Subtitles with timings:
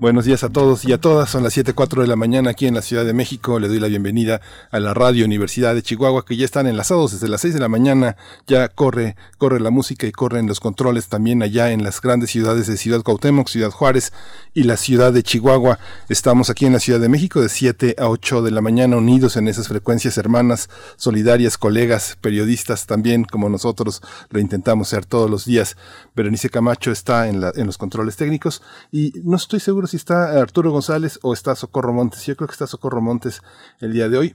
[0.00, 1.30] Buenos días a todos y a todas.
[1.30, 3.60] Son las 7.04 de la mañana aquí en la Ciudad de México.
[3.60, 7.28] Le doy la bienvenida a la Radio Universidad de Chihuahua, que ya están enlazados desde
[7.28, 8.16] las 6 de la mañana.
[8.46, 12.66] Ya corre, corre la música y corren los controles también allá en las grandes ciudades
[12.66, 14.12] de Ciudad Cuauhtémoc, Ciudad Juárez
[14.52, 15.78] y la Ciudad de Chihuahua.
[16.08, 19.36] Estamos aquí en la Ciudad de México de 7 a 8 de la mañana unidos
[19.36, 25.44] en esas frecuencias hermanas, solidarias, colegas, periodistas también como nosotros lo intentamos ser todos los
[25.44, 25.76] días.
[26.16, 30.40] Berenice Camacho está en, la, en los controles técnicos y no estoy seguro si está
[30.40, 32.24] Arturo González o está Socorro Montes.
[32.26, 33.42] Yo creo que está Socorro Montes
[33.80, 34.34] el día de hoy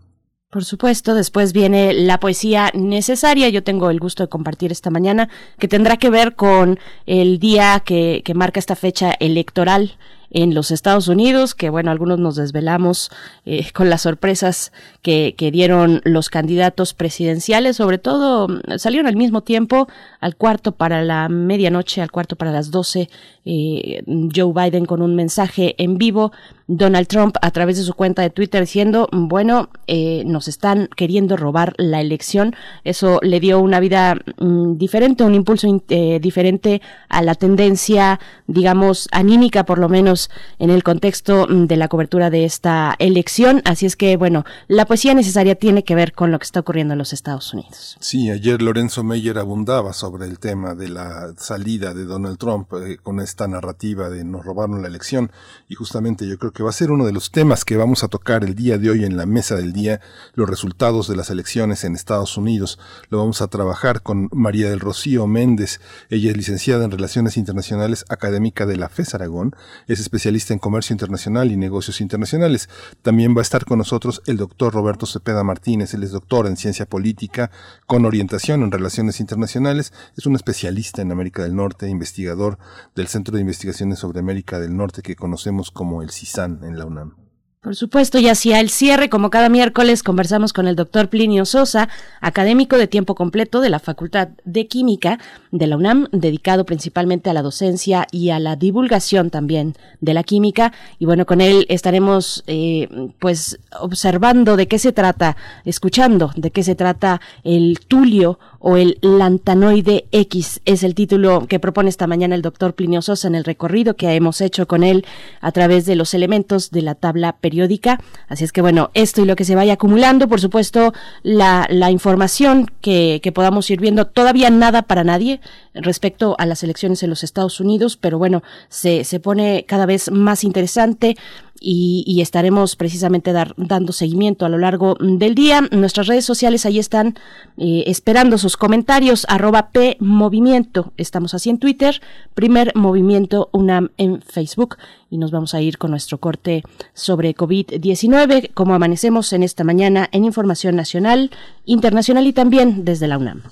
[0.49, 3.49] Por supuesto, después viene la poesía necesaria.
[3.49, 7.83] Yo tengo el gusto de compartir esta mañana, que tendrá que ver con el día
[7.85, 9.99] que, que marca esta fecha electoral
[10.31, 13.11] en los Estados Unidos, que bueno, algunos nos desvelamos
[13.45, 14.73] eh, con las sorpresas
[15.03, 19.89] que, que, dieron los candidatos presidenciales, sobre todo salieron al mismo tiempo,
[20.21, 23.09] al cuarto para la medianoche, al cuarto para las doce,
[23.45, 24.03] eh,
[24.35, 26.33] Joe Biden con un mensaje en vivo,
[26.67, 31.37] Donald Trump a través de su cuenta de Twitter diciendo, bueno, eh, nos están queriendo
[31.37, 32.55] robar la elección,
[32.85, 39.09] eso le dio una vida mm, diferente, un impulso eh, diferente a la tendencia, digamos,
[39.13, 43.63] anímica por lo menos en el contexto mm, de la cobertura de esta elección.
[43.65, 46.93] Así es que, bueno, la poesía necesaria tiene que ver con lo que está ocurriendo
[46.93, 47.97] en los Estados Unidos.
[48.01, 52.73] Sí, ayer Lorenzo Meyer abundaba sobre sobre el tema de la salida de Donald Trump
[52.83, 55.31] eh, con esta narrativa de nos robaron la elección
[55.69, 58.09] y justamente yo creo que va a ser uno de los temas que vamos a
[58.09, 60.01] tocar el día de hoy en la mesa del día,
[60.33, 62.79] los resultados de las elecciones en Estados Unidos.
[63.11, 65.79] Lo vamos a trabajar con María del Rocío Méndez.
[66.09, 69.55] Ella es licenciada en Relaciones Internacionales, académica de la FES Aragón,
[69.89, 72.71] es especialista en comercio internacional y negocios internacionales.
[73.03, 76.57] También va a estar con nosotros el doctor Roberto Cepeda Martínez, él es doctor en
[76.57, 77.51] ciencia política
[77.87, 82.59] con orientación en relaciones internacionales, es un especialista en América del Norte, investigador
[82.95, 86.87] del Centro de Investigaciones sobre América del Norte que conocemos como el CISAN en la
[86.87, 87.29] UNAM.
[87.61, 91.89] Por supuesto, y hacia el cierre, como cada miércoles, conversamos con el doctor Plinio Sosa,
[92.21, 95.19] académico de tiempo completo de la Facultad de Química
[95.51, 100.23] de la UNAM, dedicado principalmente a la docencia y a la divulgación también de la
[100.23, 100.73] química.
[101.01, 106.63] Y bueno, con él estaremos eh, pues observando de qué se trata, escuchando de qué
[106.63, 110.61] se trata el tulio o el lantanoide X.
[110.65, 114.09] Es el título que propone esta mañana el doctor Plinio Sosa en el recorrido que
[114.15, 115.07] hemos hecho con él
[115.41, 118.01] a través de los elementos de la tabla periódica.
[118.27, 121.91] Así es que bueno, esto y lo que se vaya acumulando, por supuesto, la, la
[121.91, 125.41] información que, que podamos ir viendo, todavía nada para nadie
[125.75, 130.11] respecto a las elecciones en los Estados Unidos, pero bueno, se, se pone cada vez
[130.11, 131.17] más interesante
[131.61, 135.63] y, estaremos precisamente dando seguimiento a lo largo del día.
[135.71, 137.19] Nuestras redes sociales ahí están
[137.57, 140.93] eh, esperando sus comentarios, arroba P Movimiento.
[140.97, 142.01] Estamos así en Twitter,
[142.35, 144.77] primer movimiento UNAM en Facebook.
[145.11, 146.63] Y nos vamos a ir con nuestro corte
[146.93, 151.31] sobre COVID-19, como amanecemos en esta mañana en Información Nacional,
[151.65, 153.43] Internacional y también desde la UNAM.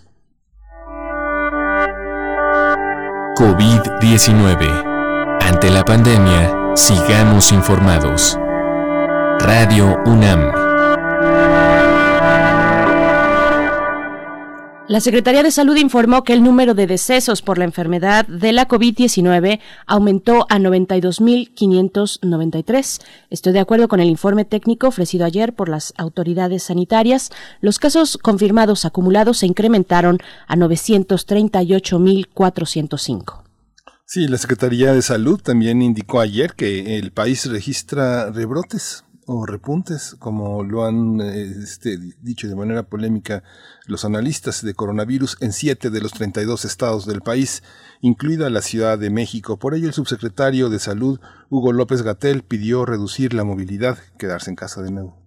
[3.37, 4.97] COVID-19.
[5.43, 8.37] Ante la pandemia, Sigamos informados.
[9.41, 10.53] Radio UNAM.
[14.87, 18.69] La Secretaría de Salud informó que el número de decesos por la enfermedad de la
[18.69, 23.01] COVID-19 aumentó a 92.593.
[23.31, 27.31] Estoy de acuerdo con el informe técnico ofrecido ayer por las autoridades sanitarias.
[27.63, 33.46] Los casos confirmados acumulados se incrementaron a 938.405.
[34.09, 40.15] Sí, la Secretaría de Salud también indicó ayer que el país registra rebrotes o repuntes,
[40.21, 43.43] como lo han este, dicho de manera polémica
[43.85, 47.65] los analistas de coronavirus en siete de los 32 estados del país,
[48.01, 49.59] incluida la Ciudad de México.
[49.59, 51.19] Por ello, el subsecretario de Salud,
[51.51, 55.26] Hugo López Gatel, pidió reducir la movilidad, quedarse en casa de nuevo.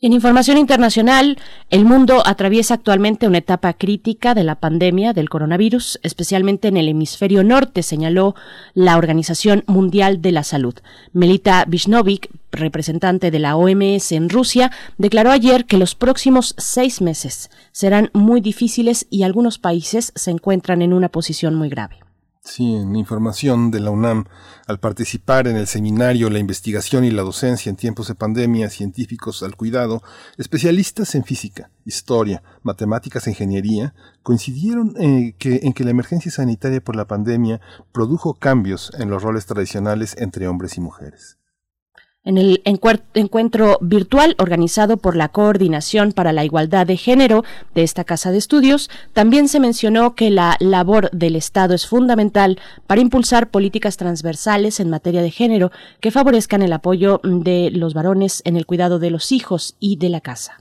[0.00, 1.38] En información internacional,
[1.70, 6.88] el mundo atraviesa actualmente una etapa crítica de la pandemia del coronavirus, especialmente en el
[6.88, 8.36] hemisferio norte, señaló
[8.74, 10.76] la Organización Mundial de la Salud.
[11.12, 17.50] Melita Vishnovic, representante de la OMS en Rusia, declaró ayer que los próximos seis meses
[17.72, 22.07] serán muy difíciles y algunos países se encuentran en una posición muy grave.
[22.50, 24.24] Sí, en información de la UNAM,
[24.66, 29.42] al participar en el seminario La investigación y la docencia en tiempos de pandemia, científicos
[29.42, 30.02] al cuidado,
[30.38, 36.80] especialistas en física, historia, matemáticas e ingeniería, coincidieron eh, que, en que la emergencia sanitaria
[36.80, 37.60] por la pandemia
[37.92, 41.36] produjo cambios en los roles tradicionales entre hombres y mujeres.
[42.28, 42.60] En el
[43.14, 47.42] encuentro virtual organizado por la Coordinación para la Igualdad de Género
[47.74, 52.60] de esta Casa de Estudios, también se mencionó que la labor del Estado es fundamental
[52.86, 58.42] para impulsar políticas transversales en materia de género que favorezcan el apoyo de los varones
[58.44, 60.58] en el cuidado de los hijos y de la casa.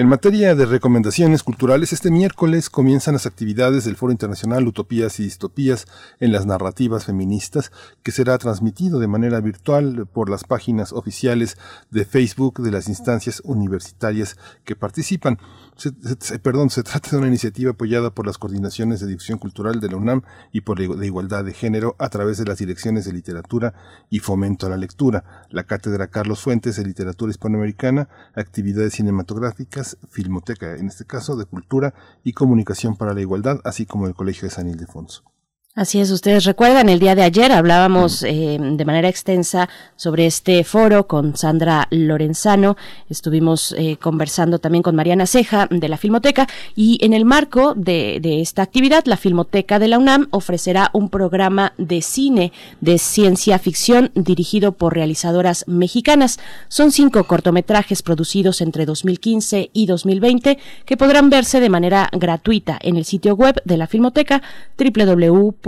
[0.00, 5.24] En materia de recomendaciones culturales, este miércoles comienzan las actividades del Foro Internacional Utopías y
[5.24, 5.86] Distopías
[6.20, 7.70] en las Narrativas Feministas,
[8.02, 11.58] que será transmitido de manera virtual por las páginas oficiales
[11.90, 15.36] de Facebook de las instancias universitarias que participan.
[15.80, 19.88] Se, perdón, se trata de una iniciativa apoyada por las coordinaciones de difusión cultural de
[19.88, 20.20] la UNAM
[20.52, 23.72] y por la igualdad de género a través de las direcciones de literatura
[24.10, 30.76] y fomento a la lectura, la Cátedra Carlos Fuentes de Literatura Hispanoamericana, actividades cinematográficas, Filmoteca,
[30.76, 31.94] en este caso de Cultura
[32.24, 35.29] y Comunicación para la Igualdad, así como el Colegio de San Ildefonso.
[35.76, 40.64] Así es, ustedes recuerdan, el día de ayer hablábamos eh, de manera extensa sobre este
[40.64, 42.76] foro con Sandra Lorenzano,
[43.08, 48.18] estuvimos eh, conversando también con Mariana Ceja de la Filmoteca y en el marco de,
[48.20, 52.50] de, esta actividad, la Filmoteca de la UNAM ofrecerá un programa de cine
[52.80, 56.40] de ciencia ficción dirigido por realizadoras mexicanas.
[56.66, 62.96] Son cinco cortometrajes producidos entre 2015 y 2020 que podrán verse de manera gratuita en
[62.96, 64.42] el sitio web de la Filmoteca
[64.76, 65.59] www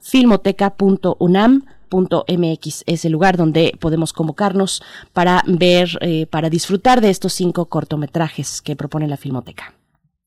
[0.00, 7.32] filmoteca.unam filmoteca.mx es el lugar donde podemos convocarnos para ver, eh, para disfrutar de estos
[7.32, 9.74] cinco cortometrajes que propone la Filmoteca.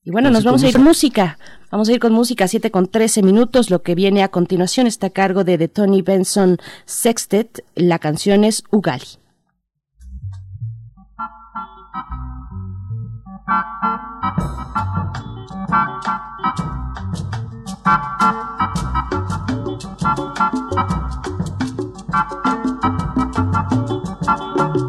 [0.06, 1.38] Y bueno, nos vamos a ir con música.
[1.70, 3.70] Vamos a ir con música 7 con 13 minutos.
[3.70, 7.64] Lo que viene a continuación está a cargo de The Tony Benson Sextet.
[7.74, 9.06] La canción es Ugali.
[22.14, 22.44] Thank
[24.76, 24.83] you.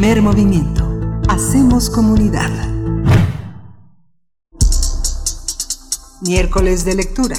[0.00, 0.82] Primer movimiento.
[1.28, 2.48] Hacemos comunidad.
[6.22, 7.36] Miércoles de lectura.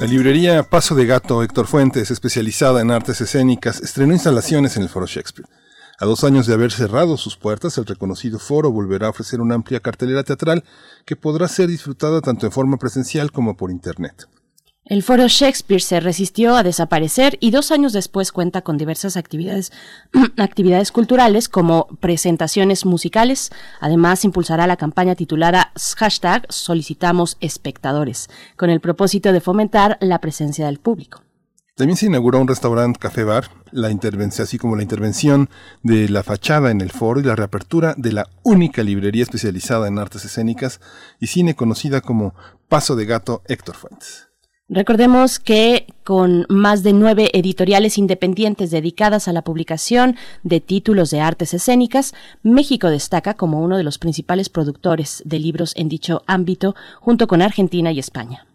[0.00, 4.88] La librería Paso de Gato Héctor Fuentes, especializada en artes escénicas, estrenó instalaciones en el
[4.88, 5.48] Foro Shakespeare.
[6.00, 9.54] A dos años de haber cerrado sus puertas, el reconocido foro volverá a ofrecer una
[9.54, 10.64] amplia cartelera teatral
[11.06, 14.26] que podrá ser disfrutada tanto en forma presencial como por Internet.
[14.84, 19.70] El foro Shakespeare se resistió a desaparecer y dos años después cuenta con diversas actividades,
[20.92, 23.52] culturales como presentaciones musicales.
[23.80, 30.66] Además, impulsará la campaña titulada hashtag Solicitamos Espectadores, con el propósito de fomentar la presencia
[30.66, 31.22] del público.
[31.76, 35.48] También se inauguró un restaurante café bar, la intervención, así como la intervención
[35.84, 40.00] de la fachada en el foro y la reapertura de la única librería especializada en
[40.00, 40.80] artes escénicas
[41.20, 42.34] y cine conocida como
[42.68, 44.31] Paso de Gato Héctor Fuentes.
[44.74, 51.20] Recordemos que con más de nueve editoriales independientes dedicadas a la publicación de títulos de
[51.20, 56.74] artes escénicas, México destaca como uno de los principales productores de libros en dicho ámbito,
[57.00, 58.46] junto con Argentina y España.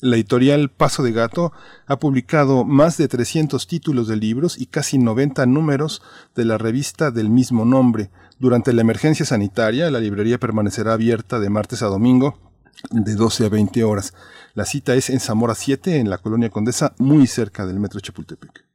[0.00, 1.52] La editorial Paso de Gato
[1.86, 6.02] ha publicado más de 300 títulos de libros y casi 90 números
[6.34, 8.10] de la revista del mismo nombre.
[8.40, 12.49] Durante la emergencia sanitaria, la librería permanecerá abierta de martes a domingo
[12.90, 14.14] de 12 a 20 horas.
[14.54, 18.70] La cita es en Zamora 7, en la colonia Condesa, muy cerca del metro Chapultepec.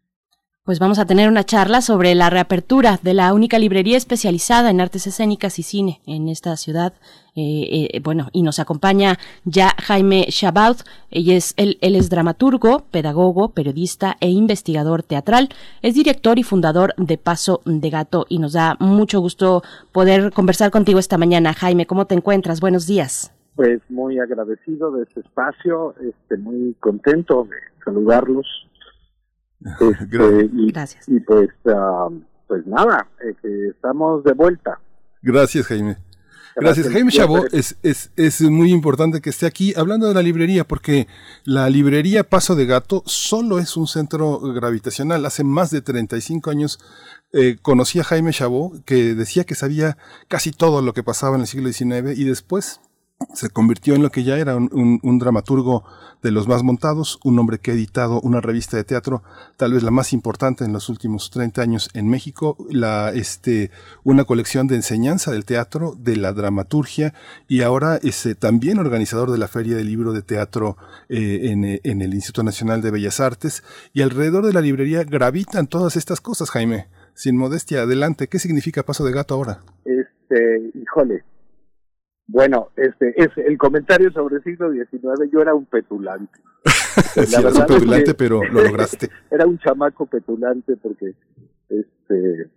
[0.66, 4.82] Pues vamos a tener una charla sobre la reapertura de la única librería especializada en
[4.82, 6.94] artes escénicas y cine en esta ciudad.
[7.36, 10.78] Eh, eh, bueno, y nos acompaña ya Jaime Shabaud.
[11.12, 15.50] Ella es, él, él es dramaturgo, pedagogo, periodista e investigador teatral.
[15.84, 19.62] Es director y fundador de Paso de Gato y nos da mucho gusto
[19.92, 21.54] poder conversar contigo esta mañana.
[21.54, 22.60] Jaime, ¿cómo te encuentras?
[22.60, 23.35] Buenos días.
[23.56, 28.46] Pues muy agradecido de este espacio, este, muy contento de saludarlos
[29.80, 31.08] este, y, Gracias.
[31.08, 34.80] Y pues, uh, pues nada, eh, que estamos de vuelta.
[35.22, 35.98] Gracias, Jaime.
[36.58, 36.88] Gracias.
[36.90, 41.08] Jaime Chabot, es, es, es muy importante que esté aquí hablando de la librería, porque
[41.44, 45.26] la librería Paso de Gato solo es un centro gravitacional.
[45.26, 46.80] Hace más de 35 años
[47.34, 49.98] eh, conocí a Jaime Chabot, que decía que sabía
[50.30, 52.80] casi todo lo que pasaba en el siglo XIX y después
[53.34, 55.84] se convirtió en lo que ya era un, dramaturgo
[56.22, 59.24] de los más montados, un hombre que ha editado una revista de teatro,
[59.58, 63.72] tal vez la más importante en los últimos 30 años en México, la, este,
[64.04, 67.14] una colección de enseñanza del teatro, de la dramaturgia,
[67.48, 70.78] y ahora es eh, también organizador de la Feria del Libro de Teatro
[71.10, 73.64] eh, en, en el Instituto Nacional de Bellas Artes,
[73.94, 76.88] y alrededor de la librería gravitan todas estas cosas, Jaime.
[77.14, 79.62] Sin modestia, adelante, ¿qué significa Paso de Gato ahora?
[79.86, 81.24] Este, híjole,
[82.28, 85.32] bueno, este es el comentario sobre el siglo XIX.
[85.32, 86.40] Yo era un petulante.
[86.66, 89.10] sí, eras un petulante, es que, pero lo lograste.
[89.32, 91.14] Era un chamaco petulante porque,
[91.70, 92.50] este,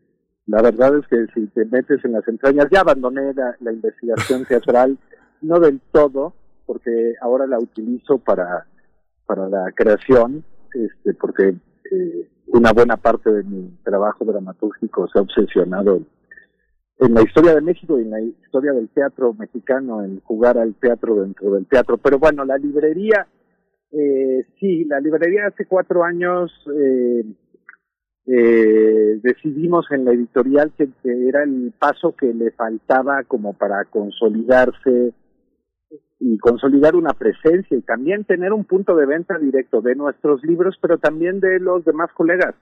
[0.47, 4.45] la verdad es que si te metes en las entrañas, ya abandoné la, la investigación
[4.49, 4.97] teatral,
[5.43, 6.33] no del todo,
[6.65, 8.67] porque ahora la utilizo para
[9.29, 11.55] para la creación, este, porque
[11.91, 16.01] eh, una buena parte de mi trabajo dramatúrgico se ha obsesionado
[16.99, 20.75] en la historia de México y en la historia del teatro mexicano, en jugar al
[20.75, 21.97] teatro dentro del teatro.
[21.99, 23.27] Pero bueno, la librería,
[23.93, 27.25] eh, sí, la librería hace cuatro años eh,
[28.27, 35.13] eh, decidimos en la editorial que, era el paso que le faltaba como para consolidarse
[36.21, 40.77] y consolidar una presencia y también tener un punto de venta directo de nuestros libros,
[40.83, 42.57] pero también de los demás colegas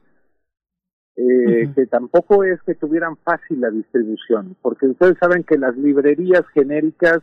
[1.17, 1.75] eh, uh -huh.
[1.75, 7.21] que tampoco es que tuvieran fácil la distribución, porque ustedes saben que las librerías genéricas,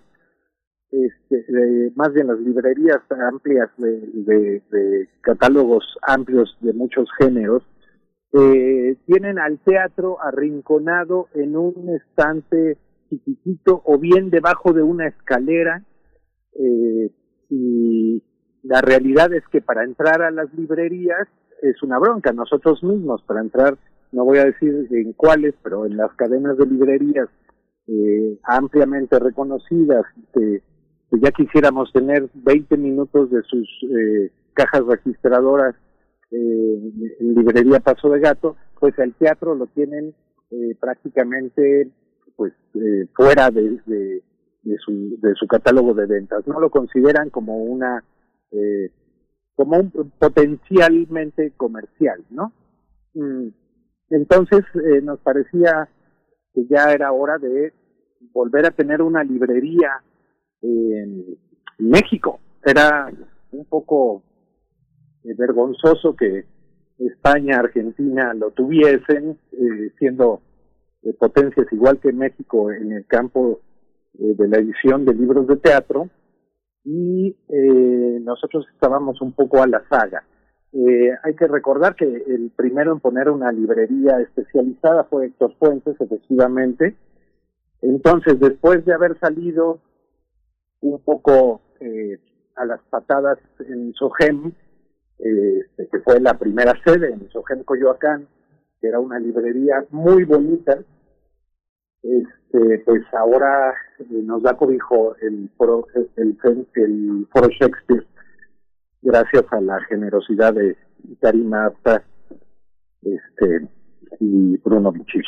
[0.92, 7.64] este, eh, más bien las librerías amplias de, de, de, catálogos amplios de muchos géneros,
[8.34, 12.78] eh, tienen al teatro arrinconado en un estante
[13.10, 15.84] chiquitito o bien debajo de una escalera
[16.56, 17.12] eh,
[17.50, 18.24] y
[18.64, 21.28] la realidad es que para entrar a las librerías
[21.64, 22.32] es una bronca.
[22.34, 23.78] Nosotros mismos, para entrar,
[24.12, 27.30] no voy a decir en cuáles, pero en las cadenas de librerías
[27.88, 30.62] eh, ampliamente reconocidas, que,
[31.10, 35.76] que, ya quisiéramos tener 20 minutos de sus eh, cajas registradoras
[36.32, 36.80] eh,
[37.20, 40.14] en librería Paso de Gato, pues el teatro lo tienen
[40.52, 41.90] eh, prácticamente
[42.36, 44.22] pues eh, fuera de, de,
[44.64, 46.46] de, su, de su catálogo de ventas.
[46.48, 48.04] No lo consideran como una
[48.52, 48.90] eh,
[49.56, 52.54] como un potencialmente comercial, ¿no?
[53.14, 53.50] Mm,
[54.10, 55.90] entonces eh, nos parecía
[56.54, 57.74] que ya era hora de
[58.32, 60.02] volver a tener una librería
[60.62, 61.38] en
[61.80, 62.40] México.
[62.64, 63.12] Era
[63.52, 64.24] un poco
[65.24, 66.46] eh, vergonzoso que
[67.00, 70.42] España, Argentina lo tuviesen, eh, siendo
[71.04, 73.62] eh, potencias igual que México en el campo
[74.20, 76.10] eh, de la edición de libros de teatro,
[76.86, 80.24] y eh, nosotros estábamos un poco a la saga.
[80.74, 85.96] Eh, hay que recordar que el primero en poner una librería especializada fue Héctor Fuentes,
[86.00, 86.96] efectivamente.
[87.82, 89.80] Entonces, después de haber salido
[90.82, 92.20] un poco eh,
[92.56, 94.52] a las patadas en Sogem,
[95.20, 98.28] eh, que fue la primera sede en Sogem Coyoacán,
[98.82, 100.80] que era una librería muy bonita,
[102.04, 106.38] este, pues ahora eh, nos da cobijo el foro, el,
[106.76, 108.06] el, foro Shakespeare
[109.02, 110.78] gracias a la generosidad de
[111.22, 112.04] Karima Apta
[113.02, 113.68] este,
[114.20, 115.26] y Bruno Michis.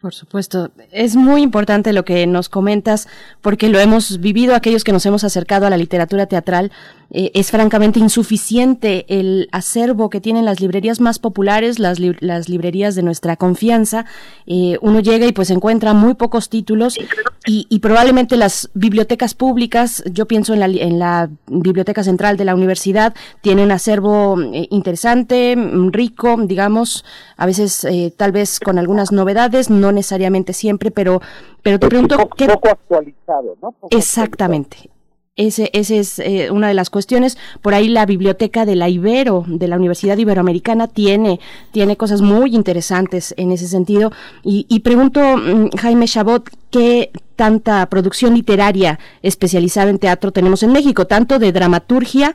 [0.00, 3.08] Por supuesto, es muy importante lo que nos comentas
[3.40, 6.70] porque lo hemos vivido aquellos que nos hemos acercado a la literatura teatral.
[7.10, 12.50] Eh, es francamente insuficiente el acervo que tienen las librerías más populares, las, li las
[12.50, 14.04] librerías de nuestra confianza.
[14.46, 16.98] Eh, uno llega y pues encuentra muy pocos títulos
[17.46, 22.44] y, y, probablemente las bibliotecas públicas, yo pienso en la, en la Biblioteca Central de
[22.44, 25.54] la Universidad, tiene un acervo eh, interesante,
[25.92, 27.04] rico, digamos,
[27.36, 31.20] a veces eh, tal vez con algunas novedades, no necesariamente siempre, pero,
[31.62, 32.16] pero te pregunto...
[32.16, 32.46] Poco, ¿qué...
[32.46, 33.72] poco actualizado, ¿no?
[33.72, 34.76] Poco Exactamente.
[34.76, 34.96] Actualizado.
[35.36, 37.36] Ese, ese es eh, una de las cuestiones.
[37.60, 41.40] Por ahí la biblioteca de la Ibero, de la Universidad Iberoamericana, tiene,
[41.72, 44.12] tiene cosas muy interesantes en ese sentido.
[44.42, 51.06] Y, pregunto, mm, Jaime Chabot, ¿qué tanta producción literaria especializada en teatro tenemos en México?
[51.06, 52.34] Tanto de dramaturgia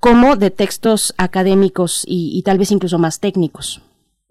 [0.00, 3.80] como de textos académicos y, tal vez incluso más técnicos.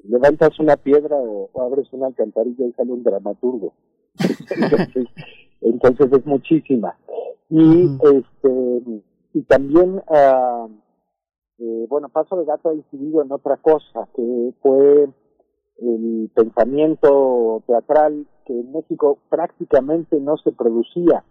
[0.04, 3.74] Levantas una piedra o, abres una alcantarilla y sale un dramaturgo.
[5.62, 6.96] entonces es muchísima.
[7.50, 10.70] Y este y también uh,
[11.60, 15.10] eh, bueno Paso de Gato ha incidido en otra cosa que fue
[15.82, 21.24] el pensamiento teatral que en México prácticamente no se producía.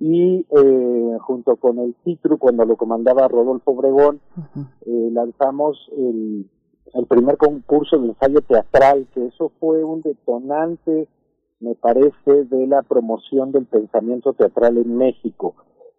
[0.00, 4.20] Y eh, junto con el Citru cuando lo comandaba Rodolfo Obregón
[4.86, 6.48] eh, lanzamos el,
[6.94, 11.08] el primer concurso de ensayo teatral que eso fue un detonante
[11.60, 15.54] me parece, de la promoción del pensamiento teatral en México,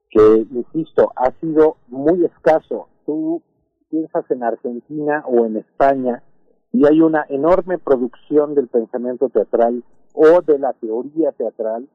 [0.10, 2.88] que, insisto, ha sido muy escaso.
[3.06, 3.42] Tú
[3.90, 6.24] piensas en Argentina o en España
[6.72, 11.90] y hay una enorme producción del pensamiento teatral o de la teoría teatral.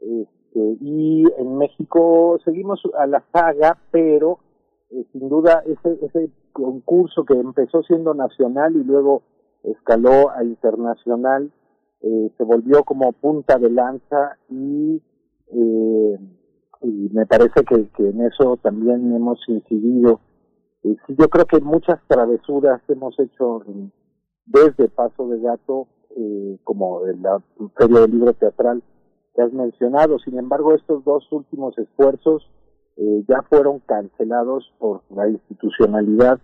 [0.00, 4.38] Este, y en México seguimos a la saga, pero
[4.94, 9.22] eh, sin duda ese, ese concurso que empezó siendo nacional y luego
[9.64, 11.50] escaló a internacional,
[12.00, 15.02] eh, se volvió como punta de lanza y,
[15.48, 16.18] eh,
[16.82, 20.20] y me parece que, en eso también hemos incidido.
[20.82, 23.62] Eh, yo creo que muchas travesuras hemos hecho
[24.46, 25.88] desde Paso de Gato,
[26.62, 27.42] como en la
[27.76, 28.82] Feria del Libro Teatral
[29.34, 30.18] que has mencionado.
[30.20, 32.48] Sin embargo, estos dos últimos esfuerzos
[32.96, 36.38] eh, ya fueron cancelados por la institucionalidad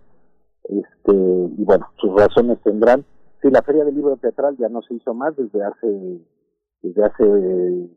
[0.65, 3.05] este, y bueno, sus razones tendrán.
[3.43, 6.21] Sí, la Feria del Libro Teatral ya no se hizo más desde hace
[6.83, 7.25] desde hace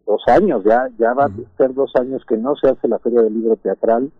[0.05, 3.21] dos años, ya ya va a ser dos años que no se hace la Feria
[3.21, 4.11] del Libro Teatral,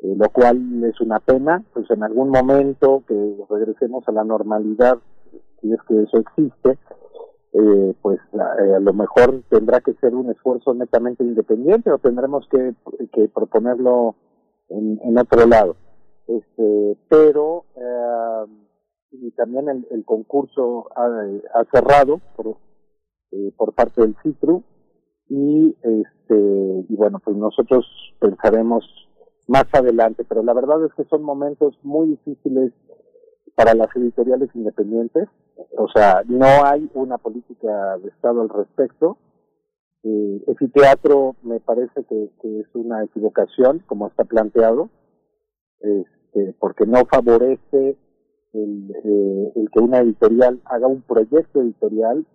[0.00, 4.98] eh, lo cual es una pena, pues en algún momento que regresemos a la normalidad,
[5.60, 6.78] si es que eso existe,
[7.58, 12.46] eh, pues eh, a lo mejor tendrá que ser un esfuerzo netamente independiente o tendremos
[12.50, 12.74] que,
[13.12, 14.14] que proponerlo
[14.68, 15.74] en, en otro lado.
[16.28, 18.46] Este, pero eh,
[19.10, 22.58] y también el, concurso ha, cerrado por,
[23.32, 24.62] eh, por parte del CITRU
[25.30, 27.86] y este y bueno pues nosotros
[28.20, 28.84] pensaremos
[29.46, 32.72] más adelante pero la verdad es que son momentos muy difíciles
[33.54, 35.28] para las editoriales independientes
[35.76, 39.18] o sea no hay una política de estado al respecto
[40.04, 44.90] eh, ese teatro me parece que, que, es una equivocación como está planteado
[45.80, 47.96] este, porque no favorece
[48.52, 52.26] el, eh, el que una editorial haga un proyecto editorial,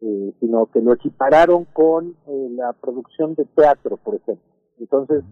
[0.00, 4.44] eh, sino que lo equipararon con eh, la producción de teatro, por ejemplo.
[4.78, 5.24] Entonces,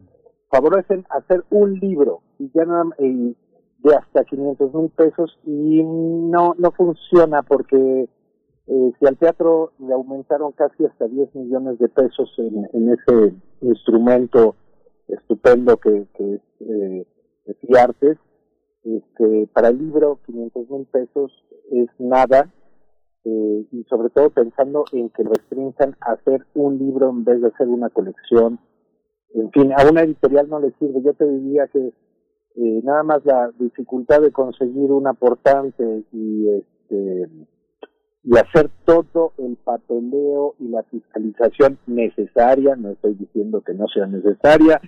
[0.50, 3.34] favorecen hacer un libro y ya no, eh,
[3.82, 8.08] de hasta 500 mil pesos y no, no funciona porque
[8.66, 14.54] eh, si al teatro le aumentaron casi hasta 10 millones de pesos en, ese instrumento
[15.08, 17.06] estupendo que, que es eh,
[17.78, 18.18] Artes,
[18.84, 21.32] este, para el libro 500 mil pesos
[21.70, 22.50] es nada
[23.24, 27.48] eh, y sobre todo pensando en que restringan a hacer un libro en vez de
[27.48, 28.58] hacer una colección.
[29.34, 31.02] En fin, a una editorial no le sirve.
[31.02, 31.92] Yo te diría que
[32.62, 37.28] eh, nada más la dificultad de conseguir un aportante y este
[38.22, 44.06] y hacer todo el papeleo y la fiscalización necesaria, no estoy diciendo que no sea
[44.06, 44.78] necesaria,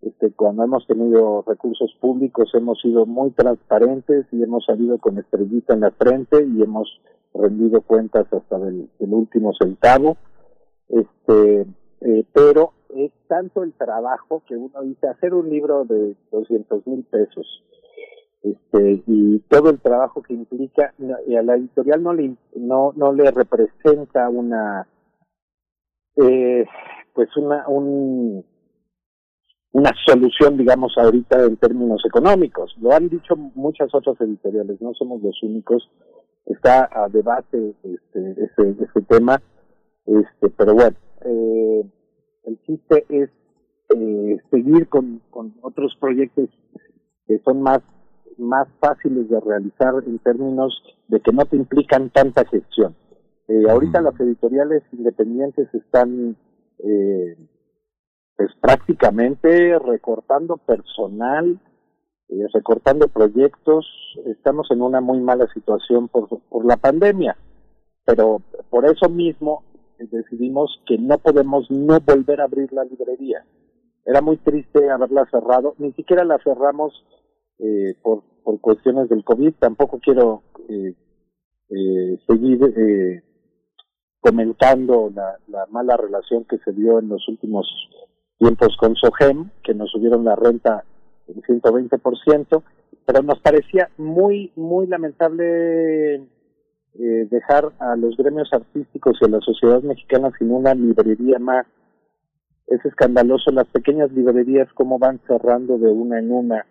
[0.00, 5.74] este, cuando hemos tenido recursos públicos hemos sido muy transparentes y hemos salido con estrellita
[5.74, 7.00] en la frente y hemos
[7.32, 10.16] rendido cuentas hasta del, último centavo.
[10.88, 11.66] Este,
[12.02, 17.04] eh, pero es tanto el trabajo que uno dice hacer un libro de 200 mil
[17.04, 17.62] pesos
[18.42, 20.92] este, y todo el trabajo que implica
[21.26, 24.86] y a la editorial no le no no le representa una
[26.16, 26.66] eh,
[27.14, 28.44] pues una un
[29.74, 32.76] una solución, digamos, ahorita en términos económicos.
[32.80, 35.90] Lo han dicho muchas otras editoriales, no somos los únicos.
[36.46, 39.42] Está a debate este, este, este tema,
[40.06, 41.84] este, pero bueno, eh,
[42.44, 43.30] el chiste es
[43.96, 46.48] eh, seguir con, con otros proyectos
[47.26, 47.80] que son más
[48.38, 50.72] más fáciles de realizar en términos
[51.08, 52.96] de que no te implican tanta gestión.
[53.48, 56.36] Eh, ahorita las editoriales independientes están
[56.78, 57.36] eh,
[58.36, 61.60] pues prácticamente recortando personal,
[62.28, 63.86] eh, recortando proyectos,
[64.26, 67.36] estamos en una muy mala situación por, por la pandemia,
[68.04, 69.62] pero por eso mismo
[70.06, 73.44] decidimos que no podemos no volver a abrir la librería.
[74.04, 76.92] era muy triste haberla cerrado, ni siquiera la cerramos
[77.58, 80.94] eh, por, por cuestiones del COVID, tampoco quiero eh,
[81.70, 83.22] eh, seguir eh,
[84.20, 87.66] comentando la, la mala relación que se dio en los últimos
[88.38, 90.84] tiempos con Sogem, que nos subieron la renta
[91.26, 92.62] en 120%,
[93.06, 96.26] pero nos parecía muy, muy lamentable
[96.98, 101.66] eh, dejar a los gremios artísticos y a la sociedad mexicana sin una librería más.
[102.66, 106.66] Es escandaloso las pequeñas librerías cómo van cerrando de una en una.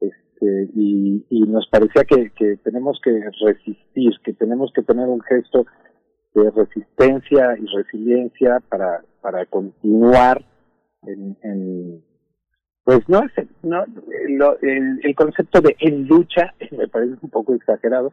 [0.00, 5.20] Este, y, y nos parecía que, que tenemos que resistir, que tenemos que tener un
[5.22, 5.66] gesto
[6.34, 10.44] de resistencia y resiliencia para, para continuar
[11.02, 12.04] en, en
[12.84, 13.32] pues no es
[13.62, 13.84] no
[14.62, 18.12] el, el concepto de en lucha me parece un poco exagerado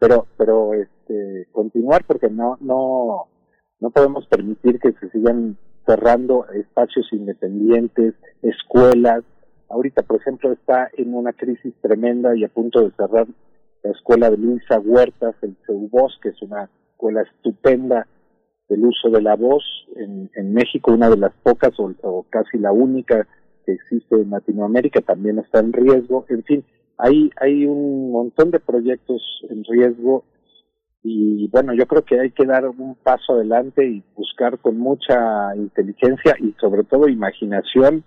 [0.00, 3.28] pero pero este continuar porque no no
[3.78, 9.22] no podemos permitir que se sigan cerrando espacios independientes escuelas
[9.68, 13.28] ahorita por ejemplo está en una crisis tremenda y a punto de cerrar
[13.84, 18.08] la escuela de Luisa Huertas en Ceubos que es una escuela estupenda
[18.68, 19.62] del uso de la voz
[19.96, 23.28] en, en México una de las pocas o casi la única
[23.64, 26.24] que existe en Latinoamérica también está en riesgo.
[26.28, 26.64] En fin,
[27.02, 30.24] hay, hay un montón de proyectos en riesgo
[31.02, 35.54] y bueno, yo creo que hay que dar un paso adelante y buscar con mucha
[35.56, 38.04] inteligencia y sobre todo imaginación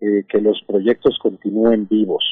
[0.00, 2.24] eh, que los proyectos continúen vivos.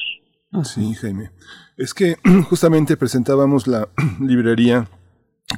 [0.63, 1.31] Sí, Jaime.
[1.77, 2.15] Es que
[2.49, 3.87] justamente presentábamos la
[4.21, 4.87] librería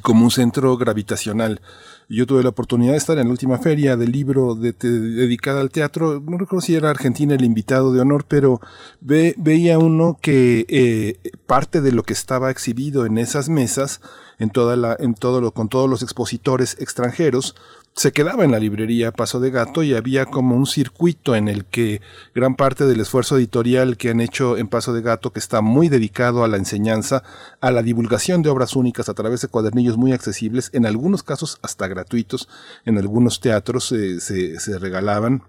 [0.02, 1.60] como un centro gravitacional.
[2.08, 6.22] Yo tuve la oportunidad de estar en la última feria del libro dedicada al teatro.
[6.24, 8.60] No recuerdo si era Argentina el invitado de honor, pero
[9.00, 14.00] ve, veía uno que eh, parte de lo que estaba exhibido en esas mesas,
[14.38, 17.56] en toda la, en todo lo, con todos los expositores extranjeros,
[17.96, 21.64] se quedaba en la librería Paso de Gato y había como un circuito en el
[21.64, 22.02] que
[22.34, 25.88] gran parte del esfuerzo editorial que han hecho en Paso de Gato, que está muy
[25.88, 27.22] dedicado a la enseñanza,
[27.62, 31.58] a la divulgación de obras únicas a través de cuadernillos muy accesibles, en algunos casos
[31.62, 32.50] hasta gratuitos,
[32.84, 35.42] en algunos teatros se, se regalaban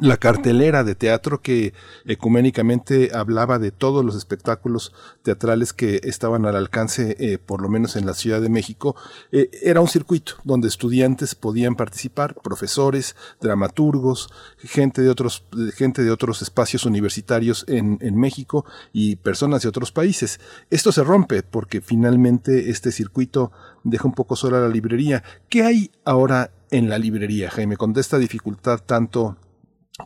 [0.00, 1.72] la cartelera de teatro que
[2.04, 7.96] ecuménicamente hablaba de todos los espectáculos teatrales que estaban al alcance, eh, por lo menos
[7.96, 8.96] en la Ciudad de México,
[9.32, 16.10] eh, era un circuito donde estudiantes podían participar, profesores, dramaturgos, gente de otros, gente de
[16.10, 20.38] otros espacios universitarios en, en México y personas de otros países.
[20.70, 23.52] Esto se rompe porque finalmente este circuito
[23.84, 25.24] deja un poco sola la librería.
[25.48, 29.38] ¿Qué hay ahora en la librería, Jaime, con esta dificultad tanto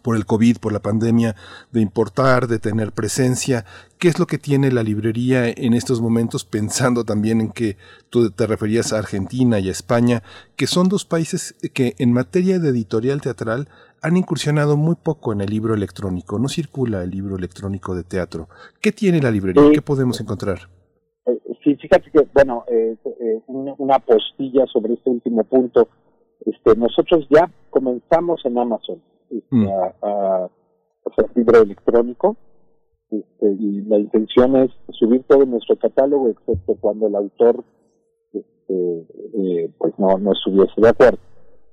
[0.01, 1.37] por el COVID, por la pandemia,
[1.71, 3.65] de importar, de tener presencia.
[3.99, 7.77] ¿Qué es lo que tiene la librería en estos momentos, pensando también en que
[8.09, 10.23] tú te referías a Argentina y a España,
[10.57, 13.69] que son dos países que en materia de editorial teatral
[14.01, 18.49] han incursionado muy poco en el libro electrónico, no circula el libro electrónico de teatro.
[18.81, 19.71] ¿Qué tiene la librería?
[19.73, 20.59] ¿Qué podemos encontrar?
[21.27, 25.89] Eh, sí, fíjate que, bueno, eh, eh, una postilla sobre este último punto.
[26.45, 29.69] Este, nosotros ya comenzamos en Amazon este, mm.
[30.03, 30.49] a,
[31.05, 32.37] hacer libro electrónico
[33.11, 37.65] este, y la intención es subir todo nuestro catálogo excepto cuando el autor
[38.33, 41.19] este, eh, pues no, no estuviese de acuerdo.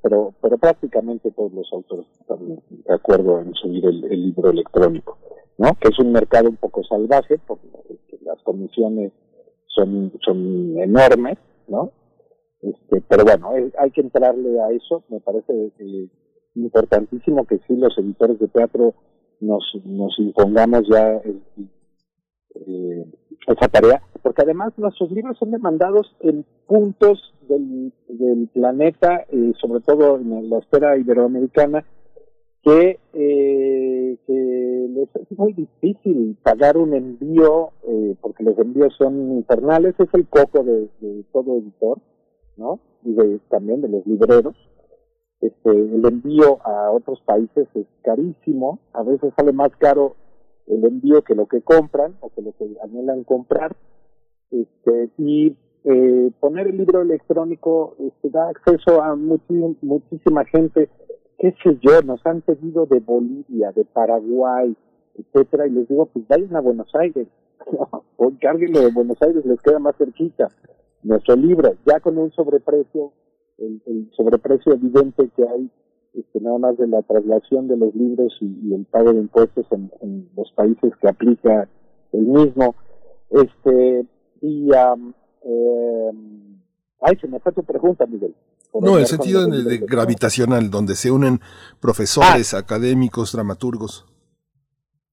[0.02, 5.18] Pero pero prácticamente todos los autores están de acuerdo en subir el, libro electrónico
[5.58, 7.68] no que es un mercado un poco salvaje porque
[8.22, 9.12] las comisiones
[9.68, 11.92] son son enormes no
[12.62, 15.04] este pero bueno hay que entrarle a eso.
[15.10, 16.08] Me parece que
[16.56, 18.94] importantísimo que sí los editores de teatro
[19.40, 21.22] nos, nos impongamos ya
[22.56, 23.06] eh,
[23.48, 29.82] esa tarea, porque además nuestros libros son demandados en puntos del, del planeta, eh, sobre
[29.82, 31.86] todo en la esfera iberoamericana,
[32.62, 39.38] que, eh, que les es muy difícil pagar un envío, eh, porque los envíos son
[39.38, 42.00] infernales, es el coco de, de todo editor,
[42.58, 42.80] ¿no?
[43.04, 44.56] Y de, también de los libreros
[45.42, 50.16] este, el envío a otros países es carísimo, a veces sale más caro
[50.68, 53.76] el envío que lo que compran o que lo que anhelan comprar,
[54.52, 60.90] este, y eh, poner el libro electrónico este, da acceso a muchísima gente,
[61.38, 64.76] qué sé yo, nos han pedido de Bolivia, de Paraguay,
[65.16, 67.28] etcétera, y les digo, pues vayan a Buenos Aires,
[68.18, 70.50] o cárguenlo de Buenos Aires, les queda más cerquita
[71.02, 73.14] nuestro libro, ya con un sobreprecio
[73.60, 75.70] el, sobreprecio evidente que hay
[76.14, 80.30] este, nada más de la traslación de los libros y, el pago de impuestos en,
[80.36, 81.68] los países que aplica
[82.12, 82.76] el mismo.
[83.30, 84.06] Este,
[84.42, 86.12] y, eh,
[87.02, 88.36] Ay, se me fue tu pregunta, Miguel.
[88.74, 91.40] no, en el sentido de, gravitacional, donde se unen
[91.80, 92.60] profesores, ah.
[92.60, 94.06] académicos, dramaturgos.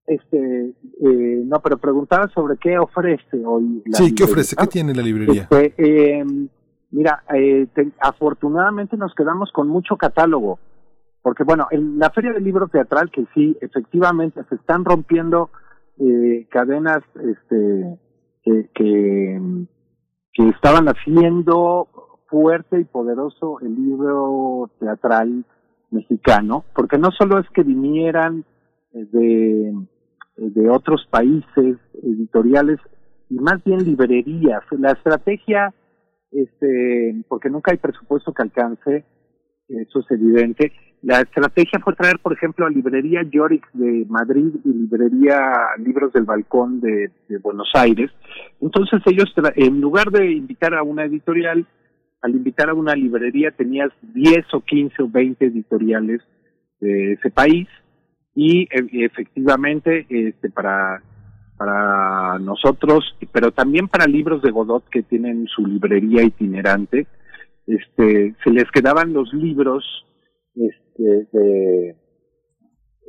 [0.06, 3.82] Este, eh, no, pero preguntaba sobre qué ofrece hoy.
[3.86, 4.56] La sí, ¿qué ofrece?
[4.56, 5.48] ¿Qué tiene la librería?
[5.50, 6.24] Este, eh,
[6.90, 7.66] mira, eh,
[8.00, 10.58] afortunadamente nos quedamos con mucho catálogo,
[11.22, 15.50] porque bueno, en la feria del libro teatral que sí, efectivamente se están rompiendo
[15.98, 17.98] eh, cadenas, este,
[18.44, 18.68] que,
[20.32, 21.88] que estaban haciendo
[22.28, 25.44] fuerte y poderoso el libro teatral
[25.90, 28.44] mexicano, porque no solo es que vinieran
[28.92, 29.74] de
[30.36, 32.78] de otros países editoriales
[33.30, 34.62] y más bien librerías.
[34.70, 35.72] La estrategia,
[36.42, 39.04] este, porque nunca hay presupuesto que alcance,
[39.68, 40.72] eso es evidente.
[41.02, 46.24] La estrategia fue traer, por ejemplo, a Librería Yorix de Madrid y Librería Libros del
[46.24, 47.10] Balcón de,
[47.42, 48.10] Buenos Aires.
[48.60, 51.66] Entonces ellos, en lugar de invitar a una editorial,
[52.22, 56.22] al invitar a una librería tenías 10 o 15 o 20 editoriales
[56.80, 57.68] de ese país
[58.34, 61.02] y e, efectivamente este para
[61.56, 67.06] para nosotros pero también para libros de Godot que tienen su librería itinerante.
[67.66, 69.84] Este se les quedaban los libros
[70.54, 71.96] este de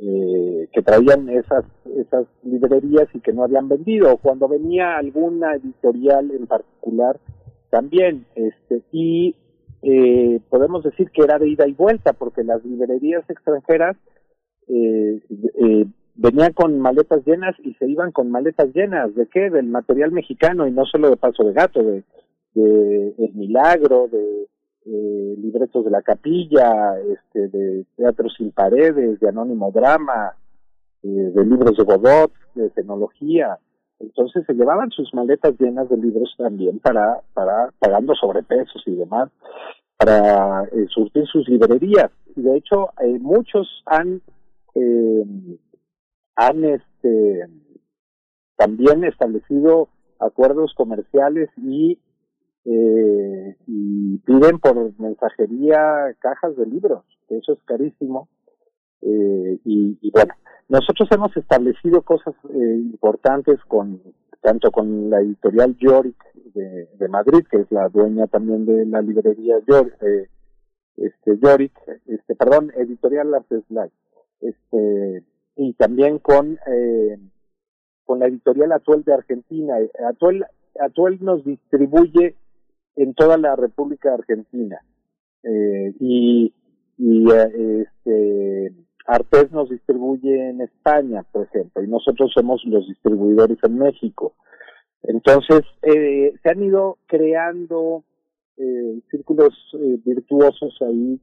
[0.00, 1.64] eh, que traían esas
[1.96, 4.16] esas librerías y que no habían vendido.
[4.18, 7.18] Cuando venía alguna editorial en particular
[7.70, 9.36] también este y
[9.82, 13.96] eh, podemos decir que era de ida y vuelta porque las librerías extranjeras
[14.68, 15.86] eh, eh,
[16.18, 19.14] venían con maletas llenas y se iban con maletas llenas.
[19.14, 19.50] ¿De qué?
[19.50, 22.02] Del material mexicano y no solo de Paso de Gato, de,
[22.54, 24.48] de El Milagro, de
[24.84, 30.34] eh, libretos de la capilla, este, de Teatro sin paredes, de Anónimo Drama,
[31.02, 33.58] eh, de libros de Godot, de tecnología.
[34.00, 39.30] Entonces se llevaban sus maletas llenas de libros también para, para pagando sobrepesos y demás,
[39.96, 42.10] para eh, surtir sus librerías.
[42.34, 42.88] Y de hecho,
[43.20, 44.20] muchos han
[44.74, 45.24] eh,
[46.38, 47.46] han este,
[48.56, 49.88] también establecido
[50.20, 51.98] acuerdos comerciales y,
[52.64, 58.28] eh, y piden por mensajería cajas de libros, eso es carísimo.
[59.02, 60.34] Eh, y, bueno,
[60.68, 64.00] nosotros hemos establecido cosas eh, importantes con
[64.40, 66.16] tanto con la editorial Yorick
[66.54, 70.28] de, Madrid, que es la dueña también de la librería Yorick, eh,
[70.96, 71.72] este, Yorick,
[72.06, 73.92] este, perdón, editorial Artes Light
[74.40, 75.24] este
[75.58, 77.18] y también con eh,
[78.04, 79.74] con la editorial Atuel de Argentina.
[80.08, 80.46] Atuel,
[80.80, 82.36] Atuel nos distribuye
[82.96, 84.80] en toda la República Argentina
[85.42, 86.54] eh, y,
[86.96, 88.72] y eh, este
[89.06, 94.34] Artes nos distribuye en España, por ejemplo, y nosotros somos los distribuidores en México.
[95.02, 98.04] Entonces, eh, se han ido creando
[98.58, 101.18] eh, círculos eh, virtuosos ahí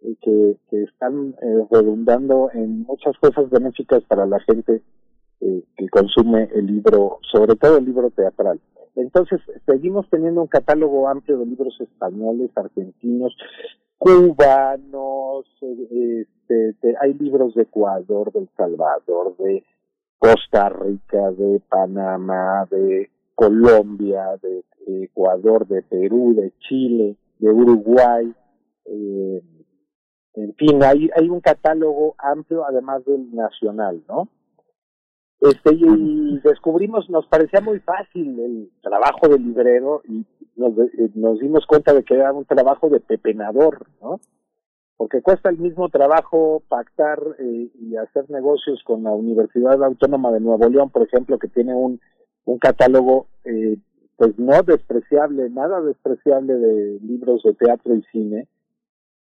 [0.00, 4.82] que, que están eh, redundando en muchas cosas benéficas para la gente
[5.40, 8.60] eh, que consume el libro, sobre todo el libro teatral.
[8.96, 13.36] Entonces, seguimos teniendo un catálogo amplio de libros españoles, argentinos,
[13.96, 19.64] cubanos, este, hay libros de Ecuador, de El Salvador, de
[20.18, 24.64] Costa Rica, de Panamá, de Colombia, de
[25.04, 28.32] Ecuador, de Perú, de Chile, de Uruguay,
[28.86, 29.42] eh,
[30.38, 34.28] en fin, hay, hay un catálogo amplio además del nacional, ¿no?
[35.40, 40.24] Este, y descubrimos, nos parecía muy fácil el trabajo del librero y
[40.56, 44.20] nos, eh, nos dimos cuenta de que era un trabajo de pepenador, ¿no?
[44.96, 50.40] Porque cuesta el mismo trabajo pactar eh, y hacer negocios con la Universidad Autónoma de
[50.40, 52.00] Nuevo León, por ejemplo, que tiene un,
[52.44, 53.76] un catálogo, eh,
[54.16, 58.48] pues no despreciable, nada despreciable de libros de teatro y cine,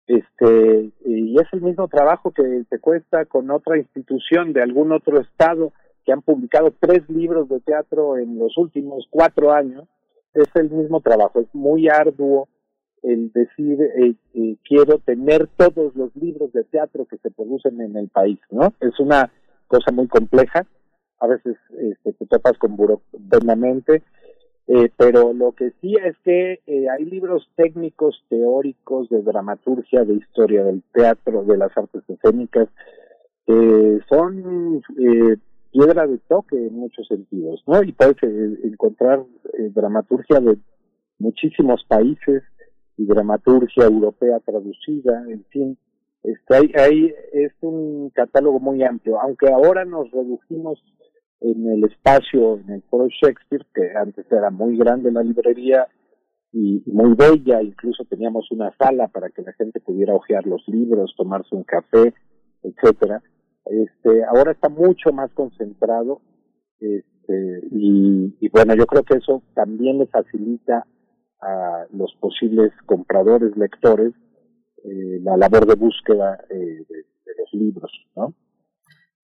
[0.07, 5.21] este y es el mismo trabajo que te cuesta con otra institución de algún otro
[5.21, 5.73] estado
[6.05, 9.89] que han publicado tres libros de teatro en los últimos cuatro años
[10.35, 12.49] es el mismo trabajo es muy arduo
[13.03, 17.97] el decir eh, eh, quiero tener todos los libros de teatro que se producen en
[17.97, 19.33] el país no es una
[19.67, 20.65] cosa muy compleja
[21.19, 24.03] a veces este, te topas con burocráticamente
[24.69, 30.15] eh, pero lo que sí es que eh, hay libros técnicos, teóricos, de dramaturgia, de
[30.15, 32.69] historia del teatro, de las artes escénicas,
[33.47, 35.37] que son eh,
[35.71, 37.81] piedra de toque en muchos sentidos, ¿no?
[37.85, 39.25] Y puedes eh, encontrar
[39.73, 40.59] dramaturgia de
[41.21, 42.43] muchísimos países
[42.97, 45.79] y dramaturgia europea traducida, en fin,
[46.25, 50.83] este, hay, hay, es un catálogo muy amplio, aunque ahora nos redujimos
[51.41, 55.87] en el espacio, en el Foro Shakespeare, que antes era muy grande la librería,
[56.53, 61.15] y, muy bella, incluso teníamos una sala para que la gente pudiera hojear los libros,
[61.17, 62.15] tomarse un café,
[62.63, 63.23] etcétera.
[63.67, 66.23] Este, ahora está mucho más concentrado
[66.81, 70.87] este, y, bueno, yo creo que eso también le facilita
[71.43, 74.15] a los posibles compradores, lectores,
[74.85, 76.55] eh, la labor de búsqueda eh,
[76.89, 78.33] de, de los libros, ¿no?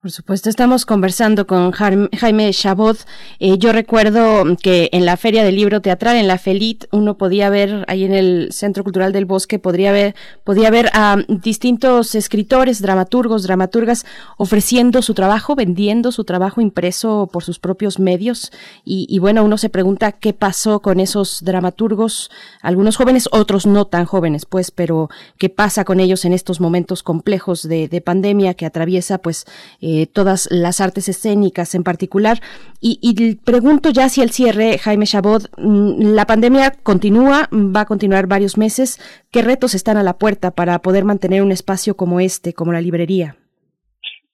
[0.03, 2.99] Por supuesto, estamos conversando con Jaime Chabot.
[3.39, 7.51] Eh, yo recuerdo que en la Feria del Libro Teatral, en la FELIT, uno podía
[7.51, 12.83] ver, ahí en el Centro Cultural del Bosque, podría ver, podía ver a distintos escritores,
[12.83, 14.05] dramaturgos, dramaturgas,
[14.39, 18.51] ofreciendo su trabajo, vendiendo su trabajo impreso por sus propios medios.
[18.85, 22.29] Y, bueno, uno se pregunta qué pasó con esos dramaturgos,
[22.61, 27.05] algunos jóvenes, otros no tan jóvenes, pues, pero qué pasa con ellos en estos momentos
[27.05, 29.47] complejos de, pandemia que atraviesa, pues,
[29.81, 32.39] eh, todas las artes escénicas en particular.
[32.81, 38.27] Y, pregunto ya si el cierre, Jaime Chabot, mm, la pandemia continúa, va a continuar
[38.27, 38.99] varios meses.
[39.31, 42.81] ¿Qué retos están a la puerta para poder mantener un espacio como este, como la
[42.81, 43.37] librería?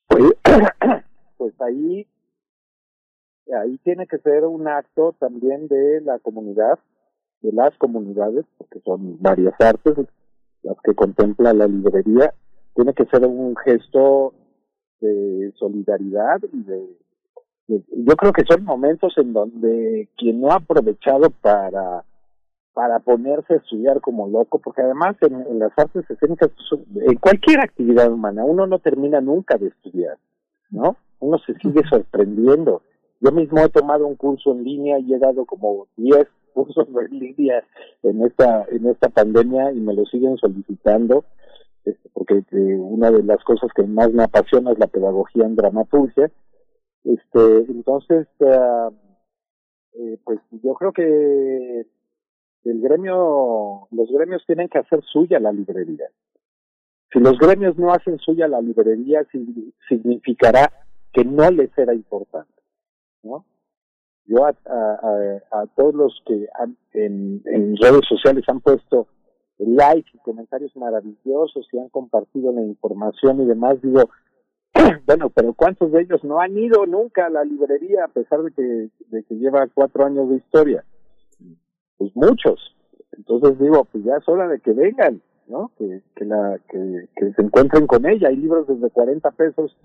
[0.06, 0.32] Pues,
[1.36, 2.06] pues ahí,
[3.62, 6.78] ahí tiene que ser un acto también de la comunidad,
[7.42, 9.94] de las comunidades, porque son varias artes
[10.62, 12.32] las que contempla la librería,
[12.74, 14.34] tiene que ser un gesto
[15.00, 16.96] de solidaridad y de,
[17.68, 22.04] yo creo que son momentos en donde quien no ha aprovechado para
[22.78, 26.50] para ponerse a estudiar como loco, porque además en, las artes escénicas,
[26.94, 30.16] en cualquier actividad humana, uno no termina nunca de estudiar,
[30.70, 30.96] ¿no?
[31.18, 32.82] Uno se sigue sorprendiendo.
[33.20, 37.18] Yo mismo he tomado un curso en línea y he dado como 10 cursos en
[37.18, 37.64] línea
[38.04, 41.24] en esta, en esta pandemia y me lo siguen solicitando
[41.88, 45.56] este, porque eh, una de las cosas que más me apasiona es la pedagogía en
[45.56, 46.30] dramaturgia.
[47.04, 51.86] Este, entonces, eh, pues yo creo que
[52.64, 56.08] el gremio, los gremios tienen que hacer suya la librería.
[57.10, 59.26] Si los gremios no hacen suya la librería,
[59.88, 60.70] significará
[61.12, 62.62] que no les era importante,
[63.22, 63.46] ¿no?
[64.26, 66.48] Yo a, a, a todos los que
[66.92, 69.08] en, en redes sociales han puesto
[69.66, 74.08] likes y comentarios maravillosos y han compartido la información y demás, digo,
[75.06, 78.52] bueno, pero ¿cuántos de ellos no han ido nunca a la librería a pesar de
[78.52, 80.84] que, de que lleva cuatro años de historia?
[81.96, 82.74] Pues muchos.
[83.16, 85.72] Entonces digo, pues ya es hora de que vengan, ¿no?
[85.76, 88.28] Que, que, la, que, que se encuentren con ella.
[88.28, 89.76] Hay libros desde 40 pesos,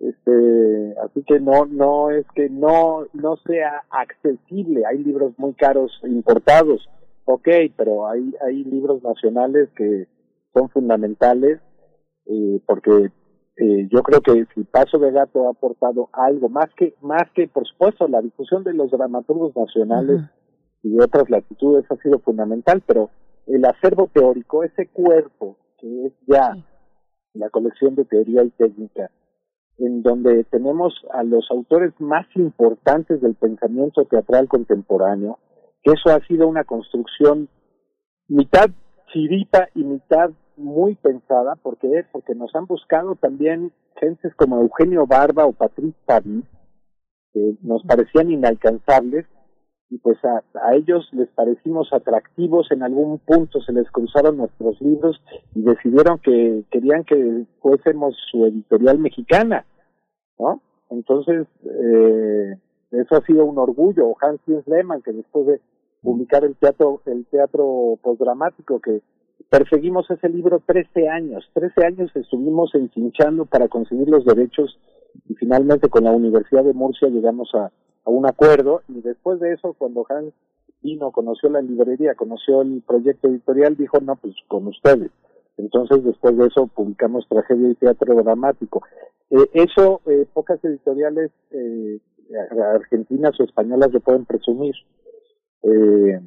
[0.00, 4.84] este, así que no, no es que no, no sea accesible.
[4.86, 6.88] Hay libros muy caros importados
[7.24, 10.06] ok, pero hay, hay libros nacionales que
[10.52, 11.60] son fundamentales
[12.26, 13.10] eh, porque
[13.56, 17.46] eh, yo creo que si Paso de Gato ha aportado algo, más que, más que
[17.48, 20.22] por supuesto la difusión de los dramaturgos nacionales
[20.82, 23.10] y de otras latitudes ha sido fundamental, pero
[23.46, 26.56] el acervo teórico, ese cuerpo que es ya
[27.34, 29.10] la colección de teoría y técnica,
[29.78, 35.38] en donde tenemos a los autores más importantes del pensamiento teatral contemporáneo,
[35.84, 37.48] que eso ha sido una construcción
[38.26, 38.70] mitad
[39.12, 43.70] chiripa y mitad muy pensada, porque porque nos han buscado también
[44.00, 46.44] gentes como Eugenio Barba o Patrick París,
[47.32, 49.26] que nos parecían inalcanzables,
[49.90, 50.42] y pues a,
[50.74, 55.20] ellos les parecimos atractivos, en algún punto se les cruzaron nuestros libros
[55.54, 59.66] y decidieron que querían que fuésemos su editorial mexicana,
[60.38, 60.62] ¿no?
[60.90, 62.56] Entonces, eh,
[62.92, 64.14] eso ha sido un orgullo.
[64.20, 65.60] Hans Lehmann, que después de
[66.04, 69.00] publicar el teatro, el teatro postdramático que
[69.48, 74.78] perseguimos ese libro 13 años, 13 años estuvimos enchinchando para conseguir los derechos
[75.28, 77.72] y finalmente con la Universidad de Murcia llegamos a,
[78.06, 80.34] un acuerdo y después de eso cuando Hans
[80.82, 85.10] vino, conoció la librería, conoció el proyecto editorial, dijo, no, pues con ustedes.
[85.56, 88.82] Entonces, después de eso, publicamos Tragedia y Teatro Dramático.
[89.30, 91.98] Eh, eso, eh, pocas editoriales eh,
[92.74, 94.74] argentinas o españolas le pueden presumir.
[95.64, 96.20] Eh,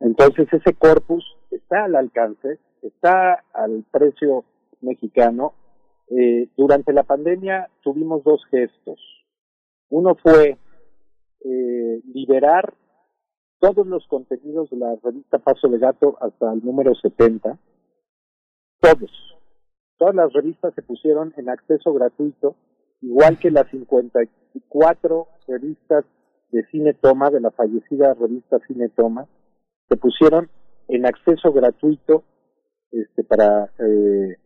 [0.00, 4.44] entonces ese corpus está al alcance, está al precio
[4.80, 5.54] mexicano.
[6.10, 8.98] Eh, durante la pandemia tuvimos dos gestos.
[9.90, 10.56] Uno fue
[11.44, 12.74] eh, liberar
[13.60, 17.58] todos los contenidos de la revista Paso de Gato hasta el número 70.
[18.80, 19.10] Todos.
[19.98, 22.54] Todas las revistas se pusieron en acceso gratuito,
[23.02, 26.04] igual que las 54 revistas
[26.50, 29.26] de Cine Toma, de la fallecida revista Cine Toma,
[29.88, 30.48] se pusieron
[30.88, 32.24] en acceso gratuito
[32.90, 34.36] este, para eh,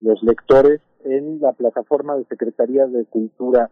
[0.00, 3.70] los lectores en la plataforma de Secretaría de Cultura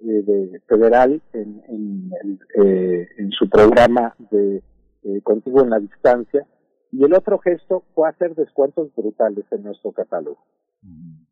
[0.00, 4.62] eh, de Federal en, en, eh, en, su programa de
[5.04, 6.46] eh, contigo en la distancia.
[6.92, 10.38] Y el otro gesto fue hacer descuentos brutales en nuestro catálogo.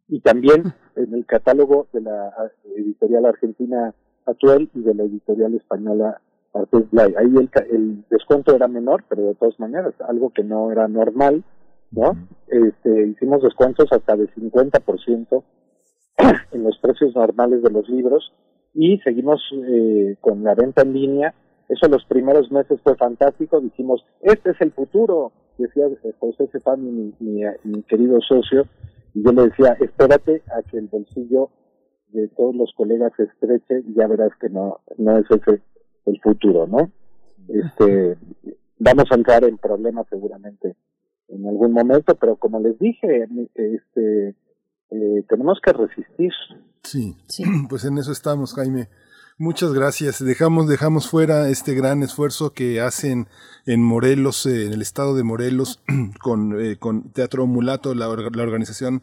[0.09, 2.33] Y también en el catálogo de la
[2.77, 3.95] editorial argentina
[4.27, 6.21] Actual y de la editorial española
[6.55, 7.15] Artes Blay.
[7.17, 11.45] Ahí el, el descuento era menor, pero de todas maneras, algo que no era normal,
[11.91, 12.17] ¿no?
[12.49, 15.43] Este, hicimos descuentos hasta de 50%
[16.53, 18.33] en los precios normales de los libros
[18.73, 21.35] y seguimos eh, con la venta en línea.
[21.69, 23.61] Eso los primeros meses fue fantástico.
[23.61, 28.67] Dijimos, este es el futuro, decía eh, José Cepani, mi, mi, mi querido socio,
[29.15, 31.51] y yo le decía, espérate a que el bolsillo
[32.15, 35.61] de todos los colegas se estreche y ya verás que no, no es ese
[36.07, 36.91] el futuro, ¿no?
[37.49, 38.17] Este,
[38.79, 40.77] vamos a entrar en problemas seguramente
[41.29, 44.35] en algún momento, pero como les dije, este,
[44.91, 46.33] eh, tenemos que resistir.
[46.83, 48.89] Sí, sí, pues en eso estamos, Jaime.
[49.37, 50.25] Muchas gracias.
[50.25, 53.27] Dejamos, dejamos fuera este gran esfuerzo que hacen
[53.67, 55.83] en Morelos, eh, en el estado de Morelos,
[56.23, 59.03] con, eh, con Teatro Mulato, la, la organización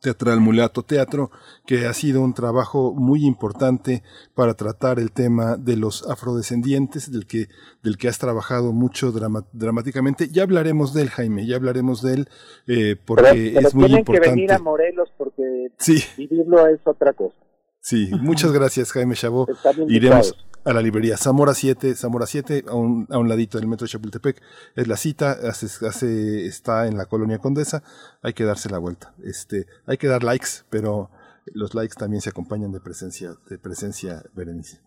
[0.00, 1.30] Teatral Mulato Teatro,
[1.66, 4.02] que ha sido un trabajo muy importante
[4.34, 7.48] para tratar el tema de los afrodescendientes, del que,
[7.82, 9.12] del que has trabajado mucho
[9.52, 10.28] dramáticamente.
[10.28, 12.28] Ya hablaremos de él, Jaime, ya hablaremos de él,
[12.66, 14.04] eh, porque es muy importante.
[14.04, 15.68] Tienen que venir a Morelos porque
[16.16, 17.36] vivirlo es otra cosa.
[17.80, 19.50] Sí, muchas gracias, Jaime Chabot.
[19.88, 20.34] Iremos
[20.64, 23.90] a la librería Zamora 7, Zamora 7, a un, a un ladito del metro de
[23.90, 24.40] Chapultepec.
[24.76, 27.82] Es la cita, hace, hace, está en la colonia Condesa.
[28.22, 29.14] Hay que darse la vuelta.
[29.24, 31.10] Este, hay que dar likes, pero
[31.46, 34.80] los likes también se acompañan de presencia, de presencia, Berenice.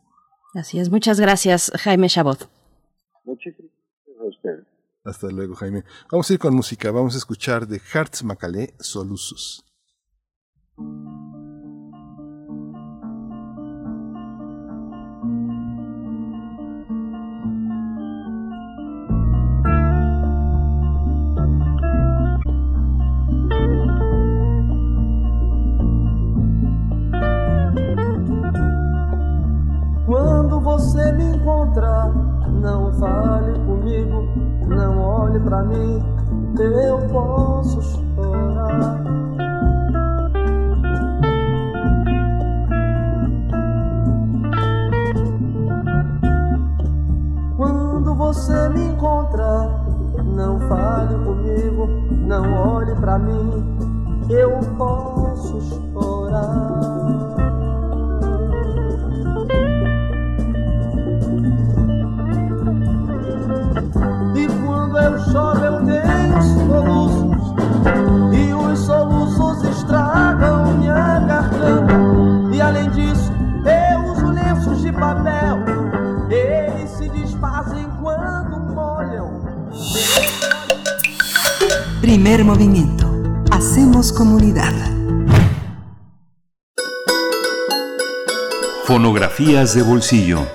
[0.54, 0.90] Así es.
[0.90, 2.50] Muchas gracias, Jaime Chabot.
[3.26, 3.72] Muchísimas
[4.06, 4.68] gracias
[5.04, 5.84] Hasta luego, Jaime.
[6.12, 6.92] Vamos a ir con música.
[6.92, 9.66] Vamos a escuchar de Hertz Macalé Solusus.
[30.66, 32.12] Você me encontrar,
[32.50, 34.28] não fale comigo,
[34.68, 36.04] não olhe pra mim,
[36.60, 39.04] eu posso chorar.
[47.58, 49.86] Quando você me encontrar,
[50.24, 51.88] não fale comigo,
[52.28, 53.64] não olhe pra mim,
[54.30, 57.05] eu posso chorar.
[64.98, 67.54] Eu choro, eu tenho soluços.
[68.34, 72.56] E os soluços estragam minha garganta.
[72.56, 73.32] E além disso,
[73.66, 75.60] eu uso lenços de papel.
[76.30, 79.42] Eles se desfazem quando molham.
[82.02, 83.06] Primer movimiento.
[83.52, 84.76] Hacemos comunidad.
[88.86, 90.55] Fonografías de bolsillo.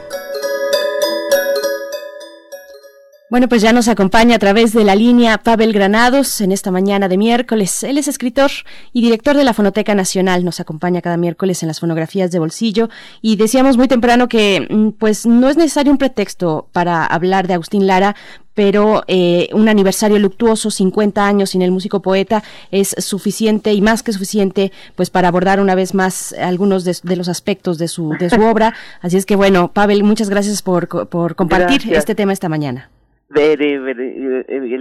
[3.31, 7.07] Bueno, pues ya nos acompaña a través de la línea Pavel Granados en esta mañana
[7.07, 7.85] de miércoles.
[7.85, 8.51] Él es escritor
[8.93, 10.45] y director de la Fonoteca Nacional.
[10.45, 12.89] Nos acompaña cada miércoles en las fonografías de bolsillo
[13.23, 17.55] y decíamos muy temprano que mm, pues no es necesario un pretexto para hablar de
[17.55, 18.17] Agustín Lara,
[18.55, 24.03] pero eh, un aniversario luctuoso, 50 años sin el músico poeta, es suficiente y más
[24.03, 28.29] que suficiente pues para abordar una vez más algunos de, los aspectos de su, de
[28.29, 28.75] su obra.
[29.01, 32.91] Así es que bueno, Pavel, muchas gracias por, por compartir este tema esta mañana.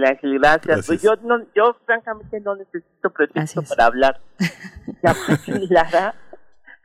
[0.04, 0.86] Ángel, gracias.
[0.86, 4.20] Pues yo, no, yo francamente no necesito pretexto para hablar
[5.02, 5.14] ya
[5.70, 6.14] Lara,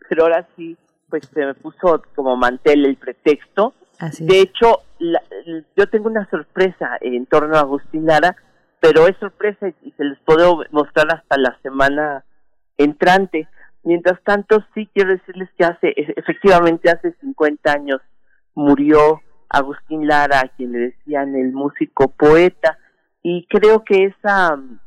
[0.08, 0.78] pero ahora sí,
[1.10, 3.74] pues se me puso como mantel el pretexto.
[4.20, 4.84] de hecho,
[5.76, 8.36] yo tengo una sorpresa en torno a Agustín Lara,
[8.80, 12.24] pero es sorpresa y se les puedo mostrar hasta la semana
[12.78, 13.48] entrante.
[13.84, 18.02] Mientras tanto, sí quiero decirles que hace, efectivamente hace 50 años
[18.54, 22.78] murió Agustín Lara, a quien le decían el músico poeta,
[23.22, 24.80] y creo que esa mm,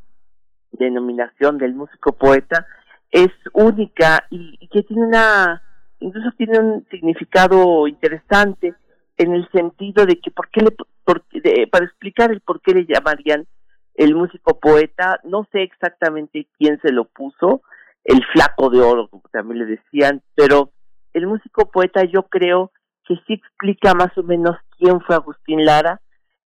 [0.72, 2.66] denominación del músico poeta
[3.10, 5.62] es única y, que tiene una,
[6.00, 8.74] incluso tiene un significado interesante
[9.16, 13.46] en el sentido de que por qué le, para explicar el por qué le llamarían
[13.94, 17.62] el músico poeta, no sé exactamente quién se lo puso,
[18.04, 20.70] el flaco de oro, como también le decían, pero
[21.12, 22.70] el músico poeta yo creo
[23.08, 26.00] que sí explica más o menos quién fue Agustín Lara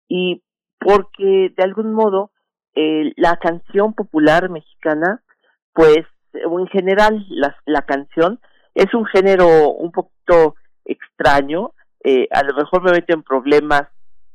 [0.09, 0.43] y
[0.79, 2.31] porque de algún modo
[2.75, 5.23] eh, la canción popular mexicana,
[5.73, 6.01] pues
[6.33, 8.39] en general la, la canción
[8.75, 10.55] es un género un poquito
[10.85, 11.73] extraño,
[12.05, 13.89] eh, a lo mejor me meto en problemas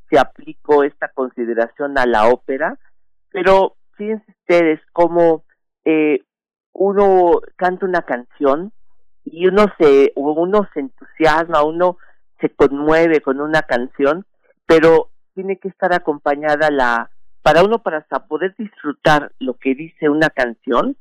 [0.10, 2.78] si aplico esta consideración a la ópera,
[3.30, 5.44] pero fíjense ustedes cómo
[5.84, 6.20] eh,
[6.74, 8.72] uno canta una canción
[9.24, 11.98] y uno se, uno se entusiasma, uno
[12.40, 14.26] se conmueve con una canción,
[14.66, 17.10] pero tiene que estar acompañada la,
[17.42, 20.98] para uno para poder disfrutar lo que dice una canción,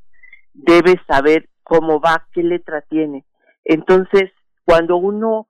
[0.52, 3.24] debe saber cómo va, qué letra tiene.
[3.64, 4.30] Entonces,
[4.64, 5.48] cuando uno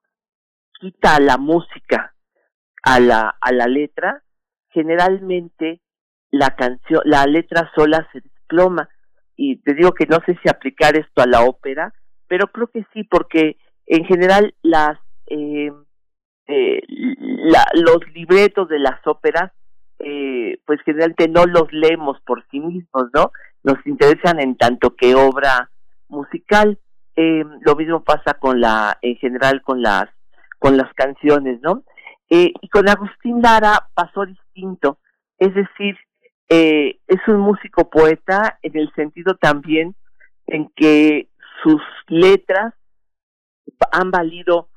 [0.80, 2.14] quita la música
[2.82, 4.22] a la, a la letra,
[4.70, 5.80] generalmente
[6.30, 8.88] la canción, la letra sola se desploma.
[9.36, 11.92] Y te digo que no sé si aplicar esto a la ópera,
[12.28, 13.56] pero creo que sí, porque
[13.86, 15.72] en general las eh,
[16.46, 19.52] eh, la, los libretos de las óperas,
[19.98, 23.32] eh, pues generalmente no los leemos por sí mismos, ¿no?
[23.62, 25.70] Nos interesan en tanto que obra
[26.08, 26.78] musical.
[27.16, 30.08] Eh, lo mismo pasa con la, en general con las,
[30.58, 31.84] con las canciones, ¿no?
[32.28, 34.98] Eh, y con Agustín Lara pasó distinto,
[35.38, 35.96] es decir,
[36.48, 39.96] es un músico poeta en el sentido también
[40.46, 41.28] en que
[41.62, 42.74] sus letras
[43.92, 44.68] han valido,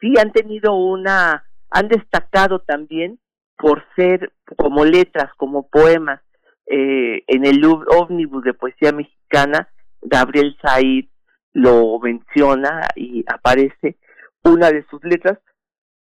[0.00, 3.18] sí, han tenido una, han destacado también
[3.56, 6.20] por ser como letras, como poemas.
[6.66, 9.68] Eh, en el ómnibus de poesía mexicana,
[10.02, 11.06] Gabriel Said
[11.52, 13.96] lo menciona y aparece
[14.42, 15.38] una de sus letras,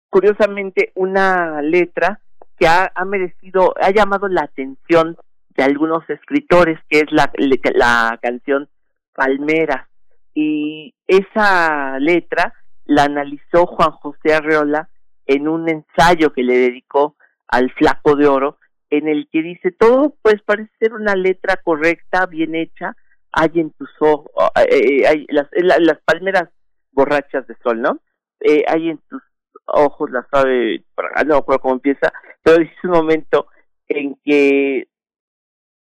[0.10, 2.20] curiosamente una letra
[2.58, 5.18] que ha, merecido, ha llamado la atención
[5.50, 7.32] de algunos escritores, que es la,
[7.74, 8.70] la canción
[9.14, 9.88] Palmera.
[10.34, 12.54] Y esa letra
[12.86, 14.90] la analizó Juan José Arreola
[15.26, 17.16] en un ensayo que le dedicó
[17.48, 18.60] al Flaco de Oro,
[18.90, 22.96] en el que dice, todo pues parece ser una letra correcta, bien hecha,
[23.32, 24.32] hay en tus ojos,
[24.70, 26.50] eh, eh, hay las, las palmeras
[26.92, 28.00] borrachas de sol, ¿no?
[28.40, 29.22] Eh, hay en tus
[29.66, 32.14] ojos la sabe, no me acuerdo cómo empieza,
[32.44, 33.48] pero dice un momento
[33.88, 34.88] en que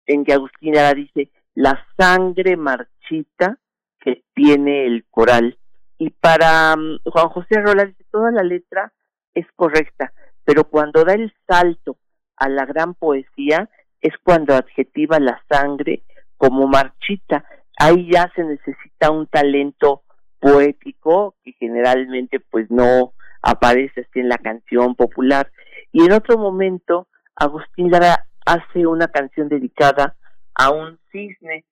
[0.06, 3.58] en que Agustín dice la sangre marchita
[4.00, 5.58] que tiene el coral
[6.04, 8.92] y para mm, Juan José Rola dice toda la letra
[9.34, 10.12] es correcta
[10.44, 11.96] pero cuando da el salto
[12.36, 13.68] a la gran poesía
[14.00, 16.02] es cuando adjetiva la sangre
[16.36, 17.44] como marchita
[17.78, 20.02] ahí ya se necesita un talento
[20.40, 25.50] poético que generalmente pues no aparece así en la canción popular.
[25.92, 30.16] Y en otro momento, Agustín Lara hace una canción dedicada
[30.54, 31.64] a un cisne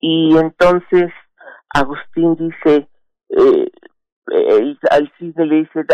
[0.00, 1.10] y entonces
[1.70, 2.88] Agustín dice,
[3.30, 3.70] eh,
[4.32, 5.84] eh al cisne le dice,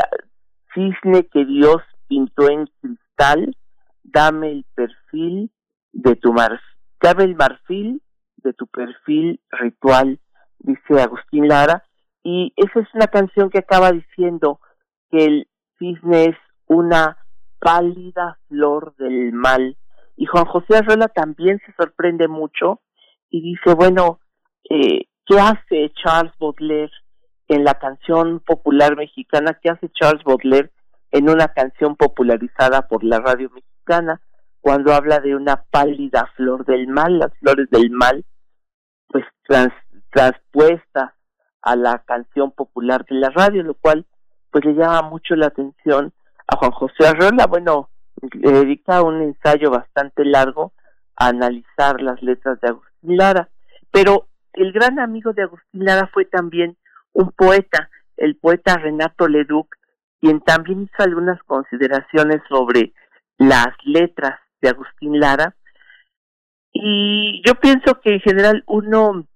[0.74, 3.56] cisne que Dios pintó en cristal,
[4.02, 5.50] dame el perfil
[5.92, 6.60] de tu mar,
[7.00, 8.02] dame el marfil
[8.38, 10.18] de tu perfil ritual,
[10.58, 11.84] dice Agustín Lara,
[12.22, 14.60] y esa es una canción que acaba diciendo,
[15.10, 17.18] que el cisne es una
[17.58, 19.76] pálida flor del mal.
[20.16, 22.80] Y Juan José Arreola también se sorprende mucho
[23.30, 24.20] y dice, bueno,
[24.68, 26.92] eh, ¿qué hace Charles Baudelaire
[27.54, 29.58] en la canción popular mexicana?
[29.62, 30.70] ¿Qué hace Charles Baudelaire
[31.10, 34.20] en una canción popularizada por la radio mexicana
[34.60, 38.24] cuando habla de una pálida flor del mal, las flores del mal,
[39.08, 39.72] pues trans,
[40.10, 41.10] transpuestas
[41.62, 44.06] a la canción popular de la radio, lo cual
[44.50, 46.12] pues le llama mucho la atención
[46.46, 47.46] a Juan José Arreola.
[47.46, 47.88] Bueno,
[48.32, 50.72] le dedica un ensayo bastante largo
[51.16, 53.48] a analizar las letras de Agustín Lara.
[53.90, 56.76] Pero el gran amigo de Agustín Lara fue también
[57.12, 59.74] un poeta, el poeta Renato Leduc,
[60.20, 62.92] quien también hizo algunas consideraciones sobre
[63.38, 65.56] las letras de Agustín Lara.
[66.72, 69.26] Y yo pienso que en general uno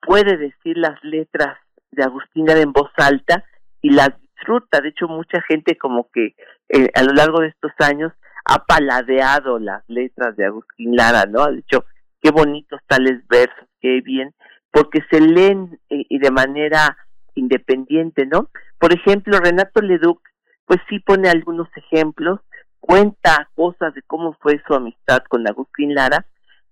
[0.00, 1.58] puede decir las letras
[1.90, 3.44] de Agustín Lara en voz alta
[3.82, 4.80] y las disfruta.
[4.80, 6.34] De hecho, mucha gente como que
[6.68, 8.12] eh, a lo largo de estos años
[8.44, 11.42] ha paladeado las letras de Agustín Lara, ¿no?
[11.42, 11.84] Ha dicho,
[12.22, 14.34] qué bonitos tales versos, qué bien,
[14.70, 16.96] porque se leen eh, y de manera
[17.34, 18.50] independiente, ¿no?
[18.78, 20.20] Por ejemplo, Renato Leduc,
[20.66, 22.40] pues sí pone algunos ejemplos,
[22.80, 26.26] cuenta cosas de cómo fue su amistad con Agustín Lara,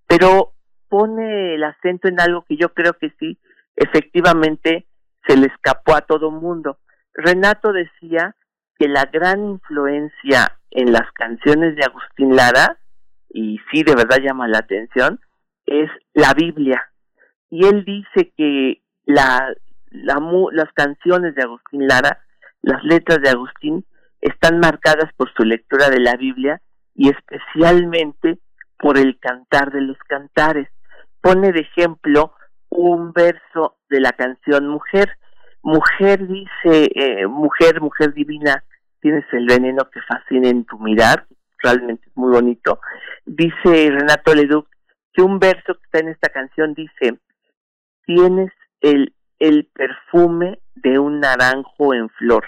[0.06, 0.52] pero
[0.88, 3.38] pone el acento en algo que yo creo que sí,
[3.74, 4.86] efectivamente,
[5.26, 6.78] se le escapó a todo mundo.
[7.14, 8.36] Renato decía
[8.78, 12.78] que la gran influencia en las canciones de Agustín Lara,
[13.30, 15.20] y sí de verdad llama la atención,
[15.64, 16.90] es la Biblia.
[17.50, 19.54] Y él dice que la,
[19.90, 22.20] las canciones de Agustín Lara,
[22.62, 23.84] las letras de Agustín,
[24.20, 26.60] están marcadas por su lectura de la Biblia
[26.94, 28.38] y especialmente
[28.78, 30.68] por el cantar de los cantares.
[31.20, 32.32] Pone de ejemplo
[32.68, 35.10] un verso de la canción Mujer,
[35.62, 38.64] mujer dice, eh, mujer, mujer divina,
[39.00, 41.26] tienes el veneno que fascina en tu mirar,
[41.62, 42.80] realmente es muy bonito.
[43.24, 44.68] Dice Renato Leduc
[45.12, 47.18] que un verso que está en esta canción dice,
[48.06, 48.50] tienes
[48.80, 52.46] el, el perfume de un naranjo en flor.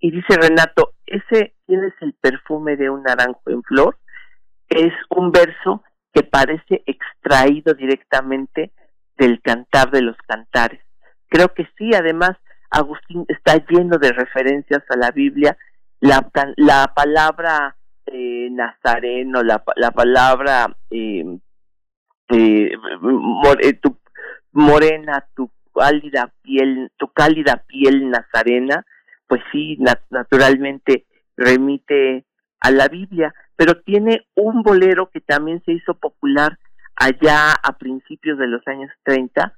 [0.00, 3.98] Y dice Renato, ese tienes el perfume de un naranjo en flor,
[4.68, 5.82] es un verso
[6.12, 8.72] que parece extraído directamente
[9.16, 10.80] del cantar de los cantares.
[11.28, 12.36] Creo que sí, además,
[12.70, 15.56] Agustín está lleno de referencias a la Biblia,
[16.00, 17.76] la, la palabra
[18.06, 21.24] eh, nazareno, la, la palabra eh,
[22.30, 22.72] eh,
[23.60, 23.98] eh, tu,
[24.52, 28.84] morena, tu cálida piel, tu cálida piel nazarena,
[29.26, 29.78] pues sí,
[30.10, 32.24] naturalmente remite
[32.60, 36.58] a la Biblia, pero tiene un bolero que también se hizo popular
[36.96, 39.54] allá a principios de los años 30,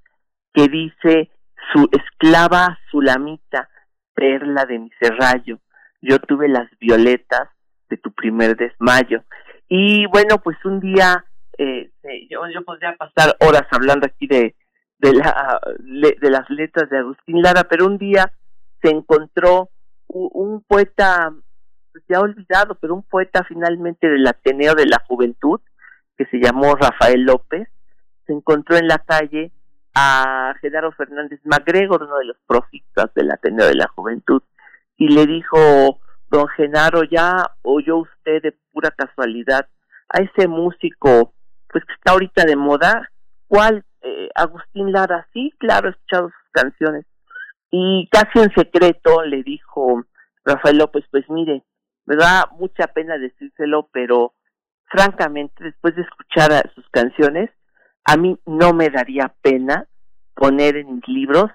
[0.53, 1.30] que dice
[1.72, 3.68] su esclava Sulamita,
[4.14, 5.61] perla de mi serrallo,
[6.03, 7.49] yo tuve las violetas
[7.88, 9.24] de tu primer desmayo.
[9.68, 11.24] Y bueno, pues un día,
[11.57, 11.91] eh,
[12.28, 14.55] yo, yo podría pasar horas hablando aquí de,
[15.01, 18.32] de, la, de las letras de Agustín Lara, pero un día
[18.82, 19.70] se encontró
[20.09, 21.32] un, poeta,
[21.92, 25.61] pues ya olvidado, pero un poeta finalmente del Ateneo de la Juventud,
[26.16, 27.68] que se llamó Rafael López,
[28.26, 29.53] se encontró en la calle
[29.94, 34.42] a Genaro Fernández MacGregor, uno de los profetas del Ateneo de la Juventud,
[34.96, 39.66] y le dijo, don Genaro, ya oyó usted de pura casualidad
[40.09, 41.32] a ese músico,
[41.68, 43.11] pues que está ahorita de moda,
[43.48, 43.84] ¿cuál?
[44.03, 47.07] Eh, Agustín Lara, sí, claro, he escuchado sus canciones.
[47.70, 50.05] Y casi en secreto le dijo
[50.44, 51.62] Rafael López, pues mire,
[52.07, 54.34] me da mucha pena decírselo, pero
[54.86, 57.51] francamente, después de escuchar sus canciones,
[58.05, 59.86] a mí no me daría pena
[60.34, 61.51] poner en mis libros,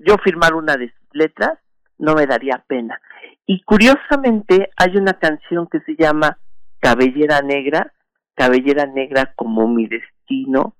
[0.00, 1.58] yo firmar una de sus letras
[1.98, 3.00] no me daría pena.
[3.46, 6.38] Y curiosamente hay una canción que se llama
[6.80, 7.92] Cabellera Negra,
[8.34, 10.74] Cabellera Negra como mi destino,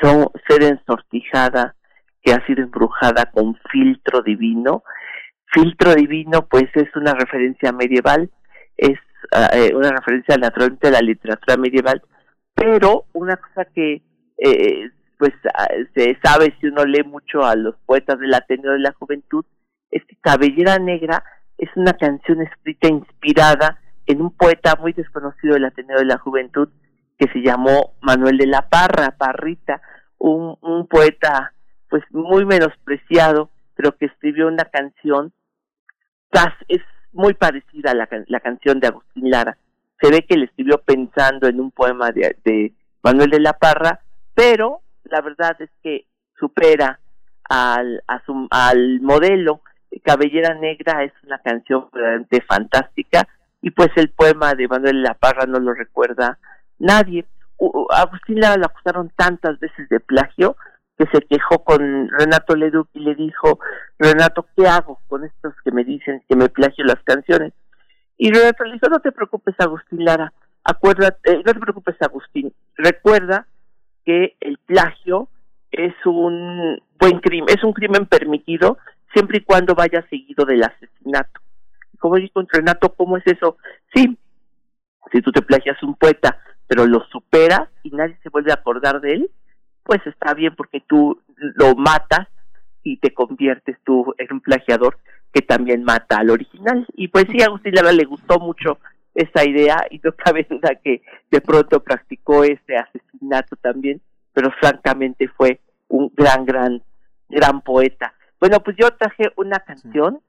[0.00, 1.74] son, ser ensortijada,
[2.22, 4.82] que ha sido embrujada con filtro divino.
[5.52, 8.30] Filtro divino, pues es una referencia medieval,
[8.76, 8.98] es
[9.32, 12.02] ah, eh, una referencia naturalmente a la literatura medieval,
[12.54, 14.02] pero una cosa que
[14.38, 18.80] eh, pues ah, se sabe si uno lee mucho a los poetas del Ateneo de
[18.80, 19.44] la Juventud,
[19.90, 21.22] es que Cabellera Negra
[21.58, 26.68] es una canción escrita inspirada en un poeta muy desconocido del Ateneo de la Juventud
[27.18, 29.80] que se llamó Manuel de la Parra, Parrita,
[30.18, 31.52] un, un poeta
[31.88, 35.32] pues muy menospreciado, pero que escribió una canción
[36.68, 39.56] es muy parecida a la, canción de Agustín Lara.
[40.00, 44.00] Se ve que le escribió pensando en un poema de, de Manuel de la Parra,
[44.34, 46.04] pero la verdad es que
[46.38, 47.00] supera
[47.48, 49.62] al, a su, al modelo
[50.04, 53.26] Cabellera Negra es una canción realmente fantástica
[53.62, 56.38] y pues el poema de Manuel La Parra no lo recuerda
[56.78, 57.26] nadie.
[57.90, 60.56] Agustín Lara lo acusaron tantas veces de plagio
[60.98, 63.58] que se quejó con Renato Leduc y le dijo,
[63.98, 67.52] Renato, ¿qué hago con estos que me dicen que me plagio las canciones?
[68.16, 70.32] Y Renato le dijo, no te preocupes Agustín Lara,
[70.64, 73.46] acuérdate, no te preocupes Agustín, recuerda
[74.04, 75.28] que el plagio
[75.70, 78.78] es un buen crimen, es un crimen permitido
[79.12, 81.40] siempre y cuando vaya seguido del asesinato.
[81.98, 83.58] Como dijo Renato, ¿cómo es eso?
[83.94, 84.18] Sí,
[85.12, 89.00] si tú te plagias un poeta, pero lo superas y nadie se vuelve a acordar
[89.00, 89.30] de él,
[89.82, 92.28] pues está bien porque tú lo matas
[92.82, 94.98] y te conviertes tú en un plagiador
[95.32, 96.86] que también mata al original.
[96.94, 98.78] Y pues sí, a Agustín Lara le gustó mucho
[99.14, 104.00] esa idea y no cabe duda que de pronto practicó ese asesinato también,
[104.32, 106.82] pero francamente fue un gran, gran,
[107.28, 108.14] gran poeta.
[108.40, 110.20] Bueno, pues yo traje una canción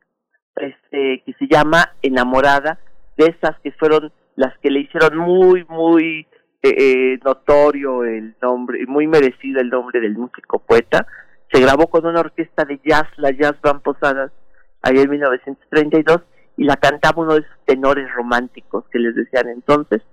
[0.56, 2.80] este, que se llama Enamorada,
[3.18, 6.28] de esas que fueron las que le hicieron muy, muy
[6.62, 11.08] eh, eh, notorio el nombre, muy merecido el nombre del músico poeta.
[11.52, 14.32] Se grabó con una orquesta de jazz, la Jazz Band Posadas,
[14.84, 16.22] ahí en 1932,
[16.56, 20.04] y la cantaba uno de esos tenores románticos que les decían entonces,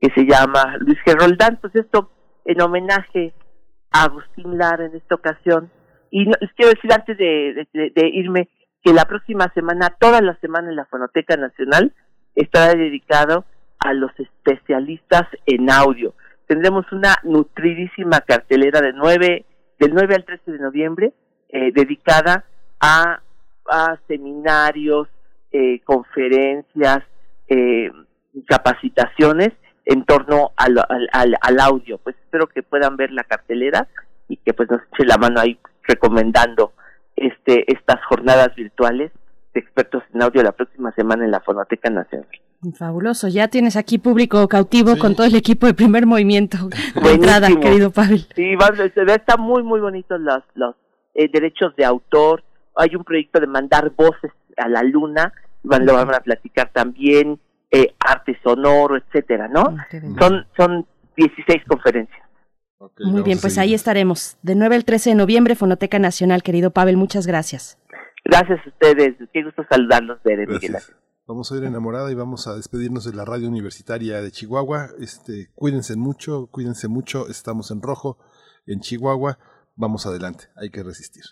[0.00, 1.58] que se llama Luis Geroldán.
[1.60, 2.10] Pues esto
[2.44, 3.34] en homenaje
[3.90, 5.70] a Agustín Lara en esta ocasión,
[6.10, 7.66] y les quiero decir antes de,
[8.12, 8.48] irme
[8.84, 11.92] que la próxima semana, toda la semana en la Fonoteca Nacional,
[12.36, 13.44] estará dedicado
[13.84, 16.14] a los especialistas en audio.
[16.46, 19.46] Tendremos una nutridísima cartelera de nueve,
[19.78, 21.12] del 9 al 13 de noviembre
[21.48, 22.44] eh, dedicada
[22.80, 23.20] a,
[23.70, 25.08] a seminarios,
[25.52, 27.02] eh, conferencias,
[27.48, 27.90] eh,
[28.46, 29.50] capacitaciones
[29.84, 30.78] en torno al,
[31.60, 31.98] audio.
[31.98, 33.88] Pues espero que puedan ver la cartelera
[34.28, 36.72] y que pues nos eche la mano ahí recomendando
[37.16, 39.12] este estas jornadas virtuales
[39.52, 42.28] de expertos en audio la próxima semana en la Fonoteca Nacional.
[42.70, 46.58] Fabuloso, ya tienes aquí público cautivo con todo el equipo de primer movimiento
[47.02, 48.26] de entrada, querido Pavel.
[48.36, 48.54] Sí,
[49.08, 50.76] está muy, muy bonito los, los
[51.14, 52.44] eh, derechos de autor.
[52.76, 55.32] Hay un proyecto de mandar voces a la luna,
[55.64, 57.40] van, lo van a platicar también,
[57.72, 59.76] eh, arte sonoro, etcétera, ¿no?
[59.76, 59.86] Ah,
[60.20, 60.86] son, son
[61.16, 62.22] 16 conferencias.
[63.00, 64.36] muy bien, pues ahí estaremos.
[64.42, 67.76] De 9 al 13 de noviembre, Fonoteca Nacional, querido Pavel, muchas gracias.
[68.24, 70.20] Gracias a ustedes, qué gusto saludarlos,
[71.26, 74.90] Vamos a ir enamorada y vamos a despedirnos de la radio universitaria de Chihuahua.
[74.98, 77.28] Este, cuídense mucho, cuídense mucho.
[77.28, 78.18] Estamos en rojo
[78.66, 79.38] en Chihuahua.
[79.76, 81.24] Vamos adelante, hay que resistir.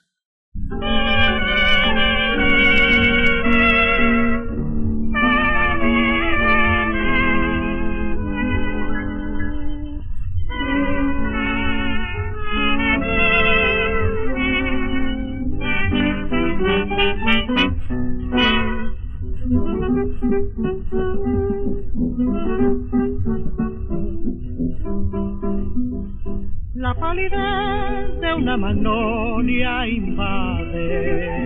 [26.75, 31.41] La palidez de una magnolia invade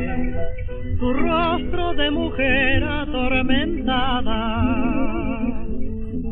[0.98, 4.40] tu rostro de mujer atormentada.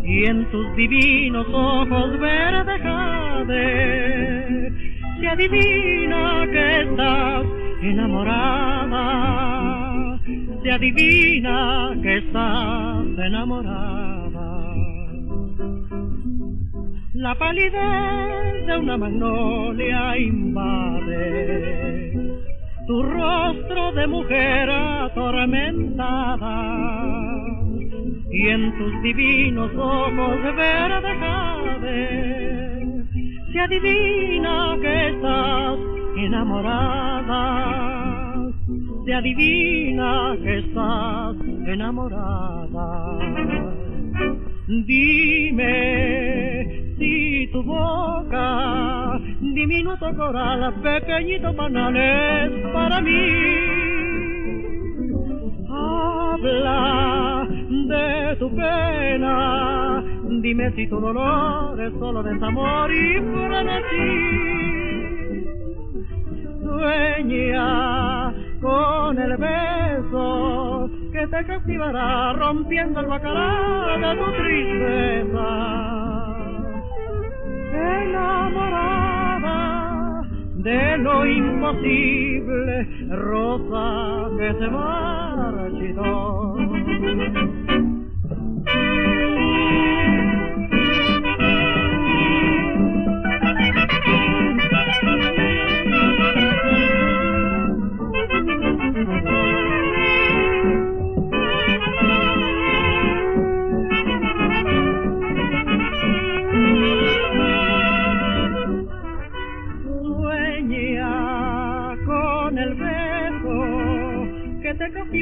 [0.04, 4.72] Y en tus divinos ojos verde jade
[5.20, 7.46] se adivina que estás
[7.80, 8.81] enamorada
[10.72, 14.48] se adivina que estás enamorada.
[17.12, 21.26] La palidez de una magnolia invade
[22.86, 26.56] tu rostro de mujer atormentada
[28.30, 33.04] y en tus divinos ojos de verde jade
[33.52, 35.78] se adivina que estás
[36.16, 38.01] enamorada
[39.04, 41.36] se adivina que estás
[41.66, 43.18] enamorada.
[44.86, 45.74] Dime
[46.98, 53.28] si tu boca, diminuto coral, pequeñito panal es para mí.
[55.68, 60.04] Habla de tu pena,
[60.42, 64.52] dime si tu dolor es solo desamor y frenesí.
[66.62, 68.32] Sueña
[68.62, 75.48] con el beso que te cautivará rompiendo el bacará de tu tristeza.
[78.04, 79.58] Enamorada
[80.54, 86.54] de lo imposible, rosa que se marchitó.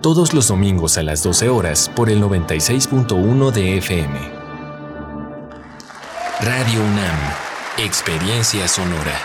[0.00, 4.18] todos los domingos a las 12 horas por el 96.1 de FM.
[6.40, 7.18] Radio UNAM,
[7.76, 9.18] Experiencia Sonora.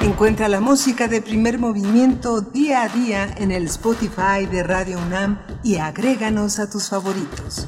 [0.00, 5.40] Encuentra la música de primer movimiento día a día en el Spotify de Radio UNAM
[5.62, 7.66] y agréganos a tus favoritos.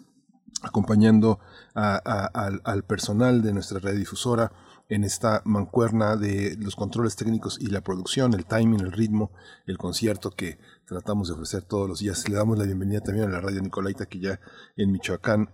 [0.62, 1.40] acompañando
[1.74, 4.52] al, al personal de nuestra radiodifusora
[4.90, 9.32] en esta mancuerna de los controles técnicos y la producción, el timing, el ritmo,
[9.68, 12.28] el concierto que tratamos de ofrecer todos los días.
[12.28, 14.40] Le damos la bienvenida también a la radio Nicolaita que ya
[14.76, 15.50] en Michoacán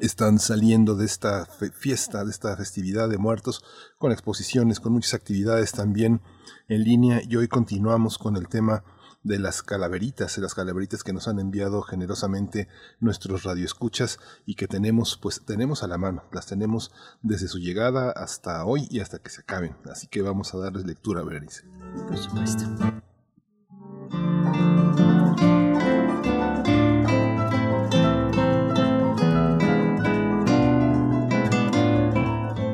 [0.00, 1.44] están saliendo de esta
[1.74, 3.64] fiesta, de esta festividad de muertos,
[3.98, 6.22] con exposiciones, con muchas actividades también
[6.68, 8.84] en línea y hoy continuamos con el tema
[9.22, 12.68] de las calaveritas, de las calaveritas que nos han enviado generosamente
[13.00, 16.92] nuestros radioescuchas y que tenemos, pues tenemos a la mano, las tenemos
[17.22, 19.76] desde su llegada hasta hoy y hasta que se acaben.
[19.90, 21.64] Así que vamos a darles lectura, Berenice.
[22.08, 22.64] Por supuesto.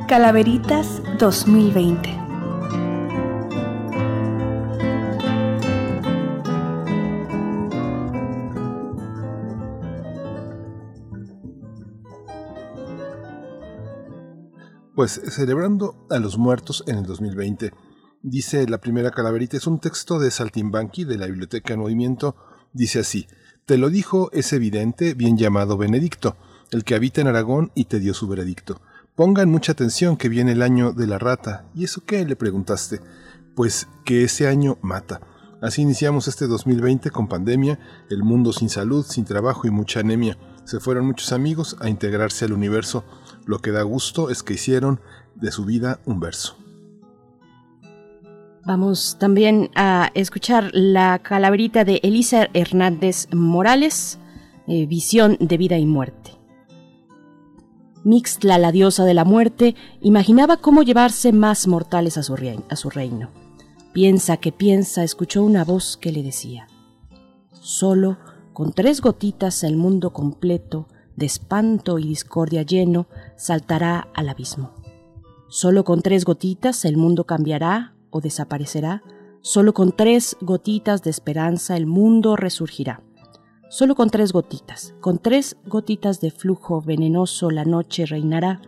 [0.09, 2.28] Calaveritas 2020
[14.99, 17.73] Pues celebrando a los muertos en el 2020,
[18.23, 22.35] dice la primera calaverita, es un texto de Saltimbanqui de la Biblioteca en Movimiento,
[22.73, 23.29] dice así,
[23.65, 26.37] te lo dijo ese evidente, bien llamado Benedicto,
[26.73, 28.81] el que habita en Aragón y te dio su veredicto.
[29.15, 31.71] Pongan mucha atención que viene el año de la rata.
[31.77, 32.27] ¿Y eso qué?
[32.27, 33.01] le preguntaste.
[33.55, 35.21] Pues que ese año mata.
[35.63, 37.79] Así iniciamos este 2020 con pandemia,
[38.11, 40.37] el mundo sin salud, sin trabajo y mucha anemia.
[40.65, 43.05] Se fueron muchos amigos a integrarse al universo
[43.49, 45.01] lo que da gusto es que hicieron
[45.35, 46.57] de su vida un verso.
[48.67, 54.19] Vamos también a escuchar la calaverita de Elisa Hernández Morales,
[54.67, 56.33] eh, Visión de vida y muerte.
[58.05, 62.37] Mixtla, la diosa de la muerte, imaginaba cómo llevarse más mortales a su,
[62.69, 63.31] a su reino.
[63.95, 66.67] Piensa que piensa, escuchó una voz que le decía,
[67.63, 68.19] solo
[68.53, 70.87] con tres gotitas el mundo completo
[71.19, 73.07] de espanto y discordia lleno,
[73.37, 74.71] saltará al abismo.
[75.49, 79.03] Solo con tres gotitas el mundo cambiará o desaparecerá,
[79.41, 83.03] solo con tres gotitas de esperanza el mundo resurgirá.
[83.69, 88.62] Solo con tres gotitas, con tres gotitas de flujo venenoso la noche reinará,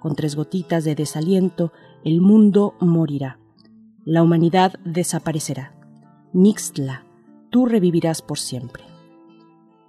[0.00, 1.72] con tres gotitas de desaliento
[2.04, 3.38] el mundo morirá.
[4.04, 5.74] La humanidad desaparecerá.
[6.32, 7.04] Mixtla,
[7.50, 8.84] tú revivirás por siempre.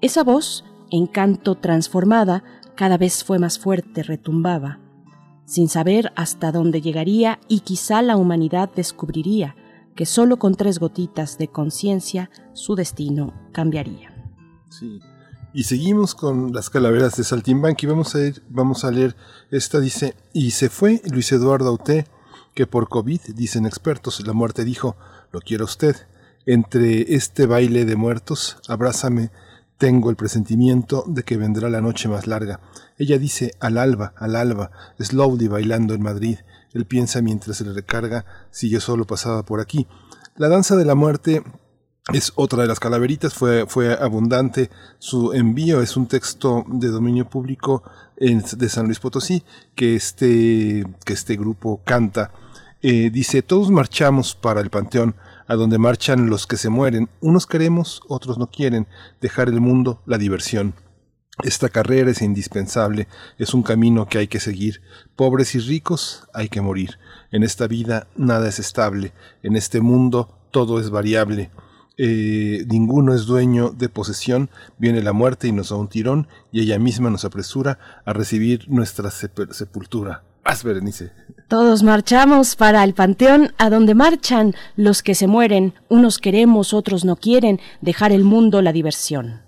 [0.02, 2.44] Esa voz en canto transformada,
[2.76, 4.80] cada vez fue más fuerte, retumbaba,
[5.46, 9.56] sin saber hasta dónde llegaría y quizá la humanidad descubriría
[9.96, 14.10] que solo con tres gotitas de conciencia su destino cambiaría.
[14.70, 15.00] Sí.
[15.54, 17.86] Y seguimos con las calaveras de Saltimbanqui.
[17.86, 19.18] Vamos a ir, vamos a leer
[19.50, 22.08] esta dice, y se fue Luis Eduardo Auté,
[22.54, 24.96] que por COVID, dicen expertos, la muerte dijo,
[25.32, 25.96] lo quiero usted.
[26.46, 29.30] Entre este baile de muertos, abrázame,
[29.82, 32.60] tengo el presentimiento de que vendrá la noche más larga.
[33.00, 34.70] Ella dice al alba, al alba,
[35.00, 36.38] slowly bailando en Madrid.
[36.72, 39.88] Él piensa mientras se le recarga si yo solo pasaba por aquí.
[40.36, 41.42] La danza de la muerte
[42.14, 44.70] es otra de las calaveritas, fue, fue abundante.
[45.00, 47.82] Su envío es un texto de dominio público
[48.20, 52.32] de San Luis Potosí que este, que este grupo canta.
[52.84, 55.16] Eh, dice, todos marchamos para el panteón
[55.48, 57.10] a donde marchan los que se mueren.
[57.20, 58.88] Unos queremos, otros no quieren
[59.20, 60.74] dejar el mundo, la diversión.
[61.44, 64.82] Esta carrera es indispensable, es un camino que hay que seguir.
[65.16, 67.00] Pobres y ricos hay que morir.
[67.32, 71.50] En esta vida nada es estable, en este mundo todo es variable.
[71.98, 76.62] Eh, ninguno es dueño de posesión, viene la muerte y nos da un tirón y
[76.62, 80.24] ella misma nos apresura a recibir nuestra sepultura.
[81.48, 85.74] Todos marchamos para el panteón a donde marchan los que se mueren.
[85.90, 89.42] Unos queremos, otros no quieren dejar el mundo la diversión.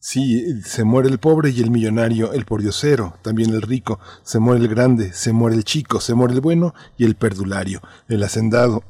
[0.00, 4.62] Sí, se muere el pobre y el millonario, el pordiosero, también el rico, se muere
[4.62, 8.84] el grande, se muere el chico, se muere el bueno y el perdulario, el hacendado,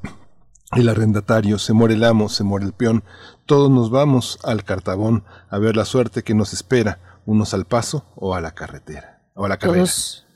[0.73, 3.05] el arrendatario, se muere el amo, se muere el peón.
[3.47, 8.05] Todos nos vamos al cartabón a ver la suerte que nos espera, unos al paso
[8.15, 9.85] o a la carretera, o a la carrera.
[9.85, 10.28] Todos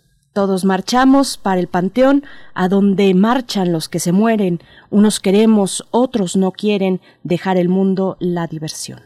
[0.65, 2.25] marchamos para el panteón,
[2.55, 4.61] a donde marchan los que se mueren.
[4.91, 9.01] Unos queremos, otros no quieren dejar el mundo la diversión.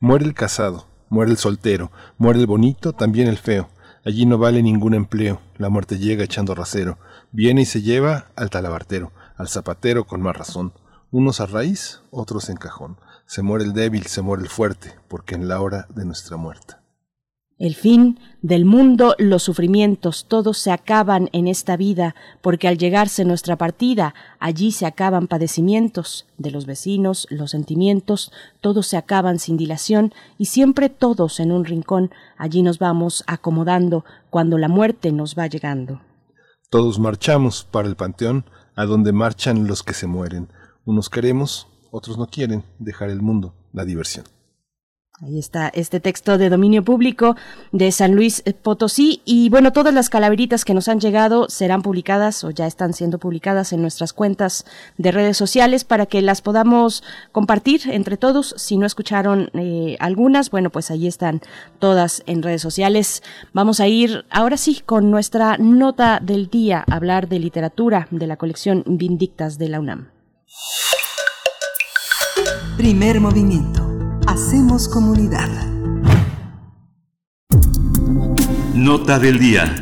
[0.00, 3.68] Muere el casado, muere el soltero, muere el bonito, también el feo.
[4.04, 6.98] Allí no vale ningún empleo, la muerte llega echando rasero.
[7.32, 10.72] Viene y se lleva al talabartero, al zapatero con más razón.
[11.10, 12.98] Unos a raíz, otros en cajón.
[13.26, 16.74] Se muere el débil, se muere el fuerte, porque en la hora de nuestra muerte.
[17.58, 23.24] El fin del mundo, los sufrimientos, todos se acaban en esta vida, porque al llegarse
[23.24, 28.30] nuestra partida, allí se acaban padecimientos de los vecinos, los sentimientos,
[28.60, 34.04] todos se acaban sin dilación, y siempre todos en un rincón, allí nos vamos acomodando
[34.28, 36.02] cuando la muerte nos va llegando.
[36.68, 38.44] Todos marchamos para el panteón,
[38.74, 40.52] a donde marchan los que se mueren.
[40.84, 44.26] Unos queremos, otros no quieren dejar el mundo, la diversión.
[45.22, 47.36] Ahí está este texto de dominio público
[47.72, 52.44] de San Luis Potosí y bueno, todas las calaveritas que nos han llegado serán publicadas
[52.44, 54.66] o ya están siendo publicadas en nuestras cuentas
[54.98, 57.02] de redes sociales para que las podamos
[57.32, 58.54] compartir entre todos.
[58.58, 61.40] Si no escucharon eh, algunas, bueno, pues ahí están
[61.78, 63.22] todas en redes sociales.
[63.54, 68.36] Vamos a ir ahora sí con nuestra nota del día, hablar de literatura de la
[68.36, 70.10] colección Vindictas de la UNAM.
[72.76, 73.85] Primer movimiento
[74.26, 75.48] Hacemos comunidad.
[78.74, 79.72] Nota del día.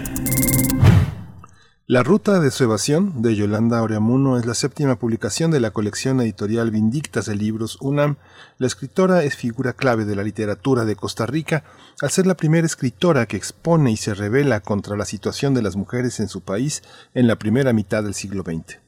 [1.86, 6.20] La ruta de su evasión de Yolanda Oreamuno es la séptima publicación de la colección
[6.20, 8.16] editorial Vindictas de libros UNAM.
[8.59, 11.64] La escritora es figura clave de la literatura de Costa Rica
[12.03, 15.74] al ser la primera escritora que expone y se revela contra la situación de las
[15.74, 16.82] mujeres en su país
[17.14, 18.84] en la primera mitad del siglo XX.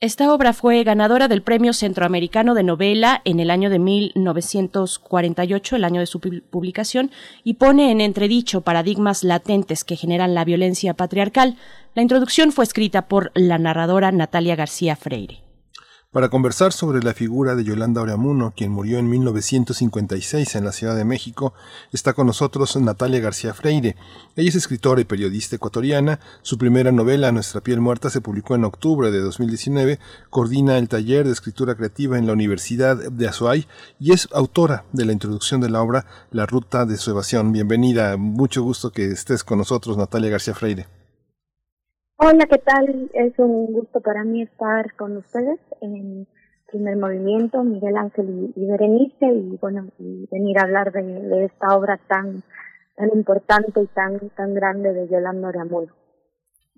[0.00, 5.82] Esta obra fue ganadora del Premio Centroamericano de Novela en el año de 1948, el
[5.82, 7.10] año de su publicación,
[7.42, 11.56] y pone en entredicho paradigmas latentes que generan la violencia patriarcal.
[11.96, 15.47] La introducción fue escrita por la narradora Natalia García Freire.
[16.10, 20.96] Para conversar sobre la figura de Yolanda Oreamuno, quien murió en 1956 en la Ciudad
[20.96, 21.52] de México,
[21.92, 23.94] está con nosotros Natalia García Freire.
[24.34, 26.18] Ella es escritora y periodista ecuatoriana.
[26.40, 29.98] Su primera novela, Nuestra piel muerta, se publicó en octubre de 2019.
[30.30, 33.66] Coordina el taller de escritura creativa en la Universidad de Azuay
[34.00, 37.52] y es autora de la introducción de la obra La ruta de su evasión.
[37.52, 40.97] Bienvenida, mucho gusto que estés con nosotros, Natalia García Freire.
[42.20, 43.08] Hola, ¿qué tal?
[43.14, 46.26] Es un gusto para mí estar con ustedes en
[46.66, 51.96] primer movimiento, Miguel Ángel y, Berenice, y bueno, y venir a hablar de, esta obra
[52.08, 52.42] tan
[52.96, 55.92] tan importante y tan tan grande de Yolanda Oreamuno.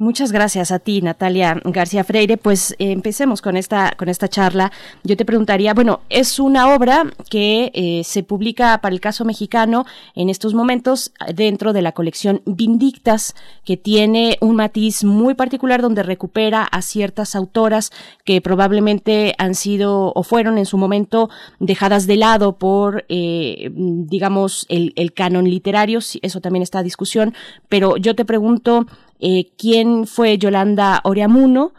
[0.00, 2.38] Muchas gracias a ti, Natalia García Freire.
[2.38, 4.72] Pues eh, empecemos con esta, con esta charla.
[5.04, 9.84] Yo te preguntaría, bueno, es una obra que eh, se publica para el caso mexicano
[10.14, 16.02] en estos momentos dentro de la colección Vindictas, que tiene un matiz muy particular donde
[16.02, 17.90] recupera a ciertas autoras
[18.24, 21.28] que probablemente han sido o fueron en su momento
[21.58, 25.98] dejadas de lado por, eh, digamos, el, el canon literario.
[25.98, 27.34] Eso también está a discusión.
[27.68, 28.86] Pero yo te pregunto,
[29.20, 31.72] eh, quién fue Yolanda Oriamuno,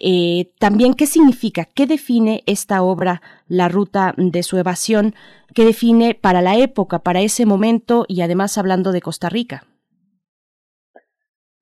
[0.00, 5.14] eh, también qué significa, qué define esta obra, la ruta de su evasión,
[5.54, 9.64] qué define para la época, para ese momento y además hablando de Costa Rica.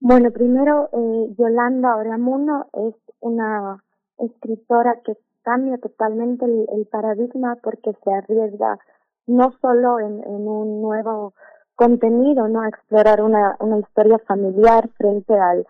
[0.00, 3.82] Bueno, primero, eh, Yolanda Oriamuno es una
[4.18, 8.78] escritora que cambia totalmente el, paradigma porque se arriesga
[9.26, 11.34] no solo en un nuevo
[11.76, 12.62] contenido, ¿no?
[12.62, 15.66] A explorar una, una historia familiar frente al,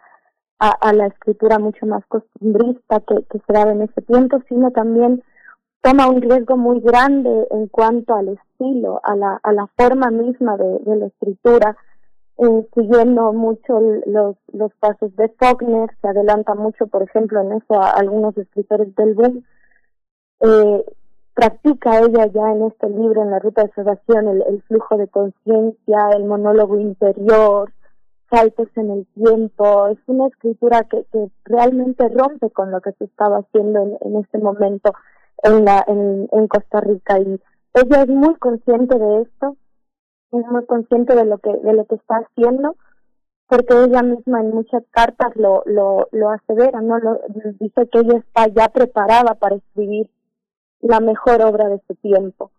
[0.59, 5.23] a, la escritura mucho más costumbrista que, que se daba en ese tiempo, sino también
[5.83, 10.57] toma un riesgo muy grande en cuanto al estilo, a la, a la forma misma
[10.57, 11.77] de, de la escritura,
[12.39, 17.81] eh, siguiendo mucho los, los pasos de Faulkner, se adelanta mucho, por ejemplo, en eso
[17.81, 19.45] a algunos escritores del boom,
[20.41, 20.85] eh,
[21.37, 26.09] practica ella ya en este libro, en la ruta de salvación, el, flujo de conciencia,
[26.17, 27.71] el monólogo interior,
[28.31, 29.89] saltos en el tiempo.
[29.89, 34.17] Es una escritura que, que realmente rompe con lo que se estaba haciendo en, en
[34.25, 34.93] este momento
[35.43, 37.21] en, la, en, en Costa Rica.
[37.21, 37.39] Y
[37.75, 39.57] ella es muy consciente de esto,
[40.33, 42.77] es muy consciente de lo que, de lo que está haciendo
[43.49, 46.99] porque ella misma en muchas cartas lo, lo, lo asevera, ¿no?
[46.99, 47.21] Lo,
[47.61, 50.11] dice que ella está ya preparada para escribir
[50.87, 52.51] la mejor obra de su tiempo.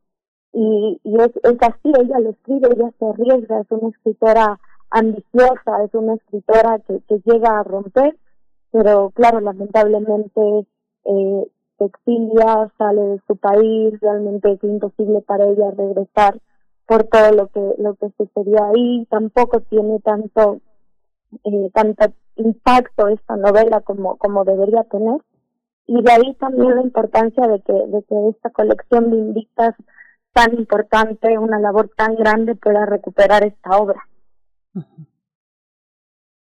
[0.54, 4.60] Y, y es, es así, ella lo escribe, ella se arriesga, es una escritora
[4.90, 8.18] ambiciosa, es una escritora que, que llega a romper,
[8.72, 10.68] pero claro, lamentablemente
[11.06, 11.48] eh,
[11.78, 16.40] se exilia, sale de su país, realmente es imposible para ella regresar
[16.88, 20.60] por todo lo que lo que sucedió ahí, tampoco tiene tanto
[21.44, 22.06] eh, tanto
[22.38, 25.22] impacto esta novela como como debería tener
[25.88, 29.74] y de ahí también la importancia de que, de que esta colección de indictas
[30.34, 34.08] tan importante, una labor tan grande pueda recuperar esta obra.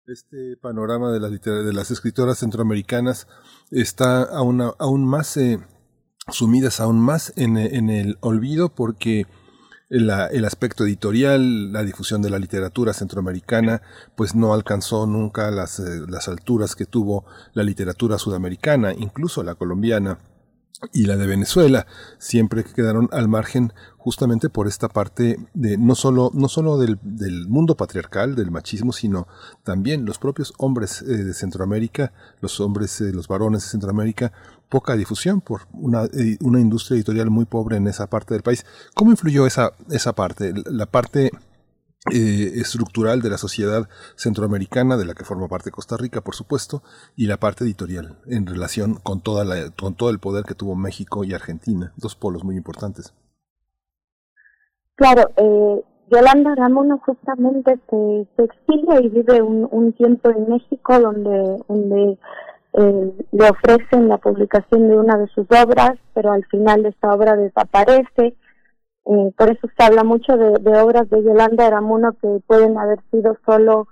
[0.06, 3.28] Este panorama de las, de las escritoras centroamericanas
[3.72, 5.60] está aún, aún más eh,
[6.30, 9.26] sumidas aún más en, en el olvido porque
[9.90, 13.82] el aspecto editorial, la difusión de la literatura centroamericana,
[14.16, 20.20] pues no alcanzó nunca las, eh, alturas que tuvo la literatura sudamericana, incluso la colombiana
[20.94, 21.88] y la de Venezuela
[22.20, 27.48] siempre quedaron al margen justamente por esta parte de no solo no solo del, del
[27.48, 29.28] mundo patriarcal del machismo sino
[29.64, 34.32] también los propios hombres eh, de Centroamérica los hombres eh, los varones de Centroamérica
[34.70, 38.66] poca difusión por una, eh, una industria editorial muy pobre en esa parte del país.
[38.94, 41.32] Cómo influyó esa esa parte la parte
[42.12, 46.82] eh, estructural de la sociedad centroamericana, de la que forma parte Costa Rica, por supuesto,
[47.16, 50.76] y la parte editorial en relación con, toda la, con todo el poder que tuvo
[50.76, 53.14] México y Argentina, dos polos muy importantes.
[54.96, 61.62] Claro, eh, Yolanda Ramón justamente se, se, exilia y vive un, tiempo en México donde,
[61.68, 62.18] donde
[62.74, 67.36] eh, le ofrecen la publicación de una de sus obras, pero al final esta obra
[67.36, 68.36] desaparece
[69.10, 73.38] eh, por eso se habla mucho de, obras de Yolanda Aramuno que pueden haber sido
[73.46, 73.88] solo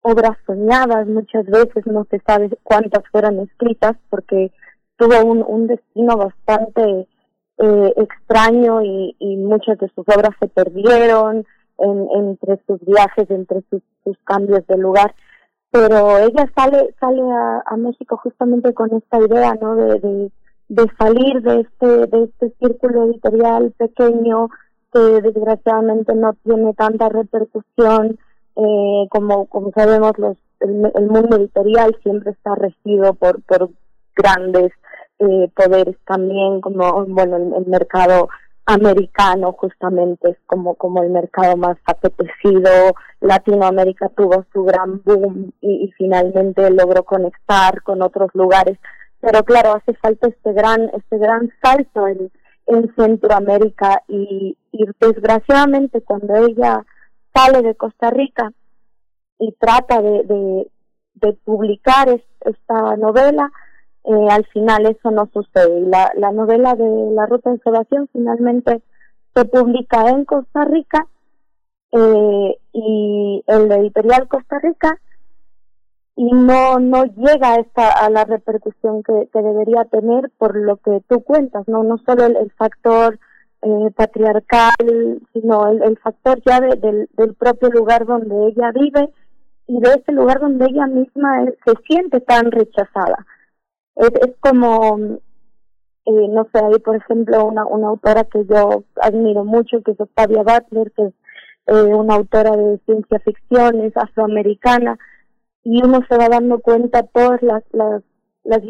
[0.00, 4.50] obras soñadas, muchas veces no se sabe cuántas fueron escritas porque
[4.96, 7.06] tuvo un, un destino bastante
[7.58, 11.44] eh, extraño y, muchas de sus obras se perdieron
[11.78, 15.14] en, entre sus viajes, entre sus, sus cambios de lugar.
[15.70, 17.22] Pero ella sale sale
[17.66, 20.30] a, México justamente con esta idea no de
[20.68, 24.48] de salir de este, de este círculo editorial pequeño
[24.92, 28.18] que desgraciadamente no tiene tanta repercusión
[28.56, 33.70] eh, como, como sabemos los, el, mundo editorial siempre está regido por, por
[34.14, 34.72] grandes
[35.18, 38.28] eh, poderes también como bueno el, mercado
[38.66, 42.70] americano justamente es como como el mercado más apetecido.
[43.20, 48.78] Latinoamérica tuvo su gran boom y, y finalmente logró conectar con otros lugares
[49.22, 52.30] pero claro, hace falta este gran, este gran salto en,
[52.66, 56.84] en Centroamérica y, y desgraciadamente cuando ella
[57.32, 58.52] sale de Costa Rica
[59.38, 60.70] y trata de, de,
[61.14, 62.08] de publicar
[62.40, 63.52] esta novela,
[64.04, 65.78] eh, al final eso no sucede.
[65.78, 68.82] Y la, la novela de La Ruta de Sebastián finalmente
[69.36, 71.06] se publica en Costa Rica
[71.92, 74.98] eh, y el editorial Costa Rica
[76.16, 80.76] y no no llega a esta a la repercusión que, que debería tener por lo
[80.76, 83.18] que tú cuentas no no solo el, factor
[83.62, 89.10] eh, patriarcal sino el, el factor ya del, del propio lugar donde ella vive
[89.66, 93.24] y de ese lugar donde ella misma se siente tan rechazada.
[93.96, 94.98] Es, es como
[96.04, 100.00] eh, no sé hay por ejemplo una una autora que yo admiro mucho que es
[100.00, 101.14] Octavia Butler que es
[101.68, 104.98] eh, una autora de ciencia ficción es afroamericana
[105.64, 108.02] y uno se va dando cuenta todos las, las,
[108.44, 108.62] las,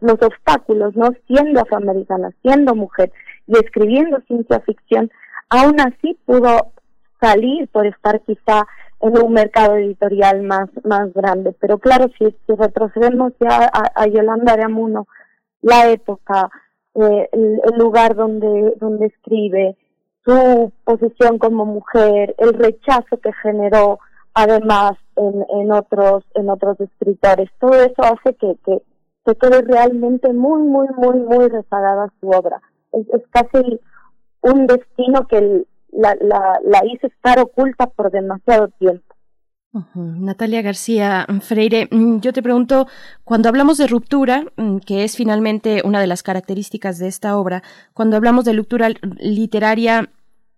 [0.00, 1.08] los obstáculos, ¿no?
[1.26, 3.12] Siendo afroamericana, siendo mujer
[3.46, 5.10] y escribiendo ciencia ficción,
[5.48, 6.72] aún así pudo
[7.20, 8.66] salir por estar quizá
[9.00, 11.54] en un mercado editorial más, más grande.
[11.60, 15.06] Pero claro, si, si retrocedemos ya a, Yolanda Aramuno,
[15.62, 16.50] la época,
[16.94, 19.76] eh, el, el, lugar donde, donde escribe,
[20.24, 23.98] su posición como mujer, el rechazo que generó,
[24.34, 27.50] además en, en otros en otros escritores.
[27.60, 28.82] Todo eso hace que, que,
[29.26, 32.60] que quede realmente muy, muy, muy, muy rezagada su obra.
[32.92, 33.80] Es, es casi
[34.40, 39.14] un destino que la, la, la hizo estar oculta por demasiado tiempo.
[39.94, 42.86] Natalia García Freire, mm, yo te pregunto,
[43.24, 47.62] cuando hablamos de ruptura, mm, que es finalmente una de las características de esta obra,
[47.92, 48.88] cuando hablamos de ruptura
[49.18, 50.10] literaria,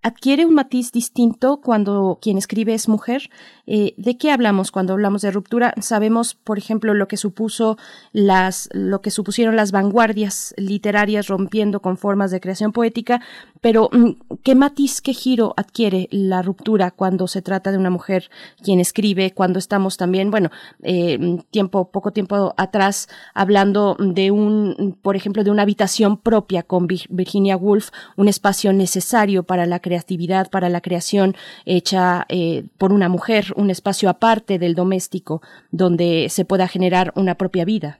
[0.03, 3.31] adquiere un matiz distinto cuando quien escribe es mujer.
[3.67, 5.75] Eh, ¿De qué hablamos cuando hablamos de ruptura?
[5.81, 7.77] Sabemos, por ejemplo, lo que supuso
[8.13, 13.21] las, lo que supusieron las vanguardias literarias rompiendo con formas de creación poética,
[13.61, 18.31] pero mm, ¿qué matiz, qué giro adquiere la ruptura cuando se trata de una mujer
[18.63, 19.33] quien escribe?
[19.33, 20.51] Cuando estamos también, bueno,
[20.83, 26.87] eh, tiempo, poco tiempo atrás, hablando de un, por ejemplo, de una habitación propia con
[26.87, 31.35] Virginia Woolf, un espacio necesario para la creatividad, para la creación
[31.67, 35.43] hecha eh, por una mujer, un espacio aparte del doméstico
[35.73, 37.99] donde se pueda generar una propia vida.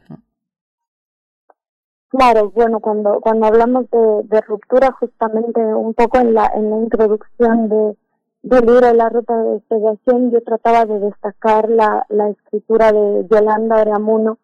[2.11, 7.69] Claro, bueno, cuando cuando hablamos de, ruptura, justamente un poco en la en la introducción
[7.69, 7.97] de
[8.43, 13.81] del libro La Ruta de Despegación, yo trataba de destacar la, la escritura de Yolanda
[13.81, 14.39] Aramuno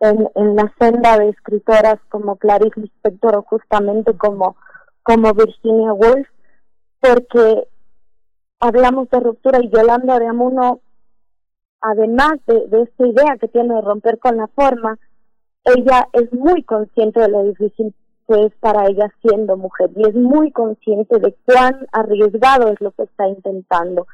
[0.00, 4.56] en, en la senda de escritoras como Clarice Lispector o justamente como,
[5.04, 6.26] como Virginia Woolf,
[7.00, 7.68] porque
[8.60, 10.80] hablamos de ruptura y Yolanda Amuno,
[11.80, 14.98] además de, de esta idea que tiene de romper con la forma,
[15.64, 17.94] ella es muy consciente de lo difícil
[18.26, 22.92] que es para ella siendo mujer y es muy consciente de cuán arriesgado es lo
[22.92, 24.06] que está intentando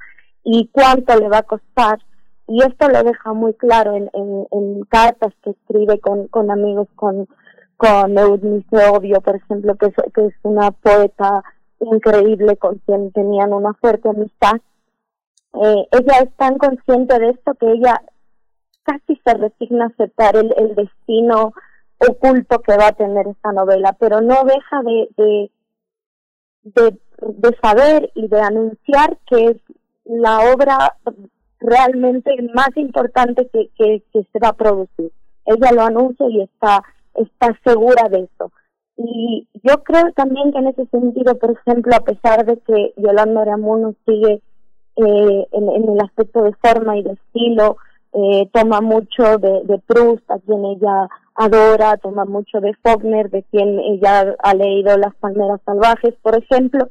[0.44, 1.98] y cuánto le va a costar.
[2.46, 7.26] Y esto lo deja muy claro en, en, cartas que escribe con, con amigos, con,
[7.78, 11.42] con Eunice Obvio, por ejemplo, que que es una poeta
[11.80, 14.56] increíble con quien tenían una fuerte amistad.
[15.54, 18.02] Eh, ella es tan consciente de esto que ella
[18.82, 21.52] casi se resigna a aceptar el, el destino
[21.98, 28.28] oculto que va a tener esta novela, pero no deja de, de, de, saber y
[28.28, 29.56] de anunciar que es
[30.04, 30.96] la obra
[31.60, 35.12] realmente más importante que, que, que se va a producir.
[35.46, 36.82] Ella lo anuncia y está,
[37.14, 38.50] está segura de eso.
[38.96, 43.42] Y yo creo también que en ese sentido, por ejemplo, a pesar de que Yolanda
[43.42, 44.40] Aramuno sigue
[44.96, 47.76] eh, en, el aspecto de forma y de estilo,
[48.12, 53.42] eh, toma mucho de, de, Proust, a quien ella adora, toma mucho de Faulkner, de
[53.44, 56.88] quien ella ha leído Las Palmeras Salvajes, por ejemplo,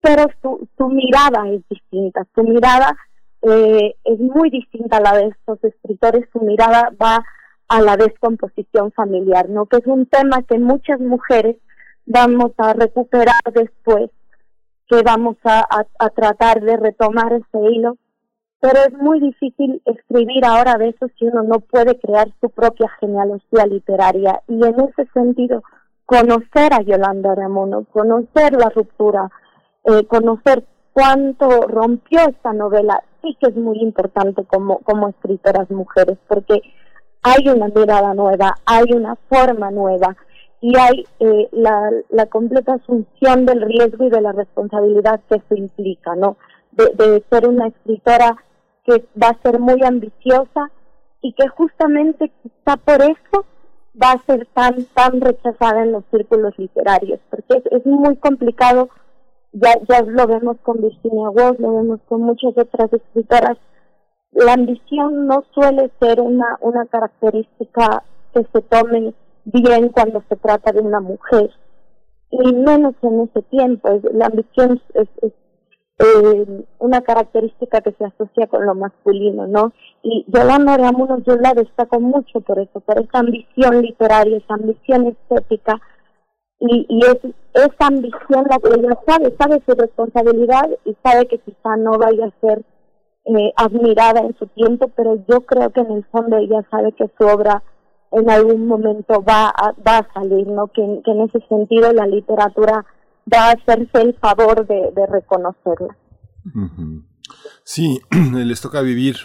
[0.00, 2.96] pero su, su mirada es distinta, su mirada
[3.42, 7.24] eh, es muy distinta a la de estos escritores, su mirada va
[7.68, 9.66] a la descomposición familiar, ¿no?
[9.66, 11.56] Que es un tema que muchas mujeres
[12.06, 14.10] vamos a recuperar después,
[14.88, 15.66] que vamos a,
[15.98, 17.96] a, tratar de retomar ese hilo,
[18.60, 22.88] pero es muy difícil escribir ahora de eso si uno no puede crear su propia
[23.00, 25.62] genealogía literaria y en ese sentido
[26.06, 29.28] conocer a Yolanda Ramono, conocer la ruptura,
[29.84, 36.16] eh, conocer cuánto rompió esta novela, sí que es muy importante como, como escritoras mujeres,
[36.28, 36.62] porque
[37.22, 40.16] hay una mirada nueva, hay una forma nueva
[40.60, 45.54] y hay eh, la, la completa asunción del riesgo y de la responsabilidad que eso
[45.54, 46.36] implica, ¿no?
[46.72, 48.36] De, ser una escritora
[48.84, 50.70] que va a ser muy ambiciosa
[51.22, 53.44] y que justamente quizá por eso
[54.00, 58.90] va a ser tan tan rechazada en los círculos literarios, porque es, es muy complicado,
[59.52, 63.56] ya, ya lo vemos con Virginia Woolf, lo vemos con muchas otras escritoras
[64.36, 68.02] la ambición no suele ser una, una característica
[68.34, 69.14] que se tome
[69.44, 71.50] bien cuando se trata de una mujer,
[72.30, 73.88] y menos en ese tiempo.
[74.12, 75.32] La ambición es, es,
[75.98, 79.72] eh, una característica que se asocia con lo masculino, ¿no?
[80.02, 85.06] Y Yolanda Aramuno yo la destaco mucho por eso, por esa ambición literaria, esa ambición
[85.06, 85.80] estética,
[86.58, 87.18] y, y es
[87.54, 92.26] esa ambición la que ella sabe, sabe su responsabilidad y sabe que quizá no vaya
[92.26, 92.62] a ser
[93.26, 97.10] eh, admirada en su tiempo, pero yo creo que en el fondo ella sabe que
[97.18, 97.62] su obra
[98.12, 100.68] en algún momento va a, va a salir, ¿no?
[100.68, 102.84] Que, en ese sentido la literatura
[103.32, 105.96] va a hacerse el favor de, de reconocerla.
[107.64, 108.00] Sí,
[108.32, 109.16] les toca vivir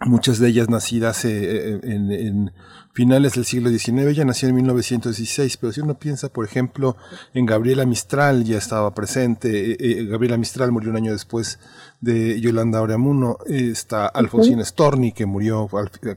[0.00, 2.52] muchas de ellas nacidas eh, eh, en, en,
[2.92, 6.96] finales del siglo XIX, ella nació en 1916, pero si uno piensa, por ejemplo,
[7.34, 11.58] en Gabriela Mistral, ya estaba presente, eh, Gabriela Mistral murió un año después
[12.00, 15.68] de Yolanda Oreamuno, está Alfonsina Storni, que murió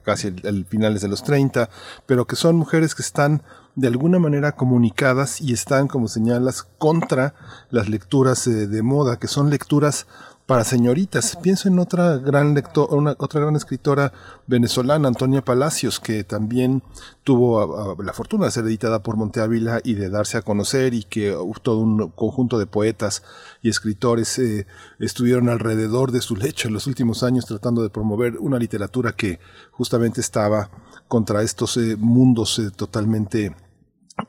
[0.03, 1.69] casi al finales de los 30,
[2.05, 3.43] pero que son mujeres que están
[3.75, 7.33] de alguna manera comunicadas y están, como señalas, contra
[7.71, 10.07] las lecturas de moda, que son lecturas
[10.49, 11.37] para señoritas.
[11.43, 14.11] Pienso en otra gran lectora, una, otra gran escritora
[14.47, 16.81] venezolana, Antonia Palacios, que también
[17.23, 21.03] tuvo la fortuna de ser editada por Monte Ávila y de darse a conocer y
[21.03, 23.21] que todo un conjunto de poetas
[23.61, 24.65] y escritores eh,
[24.97, 29.39] estuvieron alrededor de su lecho en los últimos años tratando de promover una literatura que
[29.69, 30.71] justamente estaba
[31.07, 33.55] contra estos eh, mundos eh, totalmente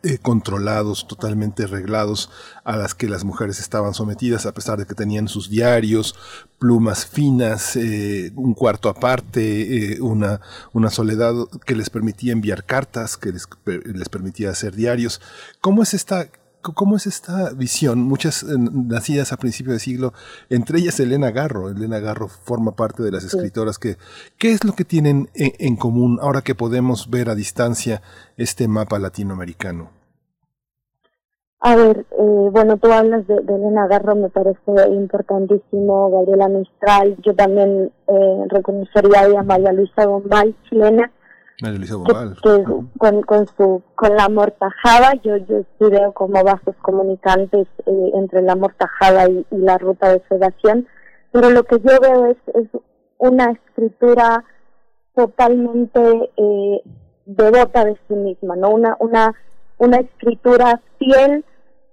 [0.03, 2.31] eh, controlados, totalmente arreglados,
[2.65, 6.15] a las que las mujeres estaban sometidas, a pesar de que tenían sus diarios,
[6.59, 10.41] plumas finas, eh, un cuarto aparte, eh, una,
[10.73, 11.35] una soledad
[11.65, 15.21] que les permitía enviar cartas, que les, les permitía hacer diarios.
[15.61, 16.29] ¿Cómo es esta
[16.63, 18.03] ¿Cómo es esta visión?
[18.03, 20.13] Muchas eh, nacidas a principios de siglo,
[20.51, 21.71] entre ellas Elena Garro.
[21.71, 23.97] Elena Garro forma parte de las escritoras que,
[24.37, 28.03] ¿qué es lo que tienen en, común ahora que podemos ver a distancia
[28.37, 29.91] este mapa latinoamericano?
[31.61, 34.61] A ver, eh, bueno, tú hablas de, Elena Garro, me parece
[34.91, 41.11] importantísimo, Gabriela Mistral, yo también eh, reconocería a María Luisa Bombay, chilena,
[42.99, 48.43] con, con su con la mortajada yo yo sí veo como vasos comunicantes eh, entre
[48.43, 50.87] la mortajada y, la ruta de sedación
[51.33, 52.69] pero lo que yo veo es, es
[53.19, 54.45] una escritura
[55.15, 56.83] totalmente eh,
[57.27, 59.35] devota de sí misma no una una
[59.79, 61.45] una escritura fiel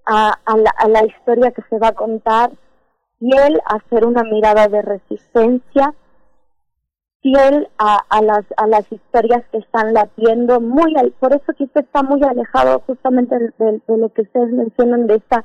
[0.06, 2.52] a, a, la, a la historia que se va a contar
[3.19, 5.94] fiel a hacer una mirada de resistencia
[7.28, 12.02] fiel a, a, las, a las historias que están latiendo, muy por eso quizá está
[12.04, 15.44] muy alejado justamente de, lo que ustedes mencionan de estas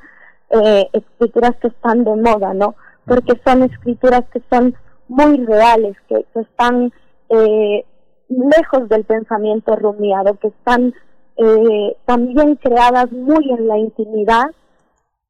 [0.50, 2.76] eh, escrituras que están de moda, ¿no?
[3.04, 4.74] Porque son escrituras que son
[5.08, 6.92] muy reales, que, que están
[7.30, 7.84] eh,
[8.28, 10.94] lejos del pensamiento rumiado, que están
[11.36, 14.46] eh, también creadas muy en la intimidad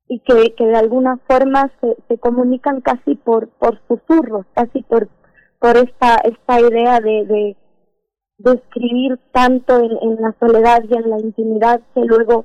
[0.08, 5.08] y que, que de alguna forma se, se comunican casi por, por susurros, casi por
[5.62, 7.56] por esta, esta idea de, de,
[8.52, 12.44] escribir tanto en, la soledad y en la intimidad que luego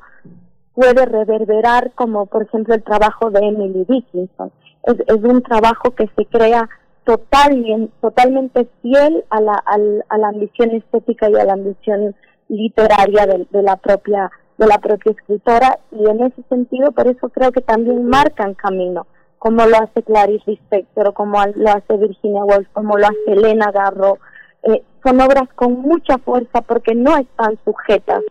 [0.76, 4.52] puede reverberar como por ejemplo el trabajo de Emily Dickinson.
[4.84, 6.70] Es, es un trabajo que se crea
[7.06, 12.16] total, totalmente fiel a la, a la ambición estética y a la ambición
[12.50, 14.30] literaria de, la propia
[14.60, 19.08] de la propia escritora y en ese sentido por eso creo que también marcan camino
[19.40, 24.18] como lo hace Clarice Lispector, como lo hace Virginia Woolf, como lo hace Elena Garro.
[24.64, 28.24] Eh, son obras con mucha fuerza porque no están sujetas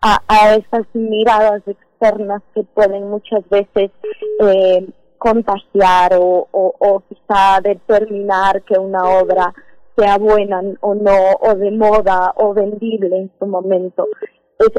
[0.00, 3.90] a, a esas miradas externas que pueden muchas veces
[4.40, 4.88] eh,
[5.18, 9.54] contagiar o, o, o quizá determinar que una obra
[9.96, 14.08] sea buena o no, o de moda o vendible en su momento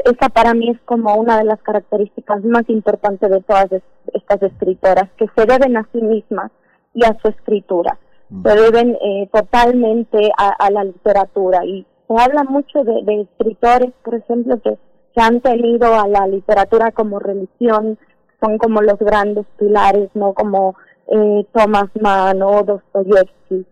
[0.04, 3.68] esa para mí es como una de las características más importantes de todas
[4.12, 6.50] estas escritoras, que se deben a sí mismas
[6.94, 7.98] y a su escritura,
[8.30, 8.42] mm.
[8.42, 11.64] se deben eh, totalmente a, la literatura.
[11.64, 14.78] Y se habla mucho de, escritores, por ejemplo, que,
[15.14, 17.98] que han tenido a la literatura como religión,
[18.40, 20.34] son como los grandes pilares, ¿no?
[20.34, 20.76] Como
[21.08, 23.66] eh, Thomas Mann o Dostoyevsky.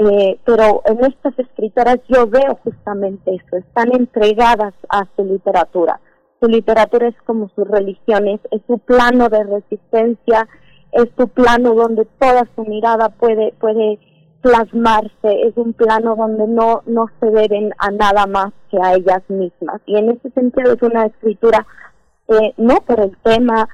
[0.00, 5.98] Eh, pero en estas escritoras yo veo justamente eso, están entregadas a su literatura.
[6.40, 10.46] Su literatura es como sus religiones, es su plano de resistencia,
[10.92, 13.98] es su plano donde toda su mirada puede, puede
[14.40, 19.22] plasmarse, es un plano donde no, no se deben a nada más que a ellas
[19.26, 19.80] mismas.
[19.84, 21.66] Y en ese sentido es una escritura,
[22.28, 23.68] eh, no por el tema,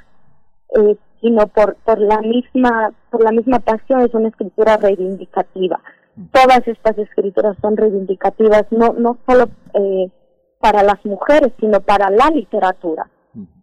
[0.74, 5.78] eh, sino por, por la misma, por la misma pasión, es una escritura reivindicativa
[6.32, 10.10] todas estas escrituras son reivindicativas, no, no solo eh,
[10.60, 13.10] para las mujeres, sino para la literatura.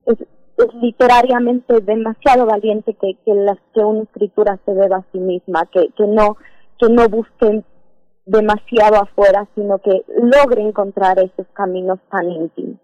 [0.05, 5.19] Es, es literariamente demasiado valiente que, que, las, que una escritura se deba a sí
[5.19, 6.37] misma, que, que no
[6.81, 7.63] que no busquen
[8.25, 12.79] demasiado afuera, sino que logre encontrar esos caminos tan íntimos.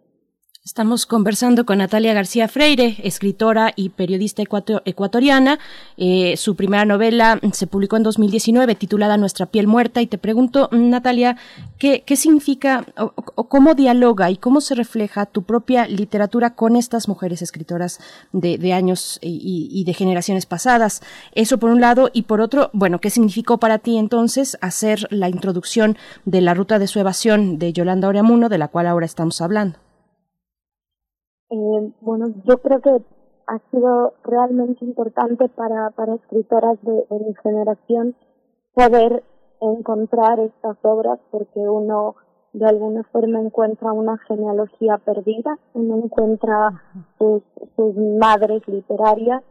[0.67, 4.43] Estamos conversando con Natalia García Freire, escritora y periodista
[4.83, 5.59] ecuatoriana.
[5.95, 10.67] Eh, su primera novela se publicó en 2019 titulada Nuestra piel muerta y te pregunto,
[10.73, 11.37] Natalia,
[11.77, 17.41] ¿qué, significa o, cómo dialoga y cómo se refleja tu propia literatura con estas mujeres
[17.41, 18.01] escritoras
[18.33, 21.01] de, años y, y, de generaciones pasadas?
[21.33, 25.29] Eso por un lado y por otro, bueno, ¿qué significó para ti entonces hacer la
[25.29, 25.95] introducción
[26.25, 29.86] de la ruta de su evasión de Yolanda Oreamuno, de la cual ahora estamos hablando?
[31.49, 33.01] Eh, bueno, yo creo que
[33.47, 38.15] ha sido realmente importante para, para escritoras de, mi generación
[38.73, 39.23] poder
[39.61, 42.15] encontrar estas obras porque uno
[42.53, 46.83] de alguna forma encuentra una genealogía perdida, uno encuentra
[47.17, 47.43] sus,
[47.75, 49.43] sus madres literarias.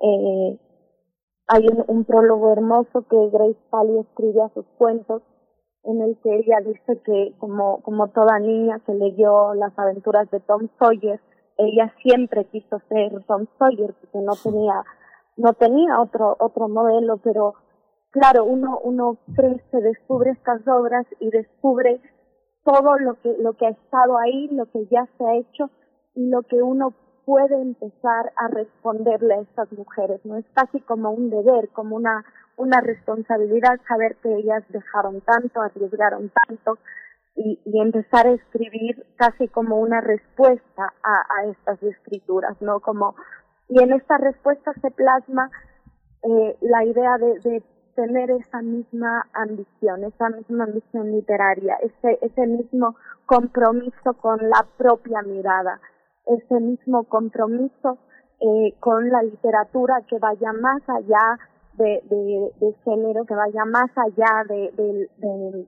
[0.00, 0.58] Eh,
[1.46, 5.22] hay un, prólogo hermoso que Grace Pally escribe a sus cuentos,
[5.84, 10.40] en el que ella dice que como, como toda niña que leyó las aventuras de
[10.40, 11.20] Tom Sawyer,
[11.58, 14.84] ella siempre quiso ser Tom Sawyer porque no tenía
[15.36, 17.54] no tenía otro otro modelo pero
[18.10, 22.00] claro uno uno crece descubre estas obras y descubre
[22.64, 25.70] todo lo que lo que ha estado ahí lo que ya se ha hecho
[26.14, 26.94] y lo que uno
[27.24, 32.24] puede empezar a responderle a estas mujeres no es casi como un deber como una
[32.56, 36.78] una responsabilidad saber que ellas dejaron tanto arriesgaron tanto
[37.38, 42.80] y, y, empezar a escribir casi como una respuesta a, estas escrituras, ¿no?
[42.80, 43.14] Como,
[43.68, 45.48] y en esta respuesta se plasma
[46.24, 47.62] eh, la idea de, de,
[47.94, 52.94] tener esa misma ambición, esa misma ambición literaria, ese, ese mismo
[53.26, 55.80] compromiso con la propia mirada,
[56.26, 57.98] ese mismo compromiso
[58.40, 61.38] eh, con la literatura que vaya más allá
[61.74, 65.66] de género, que vaya más allá de, de de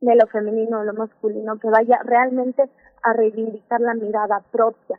[0.00, 2.62] lo femenino o lo masculino, que vaya realmente
[3.02, 4.98] a reivindicar la mirada propia.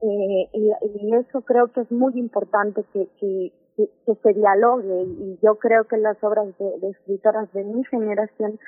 [0.00, 5.38] Eh, y, y, eso creo que es muy importante que, que, que, se dialogue y
[5.42, 8.58] yo creo que las obras de, de escritoras de mi generación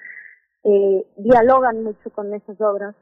[0.64, 2.94] eh, dialogan mucho con esas obras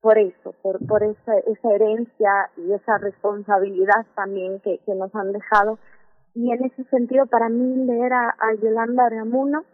[0.00, 5.32] por eso, por, por esa, esa herencia y esa responsabilidad también que, que nos han
[5.32, 5.78] dejado.
[6.34, 9.64] Y en ese sentido, para mí leer a, a Yolanda Reamuno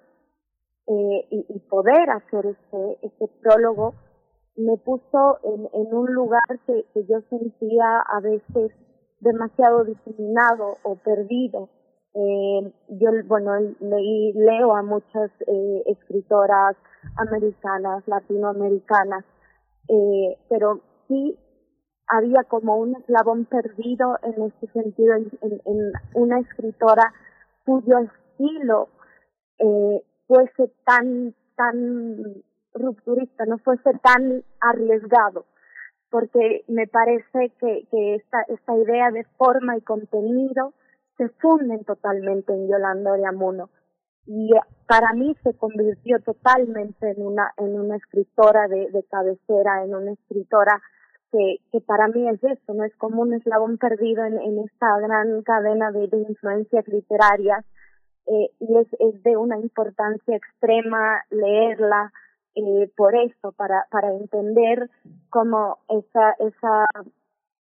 [0.87, 3.95] eh, y, y, poder hacer este, este prólogo
[4.57, 8.73] me puso en, en un lugar que, yo sentía a veces
[9.21, 11.71] demasiado diseminado o perdido.
[12.15, 16.77] Eh, yo, bueno, leí, leo a muchas eh, escritoras
[17.17, 19.25] americanas, latinoamericanas,
[19.89, 21.37] eh, pero sí
[22.07, 27.13] había como un eslabón perdido en este sentido, en, en, en una escritora
[27.65, 28.89] cuyo estilo
[29.59, 32.43] eh, fuese tan, tan
[32.75, 35.47] rupturista, no fuese tan arriesgado,
[36.11, 40.75] porque me parece que, que esta, esta idea de forma y contenido
[41.17, 43.71] se funden totalmente en Yolanda Oriamuno.
[44.27, 44.51] Y
[44.89, 50.13] para mí se convirtió totalmente en una en una escritora de, de cabecera, en una
[50.13, 50.81] escritora
[51.31, 54.99] que, que para mí es esto, no es como un eslabón perdido en, en esta
[55.01, 57.65] gran cadena de, de influencias literarias
[58.27, 62.13] eh, y es, es de una importancia extrema leerla
[62.55, 64.89] eh, por eso, para, para entender
[65.29, 66.85] cómo esa, esa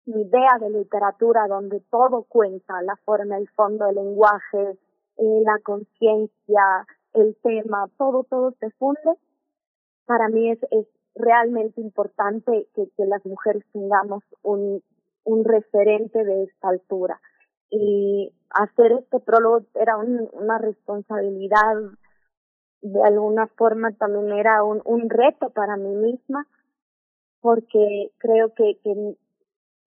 [0.06, 4.78] idea de literatura donde todo cuenta, la forma, el fondo, el lenguaje,
[5.18, 9.18] eh, la conciencia, el tema, todo, todo se funde.
[10.06, 14.82] Para mí es, es realmente importante que, que las mujeres tengamos un,
[15.24, 17.22] un referente de esta altura
[17.72, 21.78] y hacer este prólogo era una responsabilidad,
[22.82, 26.46] de alguna forma también era un, un reto para mí misma,
[27.40, 29.16] porque creo que, que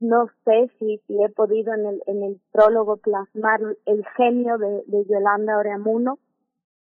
[0.01, 4.83] no sé si, si he podido en el, en el prólogo plasmar el genio de,
[4.87, 6.19] de Yolanda Oreamuno,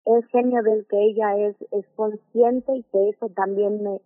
[0.05, 4.01] el genio del que ella es, es consciente y que eso también me,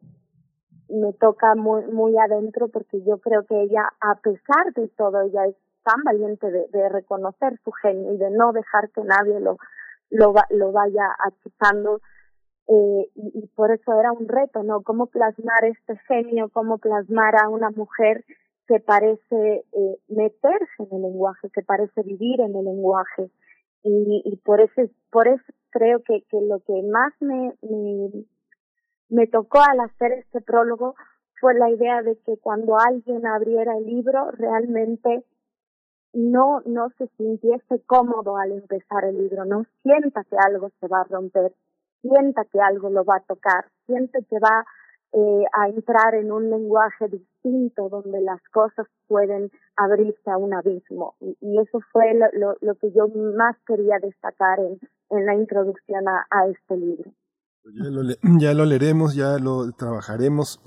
[0.89, 5.45] me toca muy, muy adentro porque yo creo que ella, a pesar de todo, ella
[5.47, 5.55] es
[5.87, 9.57] tan valiente de, reconocer su genio y de no dejar que nadie lo,
[10.09, 12.01] lo, lo vaya achicando.
[12.67, 14.81] Eh, y, por eso era un reto, ¿no?
[14.81, 18.25] Cómo plasmar este genio, cómo plasmar a una mujer
[18.67, 23.31] que parece eh, meterse en el lenguaje, que parece vivir en el lenguaje.
[23.83, 27.53] Y, por eso, por eso creo que, que lo que más me,
[29.07, 30.95] me tocó al hacer este prólogo
[31.39, 35.23] fue la idea de que cuando alguien abriera el libro realmente
[36.13, 41.01] no, no se sintiese cómodo al empezar el libro, no sienta que algo se va
[41.01, 41.53] a romper,
[42.01, 44.65] sienta que algo lo va a tocar, siente que va
[45.13, 51.15] eh, a entrar en un lenguaje distinto donde las cosas pueden abrirse a un abismo.
[51.21, 57.11] Y, eso fue lo, que yo más quería destacar en, la introducción a, este libro.
[57.73, 58.01] Ya lo,
[58.39, 60.59] ya lo leeremos, ya lo trabajaremos.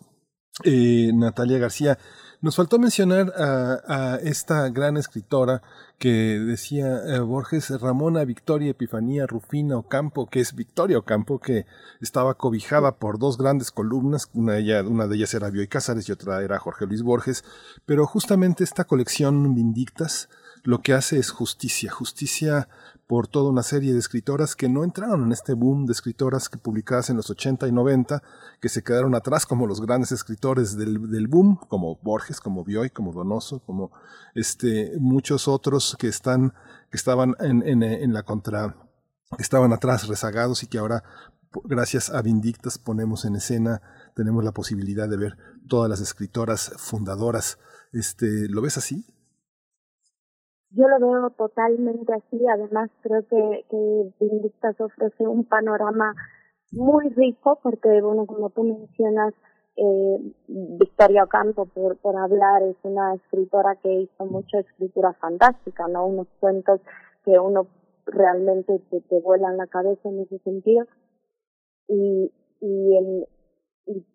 [0.64, 1.98] Eh, Natalia García,
[2.42, 5.62] nos faltó mencionar a, esta gran escritora
[5.98, 11.66] que decía eh, Borges, Ramona Victoria Epifanía Rufina Ocampo, que es Victoria Ocampo, que
[12.00, 16.12] estaba cobijada por dos grandes columnas, una de, ellas, una de ellas era Cázares y
[16.12, 17.44] otra era Jorge Luis Borges,
[17.84, 20.28] pero justamente esta colección Vindictas
[20.62, 22.68] lo que hace es justicia, justicia
[23.10, 26.58] por toda una serie de escritoras que no entraron en este boom de escritoras que
[26.58, 28.22] publicadas en los 80 y 90,
[28.60, 32.90] que se quedaron atrás como los grandes escritores del, del boom, como Borges, como Bioy,
[32.90, 33.90] como Donoso, como
[34.36, 36.54] este, muchos otros que están,
[36.88, 38.76] que estaban en, en, la contra,
[39.40, 41.02] estaban atrás rezagados y que ahora
[41.64, 43.82] gracias a Vindictas ponemos en escena,
[44.14, 47.58] tenemos la posibilidad de ver todas las escritoras fundadoras.
[47.92, 49.04] Este, ¿Lo ves así?
[50.72, 56.14] Yo lo veo totalmente así, además creo que, que Vindictas ofrece un panorama
[56.70, 59.34] muy rico porque, bueno, como tú mencionas,
[59.76, 66.06] eh, Victoria Ocampo, por, por hablar, es una escritora que hizo mucha escritura fantástica, ¿no?
[66.06, 66.80] Unos cuentos
[67.24, 67.66] que uno
[68.06, 70.86] realmente te, te vuelan la cabeza en ese sentido.
[71.88, 72.30] Y,
[72.60, 73.26] y, en,
[73.86, 74.06] y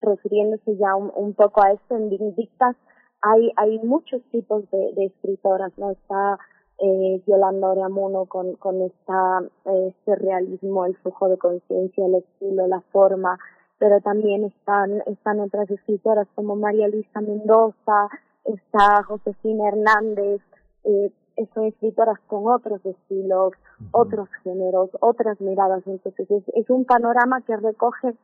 [0.00, 2.76] refiriéndose ya un, un poco a esto, en Vindictas
[3.24, 5.90] hay, hay muchos tipos de, de escritoras, ¿no?
[5.90, 6.38] Está
[6.78, 12.80] eh, Yolanda Oreamuno con, con esta, este realismo, el flujo de conciencia, el estilo, la
[12.92, 13.38] forma,
[13.78, 18.08] pero también están, están otras escritoras como María Luisa Mendoza,
[18.44, 20.42] está Josefina Hernández,
[20.84, 21.12] eh,
[21.54, 23.54] son escritoras con otros estilos,
[23.90, 28.14] otros géneros, otras miradas, entonces es, es un panorama que recoge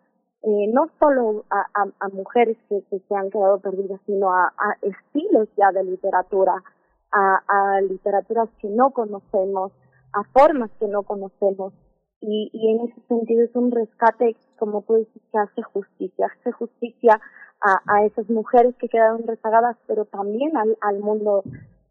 [0.43, 5.71] eh, no solo a, mujeres que, se han quedado perdidas, sino a, a estilos ya
[5.73, 6.63] de literatura,
[7.13, 9.73] a, literaturas que no conocemos,
[10.13, 11.75] a formas que no conocemos.
[12.23, 17.21] Y, en ese sentido es un rescate, como tú dices, que hace justicia, hace justicia
[17.61, 21.45] a, a esas mujeres que quedaron rezagadas, pero también al, al mundo,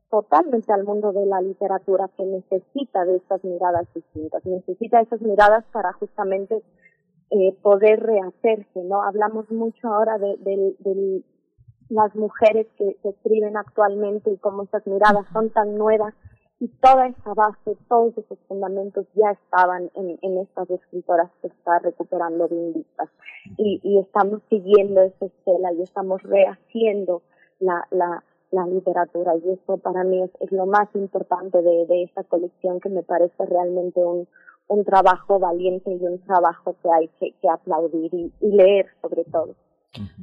[0.09, 5.65] totalmente al mundo de la literatura que necesita de estas miradas distintas, necesita esas miradas
[5.71, 6.63] para justamente
[7.31, 9.03] eh, poder rehacerse, ¿no?
[9.03, 11.23] Hablamos mucho ahora de, de,
[11.89, 16.13] las mujeres que, se escriben actualmente y cómo esas miradas son tan nuevas
[16.59, 21.79] y toda esa base, todos esos fundamentos ya estaban en, en estas escritoras que está
[21.79, 23.09] recuperando Vindictas
[23.57, 27.21] y, y estamos siguiendo esa estela y estamos rehaciendo
[27.59, 29.35] la, la, la literatura.
[29.37, 33.03] Y eso para mí es, es lo más importante de, de esta colección que me
[33.03, 34.27] parece realmente un,
[34.69, 39.55] un trabajo valiente y un trabajo que hay que, aplaudir y, leer sobre todo.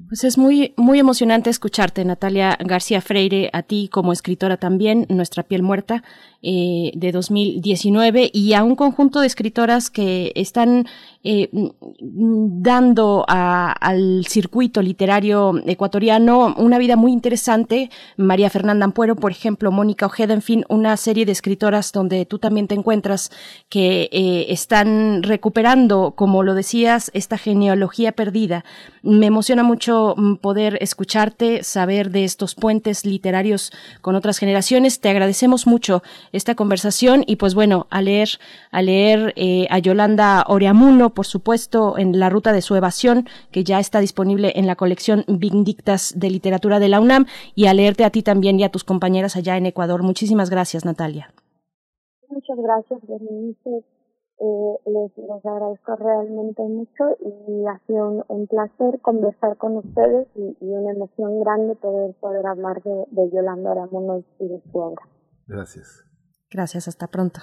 [0.09, 5.43] Pues es muy, muy emocionante escucharte, Natalia García Freire, a ti como escritora también, Nuestra
[5.43, 6.05] piel muerta,
[6.41, 10.87] eh, de 2019, y a un conjunto de escritoras que están
[11.29, 11.51] eh,
[11.99, 17.91] dando al circuito literario ecuatoriano una vida muy interesante.
[18.17, 22.39] María Fernanda Ampuero, por ejemplo, Mónica Ojeda, en fin, una serie de escritoras donde tú
[22.39, 23.33] también te encuentras
[23.69, 28.65] que eh, están recuperando, como lo decías, esta genealogía perdida.
[29.03, 35.01] Me emociona mucho mm, poder escucharte, saber de estos puentes literarios con otras generaciones.
[35.01, 38.29] Te agradecemos mucho esta conversación y pues bueno, a leer,
[38.71, 43.65] a leer eh, a Yolanda Oreamuno, por supuesto, en la ruta de su evasión, que
[43.65, 47.25] ya está disponible en la colección Vindictas de Literatura de la UNAM,
[47.57, 50.03] y a leerte a ti también y a tus compañeras allá en Ecuador.
[50.03, 51.33] Muchísimas gracias, Natalia.
[52.29, 53.85] Muchas gracias, Bernice.
[54.39, 60.55] Eh, les, les, agradezco realmente mucho y ha sido un, placer conversar con ustedes y,
[60.61, 65.03] una emoción grande poder poder hablar de, de Yolanda Oreamuno y de su obra.
[65.47, 66.05] Gracias.
[66.51, 67.41] Gracias, hasta pronto.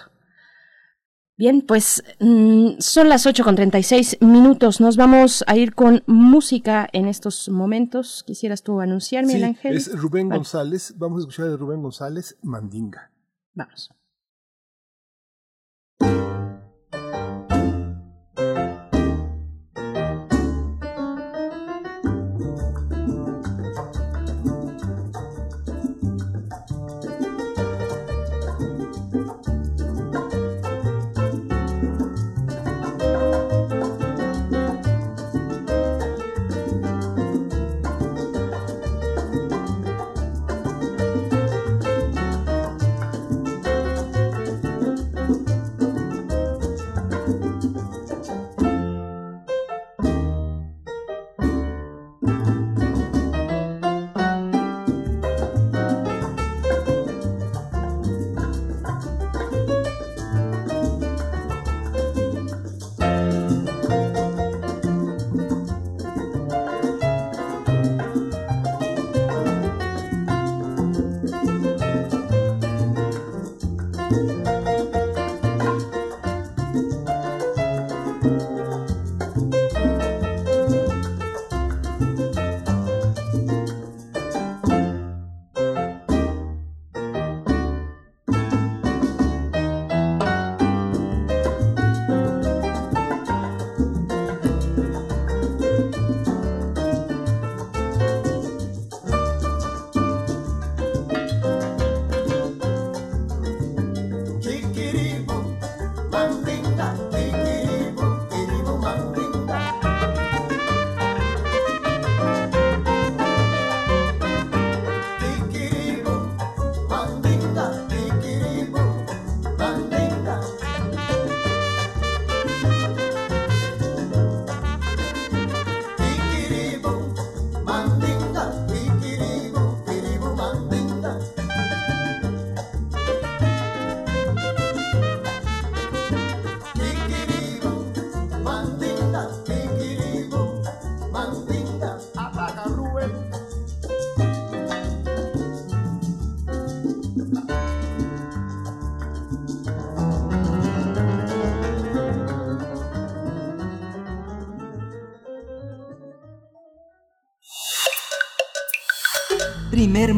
[1.35, 4.79] Bien, pues mm, son las 8 con 36 minutos.
[4.79, 8.23] Nos vamos a ir con música en estos momentos.
[8.25, 9.75] ¿Quisieras tú anunciarme, sí, Ángel?
[9.75, 10.93] Es Rubén González.
[10.97, 13.11] Vamos a escuchar de Rubén González, Mandinga.
[13.55, 13.89] Vamos.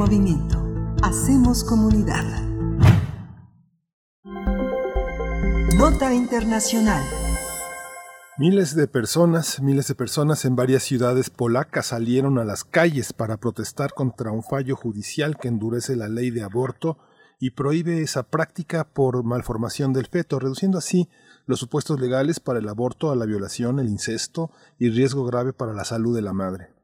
[0.05, 0.63] Movimiento.
[1.01, 2.23] Hacemos comunidad.
[5.79, 7.03] Nota Internacional.
[8.37, 13.37] Miles de personas, miles de personas en varias ciudades polacas salieron a las calles para
[13.37, 16.99] protestar contra un fallo judicial que endurece la ley de aborto
[17.39, 21.09] y prohíbe esa práctica por malformación del feto, reduciendo así
[21.47, 25.73] los supuestos legales para el aborto a la violación, el incesto y riesgo grave para
[25.73, 26.74] la salud de la madre.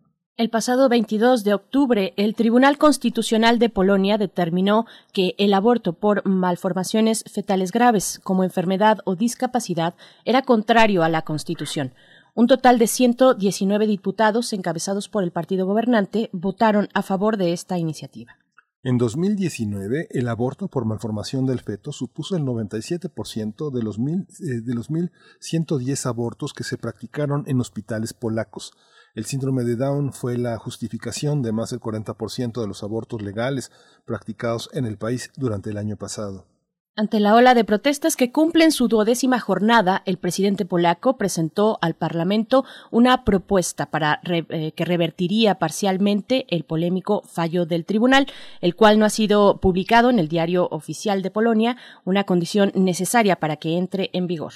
[0.41, 6.27] El pasado 22 de octubre, el Tribunal Constitucional de Polonia determinó que el aborto por
[6.27, 9.93] malformaciones fetales graves, como enfermedad o discapacidad,
[10.25, 11.93] era contrario a la Constitución.
[12.33, 17.77] Un total de 119 diputados, encabezados por el partido gobernante, votaron a favor de esta
[17.77, 18.35] iniciativa.
[18.81, 24.61] En 2019, el aborto por malformación del feto supuso el 97% de los, mil, eh,
[24.61, 28.73] de los 1.110 abortos que se practicaron en hospitales polacos.
[29.13, 33.69] El síndrome de Down fue la justificación de más del 40% de los abortos legales
[34.05, 36.45] practicados en el país durante el año pasado.
[36.95, 41.93] Ante la ola de protestas que cumplen su duodécima jornada, el presidente polaco presentó al
[41.93, 48.27] Parlamento una propuesta para eh, que revertiría parcialmente el polémico fallo del tribunal,
[48.59, 53.37] el cual no ha sido publicado en el diario oficial de Polonia, una condición necesaria
[53.37, 54.53] para que entre en vigor.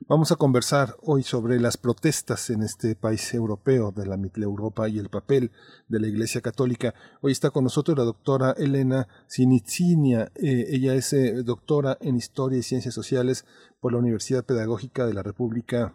[0.00, 4.98] Vamos a conversar hoy sobre las protestas en este país europeo de la Europa y
[4.98, 5.50] el papel
[5.88, 6.94] de la Iglesia Católica.
[7.22, 10.30] Hoy está con nosotros la doctora Elena Sinitsinia.
[10.34, 13.46] Eh, ella es eh, doctora en Historia y Ciencias Sociales
[13.80, 15.94] por la Universidad Pedagógica de la República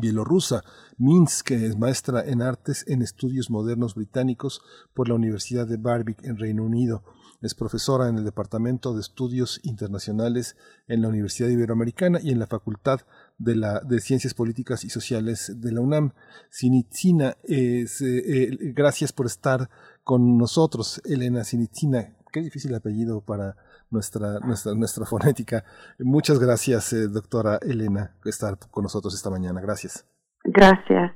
[0.00, 0.64] Bielorrusa.
[0.96, 4.62] Minsk es maestra en artes en estudios modernos británicos
[4.94, 7.04] por la Universidad de Barvik en Reino Unido.
[7.42, 10.56] Es profesora en el Departamento de Estudios Internacionales
[10.88, 13.02] en la Universidad Iberoamericana y en la Facultad
[13.38, 16.12] de, la, de Ciencias Políticas y Sociales de la UNAM.
[16.50, 19.68] Sinitzina, eh, eh, gracias por estar
[20.04, 22.14] con nosotros, Elena Sinitzina.
[22.32, 23.56] Qué difícil apellido para
[23.90, 25.64] nuestra, nuestra, nuestra fonética.
[25.98, 29.60] Muchas gracias, eh, doctora Elena, por estar con nosotros esta mañana.
[29.60, 30.06] Gracias.
[30.44, 31.12] Gracias.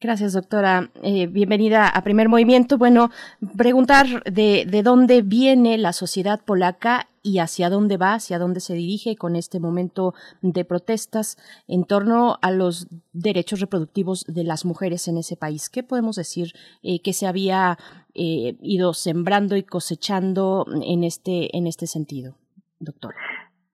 [0.00, 0.90] Gracias, doctora.
[1.02, 2.76] Eh, bienvenida a Primer Movimiento.
[2.76, 3.10] Bueno,
[3.56, 8.74] preguntar de, de, dónde viene la sociedad polaca y hacia dónde va, hacia dónde se
[8.74, 10.12] dirige con este momento
[10.42, 15.70] de protestas en torno a los derechos reproductivos de las mujeres en ese país.
[15.70, 16.52] ¿Qué podemos decir
[16.82, 17.78] eh, que se había
[18.14, 22.36] eh, ido sembrando y cosechando en este, en este sentido,
[22.78, 23.16] doctora?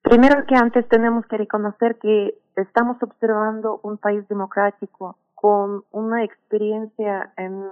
[0.03, 7.33] Primero que antes tenemos que reconocer que estamos observando un país democrático con una experiencia
[7.39, 7.65] en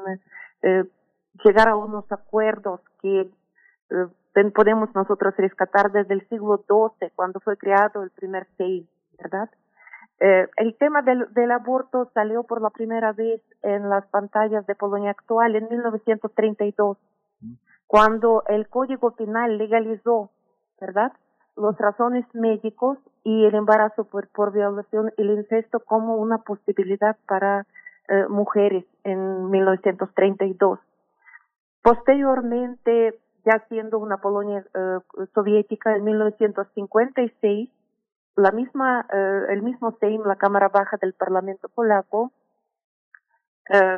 [0.63, 0.85] eh,
[1.45, 3.31] llegar a unos acuerdos que
[3.91, 8.89] eh, podemos nosotros rescatar desde el siglo XII, cuando fue creado el primer SEI,
[9.19, 9.51] ¿verdad?
[10.19, 14.75] Eh, el tema del, del, aborto salió por la primera vez en las pantallas de
[14.75, 16.97] Polonia actual en 1932,
[17.87, 20.31] cuando el Código Penal legalizó,
[20.81, 21.13] ¿verdad?
[21.59, 27.67] Las razones médicos y el embarazo por, por violación el incesto como una posibilidad para
[28.09, 30.79] eh, mujeres en 1932.
[31.83, 34.99] Posteriormente, ya siendo una Polonia eh,
[35.35, 37.69] soviética en 1956,
[38.37, 42.33] la misma, eh, el mismo Sejm, la Cámara Baja del Parlamento polaco,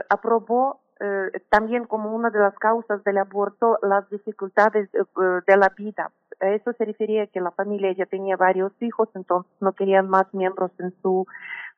[0.08, 0.80] aprobó
[1.48, 6.10] también como una de las causas del aborto las dificultades de la vida,
[6.40, 10.32] a eso se refería que la familia ya tenía varios hijos, entonces no querían más
[10.32, 11.26] miembros en su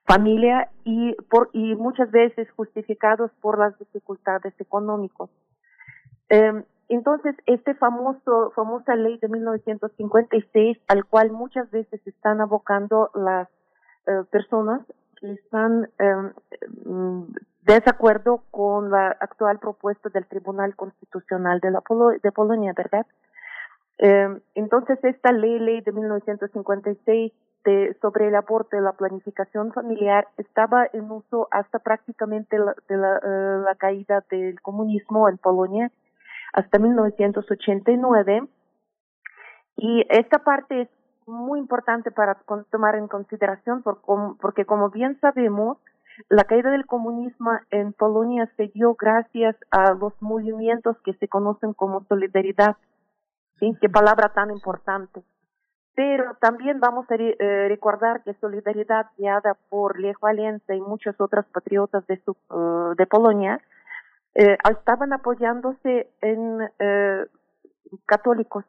[0.05, 5.29] familia y por y muchas veces justificados por las dificultades económicas.
[6.29, 13.49] Eh, entonces, este famoso famosa ley de 1956 al cual muchas veces están abocando las
[14.07, 14.83] eh, personas
[15.19, 16.33] que están eh,
[17.63, 21.83] desacuerdo con la actual propuesta del Tribunal Constitucional de, la
[22.23, 23.07] de Polonia, ¿verdad?
[24.05, 27.33] Eh, entonces, esta ley, ley de 1956
[27.65, 33.63] de, sobre el aborto y la planificación familiar estaba en uso hasta prácticamente la, eh,
[33.65, 35.93] la caída del comunismo en Polonia,
[36.53, 38.49] hasta 1989.
[39.77, 40.89] Y esta parte es
[41.29, 42.37] muy importante para
[42.73, 44.01] tomar en consideración por,
[44.41, 45.79] porque, como bien sabemos,
[46.29, 51.73] la caída del comunismo en Polonia se dio gracias a los movimientos que se conocen
[51.73, 52.77] como solidaridad.
[53.59, 53.77] ¿Sí?
[53.81, 55.23] Qué palabra tan importante.
[55.95, 61.45] Pero también vamos a eh, recordar que Solidaridad, guiada por Lech Walesa y muchos otros
[61.47, 63.61] patriotas de, su, uh, de Polonia,
[64.35, 67.27] eh, estaban apoyándose en eh,
[68.07, 68.65] católicos.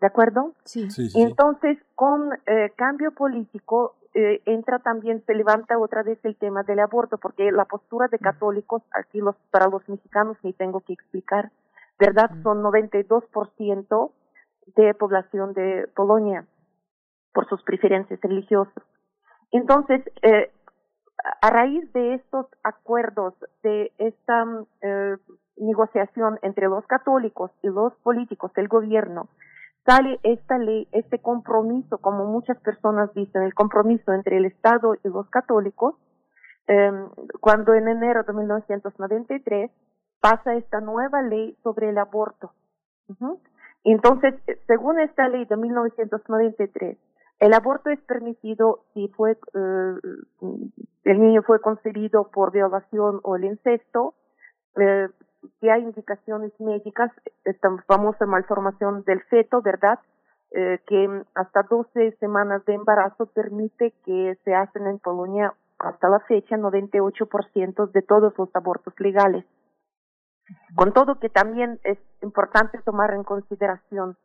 [0.00, 0.54] ¿De acuerdo?
[0.64, 0.90] Sí.
[0.90, 6.36] sí, sí Entonces, con eh, cambio político, eh, entra también, se levanta otra vez el
[6.36, 10.80] tema del aborto, porque la postura de católicos, aquí los, para los mexicanos ni tengo
[10.80, 11.50] que explicar,
[11.98, 12.30] ¿verdad?
[12.42, 14.12] Son 92%
[14.76, 16.46] de población de Polonia
[17.32, 18.82] por sus preferencias religiosas.
[19.50, 20.50] Entonces, eh,
[21.40, 24.44] a raíz de estos acuerdos, de esta
[24.80, 25.16] eh,
[25.56, 29.28] negociación entre los católicos y los políticos del gobierno,
[29.84, 35.08] sale esta ley, este compromiso, como muchas personas dicen, el compromiso entre el Estado y
[35.08, 35.94] los católicos,
[36.68, 36.90] eh,
[37.40, 39.70] cuando en enero de 1993
[40.22, 42.52] pasa esta nueva ley sobre el aborto.
[43.84, 44.34] Entonces,
[44.68, 46.96] según esta ley de 1993,
[47.40, 49.94] el aborto es permitido si fue eh,
[51.04, 54.14] el niño fue concebido por violación o el incesto,
[54.76, 55.08] eh,
[55.58, 57.10] si hay indicaciones médicas,
[57.44, 59.98] esta famosa malformación del feto, ¿verdad?
[60.52, 66.20] Eh, que hasta 12 semanas de embarazo permite que se hacen en Polonia hasta la
[66.20, 69.44] fecha 98% de todos los abortos legales.
[70.74, 74.16] Con todo que también es importante tomar en consideración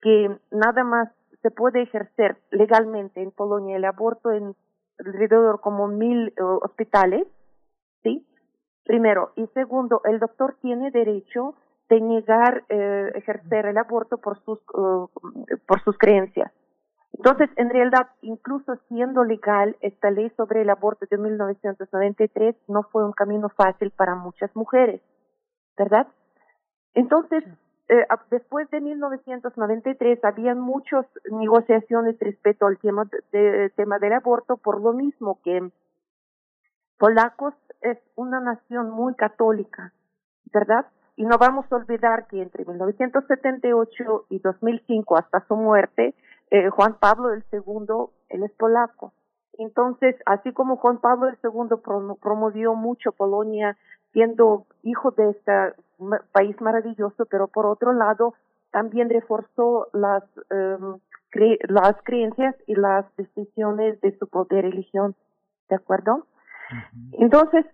[0.00, 1.08] que nada más
[1.42, 4.54] se puede ejercer legalmente en Polonia el aborto en
[4.98, 7.26] alrededor como mil eh, hospitales,
[8.02, 8.26] ¿sí?
[8.84, 9.32] Primero.
[9.36, 11.54] Y segundo, el doctor tiene derecho
[11.88, 15.08] de negar eh, ejercer el aborto por sus, uh,
[15.66, 16.52] por sus creencias.
[17.12, 23.04] Entonces, en realidad, incluso siendo legal, esta ley sobre el aborto de 1993 no fue
[23.04, 25.02] un camino fácil para muchas mujeres,
[25.76, 26.06] ¿verdad?
[26.94, 27.44] Entonces,
[27.88, 34.80] eh, después de 1993 habían muchas negociaciones respecto al tema, de, tema del aborto, por
[34.80, 35.70] lo mismo que
[36.98, 39.92] polacos es una nación muy católica,
[40.52, 40.86] ¿verdad?
[41.16, 46.14] Y no vamos a olvidar que entre 1978 y 2005, hasta su muerte,
[46.50, 49.12] eh, Juan Pablo II, él es polaco.
[49.58, 53.76] Entonces, así como Juan Pablo II promovió mucho Polonia
[54.12, 55.52] siendo hijo de este
[56.32, 58.34] país maravilloso, pero por otro lado,
[58.70, 60.98] también reforzó las, um,
[61.68, 65.14] las creencias y las decisiones de su propia religión.
[65.68, 66.26] ¿De acuerdo?
[67.12, 67.66] Entonces,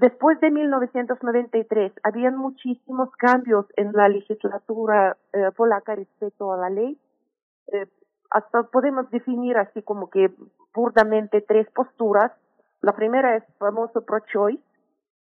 [0.00, 6.98] después de 1993, habían muchísimos cambios en la legislatura eh, polaca respecto a la ley.
[7.72, 7.86] Eh,
[8.30, 10.30] hasta podemos definir así como que
[10.74, 12.32] burdamente tres posturas.
[12.82, 14.62] La primera es famoso pro-choice,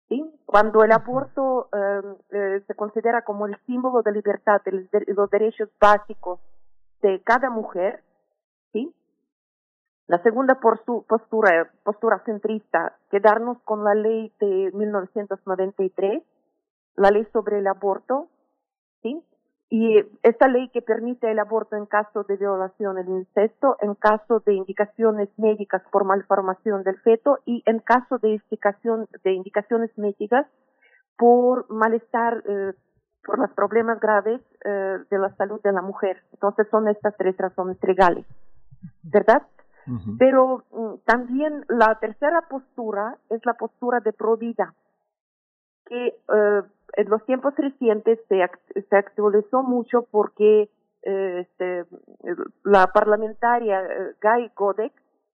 [0.10, 0.24] ¿sí?
[0.46, 5.70] Cuando el aborto em, eh, se considera como el símbolo de libertad y los derechos
[5.80, 6.40] básicos
[7.02, 8.04] de cada mujer,
[8.72, 8.94] ¿sí?
[10.08, 16.22] La segunda postura, postura centrista, quedarnos con la ley de 1993,
[16.96, 18.28] la ley sobre el aborto,
[19.02, 19.24] ¿sí?
[19.70, 24.42] Y esta ley que permite el aborto en caso de violación, el incesto, en caso
[24.46, 28.40] de indicaciones médicas por malformación del feto y en caso de,
[29.24, 30.46] de indicaciones médicas
[31.18, 32.74] por malestar, eh,
[33.24, 36.22] por los problemas graves eh, de la salud de la mujer.
[36.34, 38.26] Entonces son estas tres razones legales,
[39.04, 39.42] ¿verdad?
[40.18, 44.74] Pero mm, también la tercera postura es la postura de pro vida,
[45.86, 46.62] que eh,
[46.98, 48.46] en los tiempos recientes se,
[48.82, 50.70] se actualizó mucho porque
[51.06, 51.86] eh, este,
[52.64, 54.92] la parlamentaria eh, Guy Godek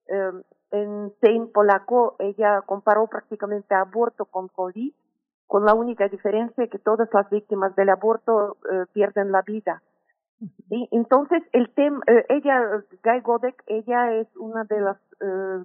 [0.07, 0.31] eh,
[0.71, 4.93] en Sein Polaco, ella comparó prácticamente aborto con COVID,
[5.47, 9.81] con la única diferencia que todas las víctimas del aborto eh, pierden la vida.
[10.69, 10.87] ¿sí?
[10.91, 14.97] Entonces, el tema, ella, Guy Godek, ella es una de las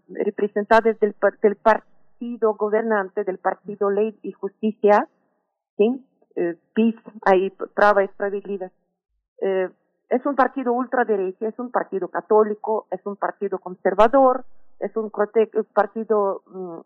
[0.08, 5.08] representantes del, del partido gobernante, del partido Ley y Justicia,
[5.76, 6.04] ¿sí?
[6.74, 8.70] PIS, ahí, Prava y Estabilidad.
[9.38, 14.44] es un partido ultraderecha, es un partido católico, es un partido conservador,
[14.80, 16.80] es un partido mm,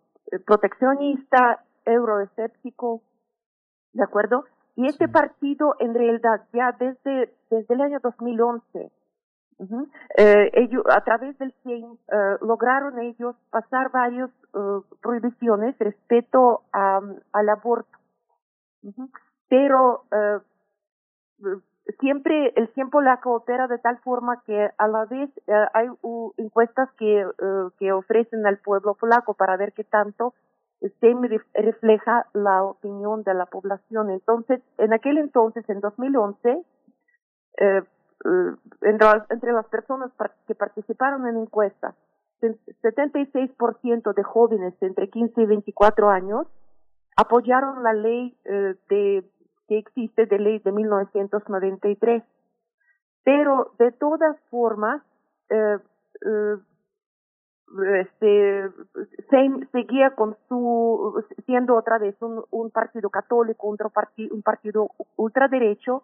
[0.47, 3.03] proteccionista, euroescéptico,
[3.93, 4.45] ¿de acuerdo?
[4.77, 8.91] Y este partido, en realidad, ya desde, desde el año 2011,
[10.17, 17.01] eh, ellos, a través del CIEM, eh, lograron ellos pasar varias uh, prohibiciones respecto a,
[17.33, 17.91] al aborto.
[19.49, 21.61] Pero uh,
[21.99, 25.89] siempre el tiempo la coopera de tal forma que a la vez uh, hay
[26.37, 27.27] encuestas que,
[27.79, 30.35] que ofrecen al pueblo polaco para ver qué tanto
[30.81, 31.15] se
[31.55, 34.11] refleja la opinión de la población.
[34.11, 36.65] Entonces, en aquel entonces, en 2011,
[37.59, 37.83] eh,
[38.83, 40.11] entre, las, entre las personas
[40.47, 41.95] que participaron en encuestas,
[42.41, 46.47] 76% de jóvenes entre 15 y 24 años
[47.21, 49.25] apoyaron la ley eh, de,
[49.69, 52.23] que existe de ley de 1993.
[53.23, 55.03] Pero de todas formas,
[55.51, 55.79] eh,
[56.27, 56.57] eh,
[58.01, 58.71] este
[59.71, 66.03] seguía con su siendo otra vez un, partido católico un partido ultraderecho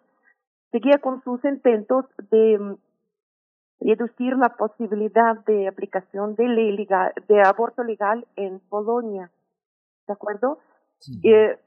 [0.71, 2.77] seguía con sus intentos de
[3.81, 9.29] reducir la posibilidad de aplicación de ley legal, de aborto legal en Polonia
[10.07, 10.59] de acuerdo
[11.23, 11.59] eh,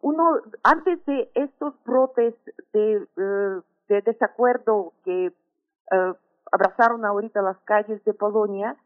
[0.00, 2.34] uno antes de estos brotes
[2.72, 6.12] de, eh, de desacuerdo que eh,
[6.50, 8.76] abrazaron ahorita las calles de Polonia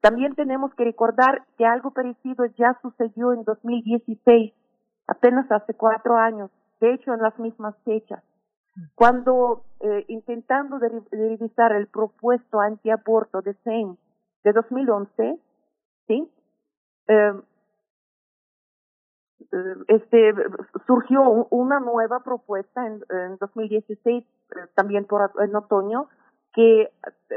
[0.00, 4.52] también tenemos que recordar que algo parecido ya sucedió en 2016,
[5.06, 6.50] apenas hace cuatro años,
[6.80, 8.22] de hecho en las mismas fechas,
[8.94, 13.96] cuando eh, intentando de, revisar el propuesto antiaborto de SEM
[14.44, 15.40] de 2011,
[16.06, 16.30] ¿sí?
[17.08, 17.32] Eh,
[19.88, 20.34] este
[20.86, 24.24] surgió una nueva propuesta en, en 2016
[24.74, 26.08] también por en otoño
[26.56, 26.88] que eh,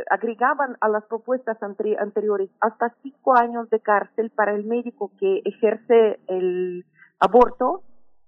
[0.09, 6.21] agregaban a las propuestas anteriores hasta cinco años de cárcel para el médico que ejerce
[6.27, 6.85] el
[7.19, 7.83] aborto,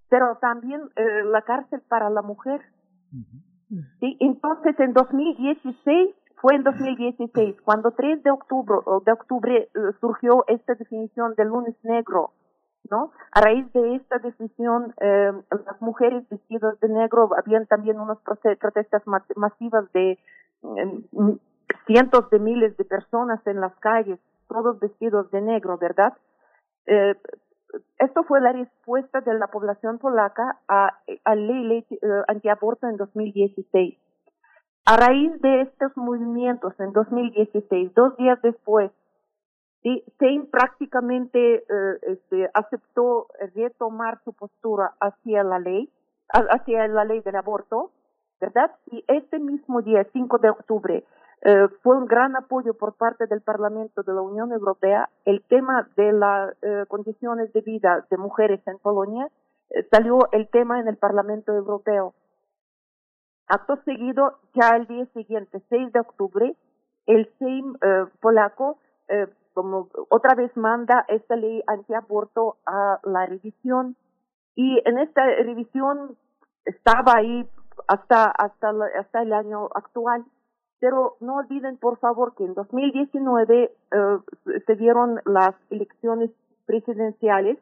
[0.09, 2.59] pero también eh, la cárcel para la mujer.
[4.01, 4.17] ¿Sí?
[4.19, 8.75] Entonces, en 2016, fue en 2016, cuando 3 de octubre,
[9.05, 12.31] de octubre eh, surgió esta definición de lunes negro,
[12.89, 13.11] ¿no?
[13.31, 19.03] A raíz de esta decisión, eh, las mujeres vestidas de negro habían también unas protestas
[19.35, 20.17] masivas de
[21.85, 26.13] cientos de miles de personas en las calles, todos vestidos de negro, ¿verdad?
[26.85, 27.15] Eh,
[27.99, 31.97] esto fue la respuesta de la población polaca a, a ley, eh,
[32.27, 33.97] antiaborto en 2016.
[34.85, 38.91] A raíz de estos movimientos en 2016, dos días después,
[39.83, 40.03] ¿sí?
[40.19, 45.89] Sein prácticamente eh, este, aceptó retomar su postura hacia la ley,
[46.29, 47.91] hacia la ley del aborto,
[48.39, 48.71] ¿verdad?
[48.87, 51.03] Y este mismo día, 5 de octubre,
[51.43, 55.09] eh, fue un gran apoyo por parte del Parlamento de la Unión Europea.
[55.25, 59.27] El tema de las eh, condiciones de vida de mujeres en Polonia
[59.71, 62.13] eh, salió el tema en el Parlamento Europeo.
[63.47, 66.55] Acto seguido, ya el día siguiente, 6 de octubre,
[67.07, 67.75] el Sejm
[68.21, 68.77] polaco
[69.53, 73.95] como otra vez manda esta ley antiaborto a la revisión
[74.55, 76.17] y en esta revisión
[76.65, 77.47] estaba ahí
[77.87, 80.25] hasta, hasta, hasta el año actual.
[80.79, 83.71] Pero no olviden, por favor, que en 2019 eh,
[84.65, 86.31] se dieron las elecciones
[86.65, 87.59] presidenciales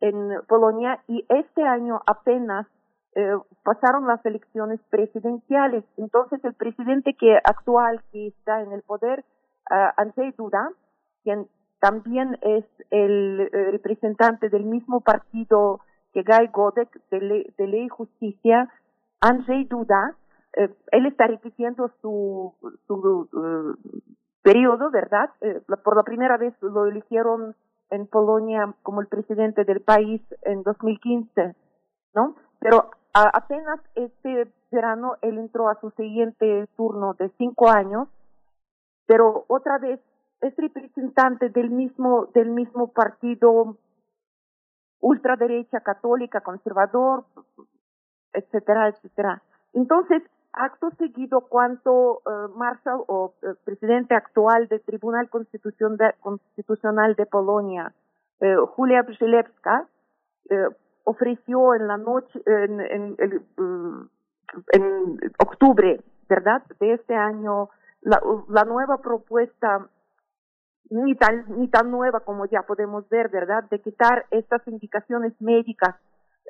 [0.00, 2.66] en Polonia y este año apenas
[3.14, 5.84] eh, pasaron las elecciones presidenciales.
[5.96, 9.24] Entonces, el presidente que actual que está en el poder,
[9.70, 10.70] uh, Andrzej Duda,
[11.26, 11.48] quien
[11.80, 15.80] también es el eh, representante del mismo partido
[16.12, 18.72] que Guy Godek de, de Ley y Justicia,
[19.20, 20.14] Andrzej Duda,
[20.56, 22.54] eh, él está repitiendo su,
[22.86, 23.74] su uh,
[24.42, 25.30] periodo, ¿verdad?
[25.40, 27.56] Eh, por la primera vez lo eligieron
[27.90, 31.56] en Polonia como el presidente del país en 2015,
[32.14, 32.36] ¿no?
[32.60, 38.08] Pero apenas este verano él entró a su siguiente turno de cinco años,
[39.06, 40.00] pero otra vez
[40.40, 43.76] es representante del mismo del mismo partido
[45.00, 47.24] ultraderecha católica conservador
[48.36, 49.42] etcétera, etcétera.
[49.72, 50.22] Entonces,
[50.52, 57.92] acto seguido, cuando uh, Marshall o uh, presidente actual del Tribunal Constitucional de Polonia,
[58.40, 59.88] uh, Julia Przylewska,
[61.02, 63.42] ofreció en la noche, el,
[64.72, 66.62] en octubre, ¿verdad?
[66.78, 67.68] De este año,
[68.02, 69.88] la, la nueva propuesta
[70.90, 73.64] ni tan, ni tan nueva como ya podemos ver, ¿verdad?
[73.70, 75.96] De quitar estas indicaciones médicas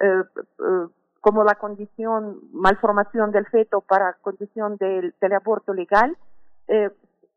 [0.00, 0.22] eh,
[0.58, 0.88] eh,
[1.20, 6.16] como la condición, malformación del feto para condición del, del aborto legal,
[6.68, 6.90] eh,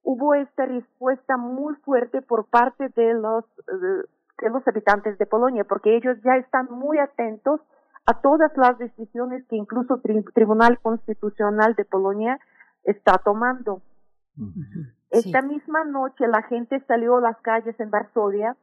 [0.03, 5.95] hubo esta respuesta muy fuerte por parte de los, de los habitantes de Polonia, porque
[5.95, 7.61] ellos ya están muy atentos
[8.05, 12.39] a todas las decisiones que incluso el Tribunal Constitucional de Polonia
[12.84, 13.81] está tomando.
[15.10, 18.56] Esta misma noche la gente salió a las calles en Varsovia,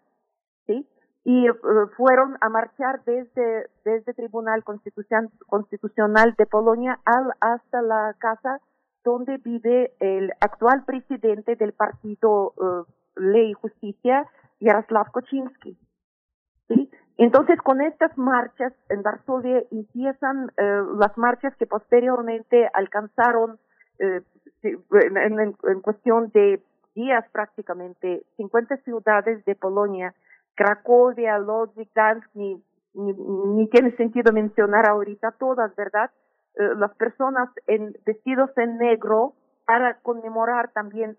[0.67, 0.87] ¿sí?
[1.25, 1.53] Y eh,
[1.97, 8.61] fueron a marchar desde, desde Tribunal Constitucional de Polonia al, hasta la casa
[9.07, 12.85] donde vive el actual presidente del partido uh,
[13.17, 14.27] Ley y Justicia,
[14.61, 15.79] Yaroslav Koczynski.
[16.69, 16.91] ¿sí?
[17.17, 23.59] Entonces, con estas marchas en Varsovia empiezan eh, las marchas que posteriormente alcanzaron
[23.99, 24.23] eh,
[24.73, 26.63] en, cuestión de
[26.95, 30.15] días prácticamente 50 ciudades de Polonia,
[30.55, 32.63] Cracovia, Lodz, Gdansk, ni,
[32.95, 36.11] ni, tiene sentido mencionar ahorita todas, ¿verdad?
[36.55, 39.35] Eh, las personas en, vestidos en negro
[39.67, 41.17] para conmemorar también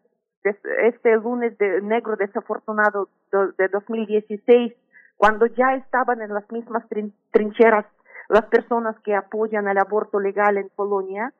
[0.83, 3.09] este lunes de negro desafortunado
[3.57, 4.73] de 2016,
[5.17, 6.85] cuando ya estaban en las mismas
[7.31, 7.85] trincheras
[8.29, 11.33] las personas que apoyan el aborto legal en Polonia,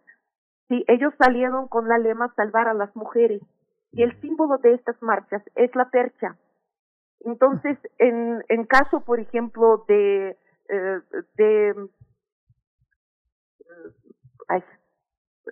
[0.68, 3.41] Sí, ellos salieron con la lema salvar a las mujeres
[3.91, 6.35] y el símbolo de estas marchas es la percha.
[7.22, 10.38] Entonces, en, en caso, por ejemplo, de
[10.69, 10.99] eh,
[11.38, 11.89] de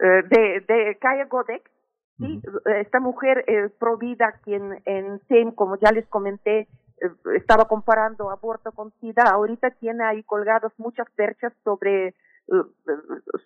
[0.02, 1.72] eh, de, de Kaya Godek,
[2.18, 2.42] ¿sí?
[2.66, 6.68] esta mujer eh, provida quien en SEM, como ya les comenté, eh,
[7.36, 12.14] estaba comparando aborto con SIDA, ahorita tiene ahí colgados muchas perchas sobre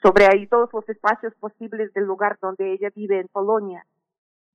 [0.02, 3.86] sobre ahí todos los espacios posibles del lugar donde ella vive en Polonia,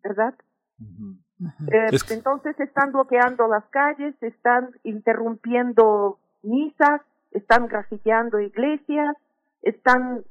[0.02, 0.34] ¿verdad?
[0.80, 7.00] Eh, entonces están bloqueando las calles, están interrumpiendo misas,
[7.32, 9.16] están grafiteando iglesias,
[9.62, 10.24] están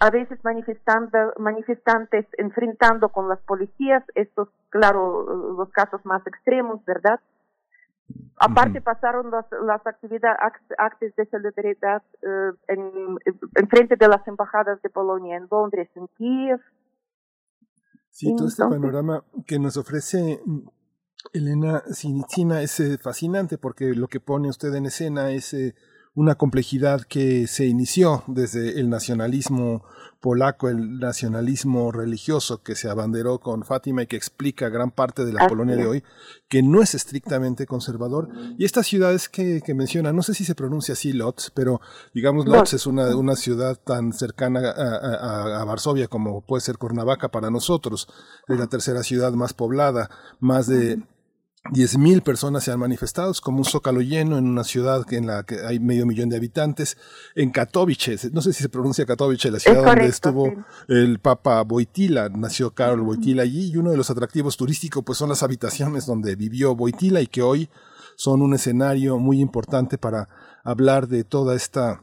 [0.00, 7.20] a veces manifestando, manifestantes enfrentando con las policías, estos, claro, los casos más extremos, ¿verdad?
[8.36, 10.38] Aparte pasaron las, las actividades,
[10.78, 13.18] actos de solidaridad eh, en,
[13.54, 16.60] en frente de las embajadas de Polonia en Londres, en Kiev.
[18.10, 20.40] Sí, todo este panorama que nos ofrece
[21.32, 25.74] Elena Sinicina es eh, fascinante porque lo que pone usted en escena es eh,
[26.18, 29.84] una complejidad que se inició desde el nacionalismo
[30.20, 35.32] polaco, el nacionalismo religioso que se abanderó con Fátima y que explica gran parte de
[35.32, 36.04] la Polonia de hoy,
[36.48, 38.30] que no es estrictamente conservador.
[38.58, 41.80] Y estas ciudades que, que menciona, no sé si se pronuncia así Lotz, pero
[42.12, 47.28] digamos Lotz es una, una ciudad tan cercana a, a, Varsovia como puede ser Cuernavaca
[47.28, 48.08] para nosotros,
[48.48, 51.00] es la tercera ciudad más poblada, más de
[51.70, 55.42] 10.000 personas se han manifestado, es como un zócalo lleno en una ciudad en la
[55.42, 56.96] que hay medio millón de habitantes.
[57.34, 60.52] En Katowice, no sé si se pronuncia Katowice, la ciudad donde estuvo
[60.88, 65.28] el Papa Boitila, nació Karol Boitila allí, y uno de los atractivos turísticos pues son
[65.28, 67.68] las habitaciones donde vivió Boitila y que hoy
[68.16, 70.28] son un escenario muy importante para
[70.64, 72.02] hablar de toda esta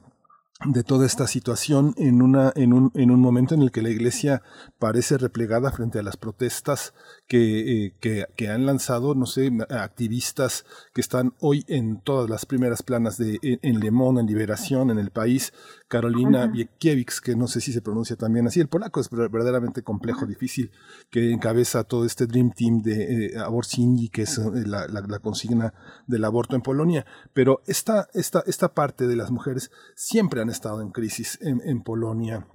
[0.64, 3.90] de toda esta situación en, una, en, un, en un momento en el que la
[3.90, 4.42] Iglesia
[4.80, 6.94] parece replegada frente a las protestas
[7.28, 12.84] que, eh, que, han lanzado, no sé, activistas que están hoy en todas las primeras
[12.84, 15.52] planas de en, Le Monde, en Liberación, en el país,
[15.88, 20.26] Carolina Wiekiewicz, que no sé si se pronuncia también así, el polaco es verdaderamente complejo,
[20.26, 20.72] difícil,
[21.10, 25.74] que encabeza todo este Dream Team de eh, que es eh, la, la, consigna
[26.08, 30.82] del aborto en Polonia, pero esta, esta, esta parte de las mujeres siempre han estado
[30.82, 32.48] en crisis en, en Polonia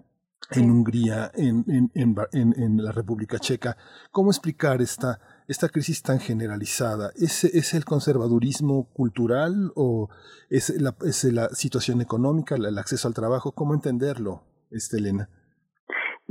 [0.53, 1.65] en Hungría, en,
[1.95, 3.77] en, en, la República Checa.
[4.11, 5.19] ¿Cómo explicar esta,
[5.49, 7.11] esta crisis tan generalizada?
[7.17, 10.09] ¿Es, ¿Es el conservadurismo cultural o
[10.49, 13.53] es la, es la situación económica, el acceso al trabajo?
[13.53, 15.29] ¿Cómo entenderlo, Estelena?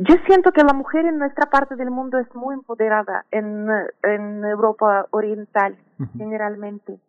[0.01, 3.67] Yo siento que la mujer en nuestra parte del mundo es muy empoderada en,
[4.03, 5.77] en Europa Oriental,
[6.17, 7.01] generalmente.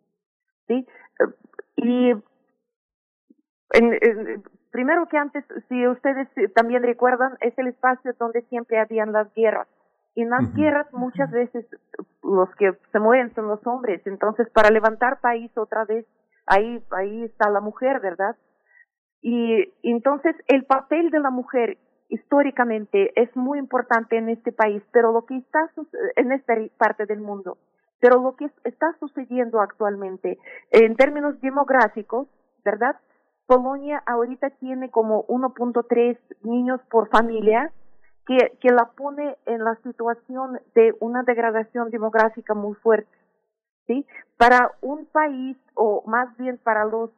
[0.67, 0.85] ¿sí?
[1.77, 2.11] Y
[3.73, 9.33] en, primero que antes, si ustedes también recuerdan, es el espacio donde siempre habían las
[9.33, 9.67] guerras.
[10.15, 11.65] Y en las guerras muchas veces
[12.23, 14.01] los que se mueren son los hombres.
[14.05, 16.05] Entonces, para levantar país otra vez,
[16.45, 18.35] ahí, ahí está la mujer, ¿verdad?
[19.21, 21.77] Y entonces el papel de la mujer
[22.09, 25.69] históricamente es muy importante en este país, pero lo que está
[26.15, 27.57] en esta parte del mundo,
[28.01, 30.37] pero lo que está sucediendo actualmente
[30.71, 32.27] en términos demográficos,
[32.65, 32.97] ¿verdad?
[33.45, 37.71] Polonia ahorita tiene como 1.3 niños por familia,
[38.25, 43.17] que, que la pone en la situación de una degradación demográfica muy fuerte.
[43.87, 44.05] ¿sí?
[44.37, 47.09] Para un país, o más bien para los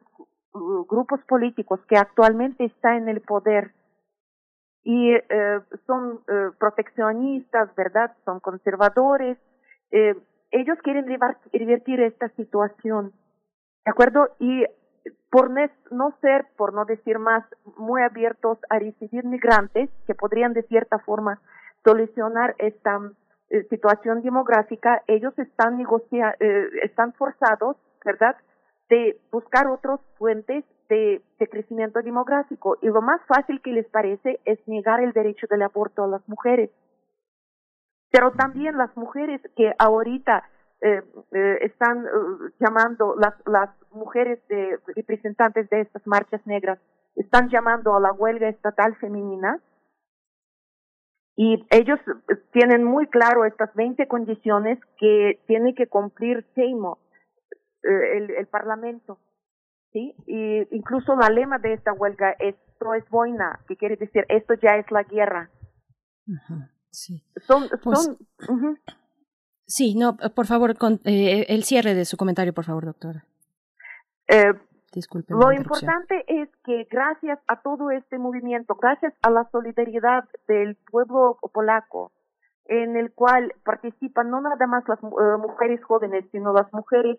[0.54, 3.72] uh, grupos políticos que actualmente están en el poder
[4.84, 8.14] y eh, son eh, proteccionistas, ¿verdad?
[8.26, 9.38] Son conservadores.
[9.90, 10.14] Eh,
[10.50, 11.06] ellos quieren
[11.52, 13.12] revertir esta situación,
[13.84, 14.28] ¿de acuerdo?
[14.38, 14.64] Y
[15.30, 17.44] por no ser, por no decir más,
[17.76, 21.40] muy abiertos a recibir migrantes que podrían de cierta forma
[21.84, 23.00] solucionar esta
[23.50, 28.36] eh, situación demográfica, ellos están negocia eh, están forzados, ¿verdad?,
[28.88, 32.76] de buscar otros fuentes de, de, crecimiento demográfico.
[32.82, 36.28] Y lo más fácil que les parece es negar el derecho del aborto a las
[36.28, 36.70] mujeres.
[38.10, 40.44] Pero también las mujeres que ahorita
[40.80, 41.02] eh,
[41.32, 46.78] eh, están eh, llamando, las, las mujeres de, representantes de estas marchas negras,
[47.16, 49.60] están llamando a la huelga estatal femenina
[51.36, 51.98] y ellos
[52.52, 56.98] tienen muy claro estas 20 condiciones que tiene que cumplir Seimo,
[57.82, 59.18] el, el Parlamento.
[59.92, 60.14] ¿sí?
[60.26, 64.54] Y incluso la lema de esta huelga es esto es boina, que quiere decir esto
[64.54, 65.50] ya es la guerra.
[66.90, 67.22] sí.
[67.46, 68.16] Son, pues son,
[68.48, 68.76] uh
[69.66, 73.24] Sí, no, por favor, con, eh, el cierre de su comentario, por favor, doctora.
[74.28, 74.52] Eh,
[74.94, 75.34] Disculpe.
[75.34, 81.36] Lo importante es que gracias a todo este movimiento, gracias a la solidaridad del pueblo
[81.52, 82.12] polaco,
[82.66, 87.18] en el cual participan no nada más las uh, mujeres jóvenes, sino las mujeres,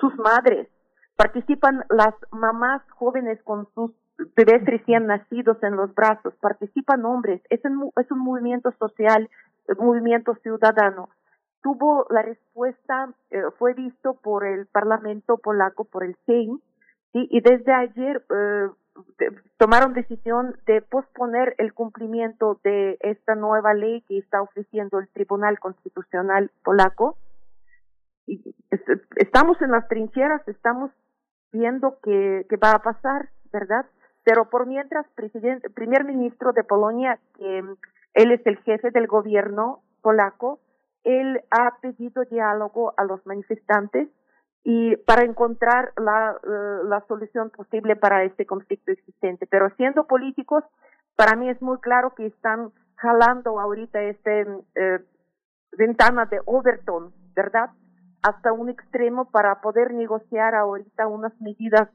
[0.00, 0.68] sus madres,
[1.16, 3.92] participan las mamás jóvenes con sus
[4.36, 9.30] bebés recién nacidos en los brazos, participan hombres, es un, es un movimiento social,
[9.78, 11.08] un movimiento ciudadano
[11.62, 16.60] tuvo la respuesta, eh, fue visto por el Parlamento polaco, por el Sejm,
[17.14, 18.68] y desde ayer eh,
[19.56, 25.58] tomaron decisión de posponer el cumplimiento de esta nueva ley que está ofreciendo el Tribunal
[25.58, 27.16] Constitucional polaco.
[28.26, 28.54] Y
[29.16, 30.90] estamos en las trincheras, estamos
[31.52, 33.86] viendo qué, qué va a pasar, ¿verdad?
[34.24, 37.62] Pero por mientras, presidente, primer ministro de Polonia, que
[38.14, 40.60] él es el jefe del gobierno polaco,
[41.04, 44.08] él ha pedido diálogo a los manifestantes
[44.64, 49.46] y para encontrar la, eh, la solución posible para este conflicto existente.
[49.46, 50.64] Pero siendo políticos,
[51.16, 54.98] para mí es muy claro que están jalando ahorita este eh,
[55.76, 57.70] ventana de Overton, ¿verdad?
[58.22, 61.88] Hasta un extremo para poder negociar ahorita unas medidas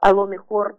[0.00, 0.78] a lo mejor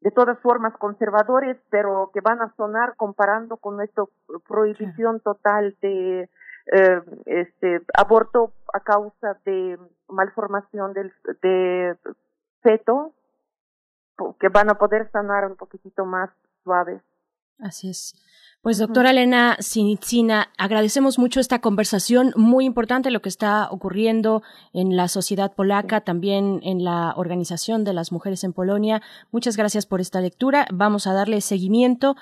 [0.00, 4.04] de todas formas conservadores, pero que van a sonar comparando con nuestra
[4.46, 6.28] prohibición total de
[6.72, 11.12] eh, este aborto a causa de malformación del
[11.42, 11.96] de
[12.62, 13.12] feto,
[14.40, 16.30] que van a poder sanar un poquitito más
[16.64, 17.02] suaves.
[17.60, 18.14] Así es.
[18.68, 24.42] Pues doctora Elena Sinitsina, agradecemos mucho esta conversación, muy importante lo que está ocurriendo
[24.74, 29.00] en la sociedad polaca, también en la Organización de las Mujeres en Polonia.
[29.32, 30.66] Muchas gracias por esta lectura.
[30.70, 32.14] Vamos a darle seguimiento.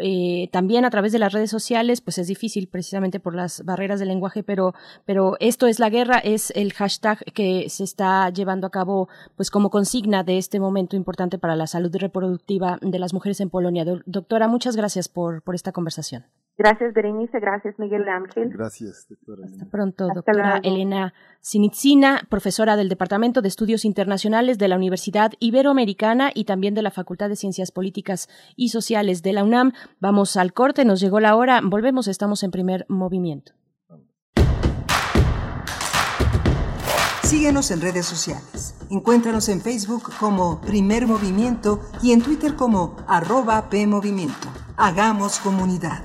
[0.00, 4.00] Eh, también a través de las redes sociales, pues es difícil precisamente por las barreras
[4.00, 8.66] del lenguaje, pero, pero esto es la guerra, es el hashtag que se está llevando
[8.66, 13.14] a cabo, pues como consigna de este momento importante para la salud reproductiva de las
[13.14, 13.84] mujeres en Polonia.
[14.06, 16.24] doctora, muchas gracias por, por esta conversación.
[16.56, 17.40] Gracias, Berenice.
[17.40, 18.50] Gracias, Miguel Ángel.
[18.50, 19.44] Gracias, doctora.
[19.44, 26.30] Hasta pronto, doctora Elena Sinitsina, profesora del Departamento de Estudios Internacionales de la Universidad Iberoamericana
[26.32, 29.72] y también de la Facultad de Ciencias Políticas y Sociales de la UNAM.
[29.98, 31.60] Vamos al corte, nos llegó la hora.
[31.62, 33.52] Volvemos, estamos en primer movimiento.
[37.24, 38.76] Síguenos en redes sociales.
[38.90, 44.48] Encuéntranos en Facebook como Primer Movimiento y en Twitter como arroba PMovimiento.
[44.76, 46.04] Hagamos comunidad.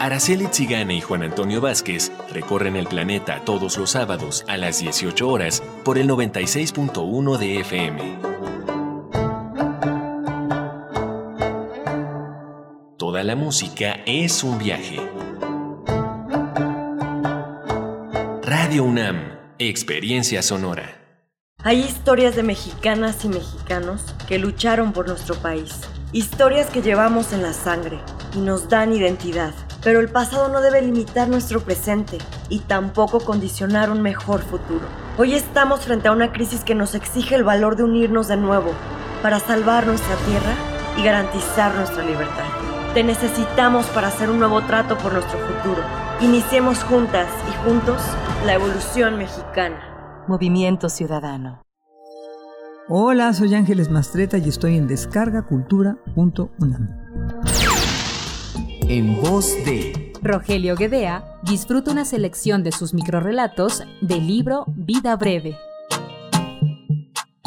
[0.00, 5.28] Araceli Tzigane y Juan Antonio Vázquez recorren el planeta todos los sábados a las 18
[5.28, 8.18] horas por el 96.1 de FM.
[12.96, 14.96] Toda la música es un viaje.
[18.42, 20.96] Radio UNAM, Experiencia Sonora.
[21.62, 25.82] Hay historias de mexicanas y mexicanos que lucharon por nuestro país.
[26.12, 27.98] Historias que llevamos en la sangre
[28.34, 29.52] y nos dan identidad.
[29.82, 34.86] Pero el pasado no debe limitar nuestro presente y tampoco condicionar un mejor futuro.
[35.16, 38.72] Hoy estamos frente a una crisis que nos exige el valor de unirnos de nuevo
[39.22, 40.52] para salvar nuestra tierra
[40.98, 42.44] y garantizar nuestra libertad.
[42.94, 45.82] Te necesitamos para hacer un nuevo trato por nuestro futuro.
[46.20, 48.02] Iniciemos juntas y juntos
[48.44, 50.24] la evolución mexicana.
[50.26, 51.62] Movimiento Ciudadano.
[52.88, 56.88] Hola, soy Ángeles Mastreta y estoy en descargacultura.unam.
[58.92, 65.56] En voz de Rogelio Guedea, disfruta una selección de sus microrelatos del libro Vida Breve.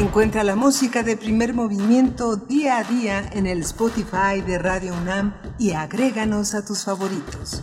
[0.00, 5.34] Encuentra la música de primer movimiento día a día en el Spotify de Radio UNAM
[5.58, 7.62] y agréganos a tus favoritos.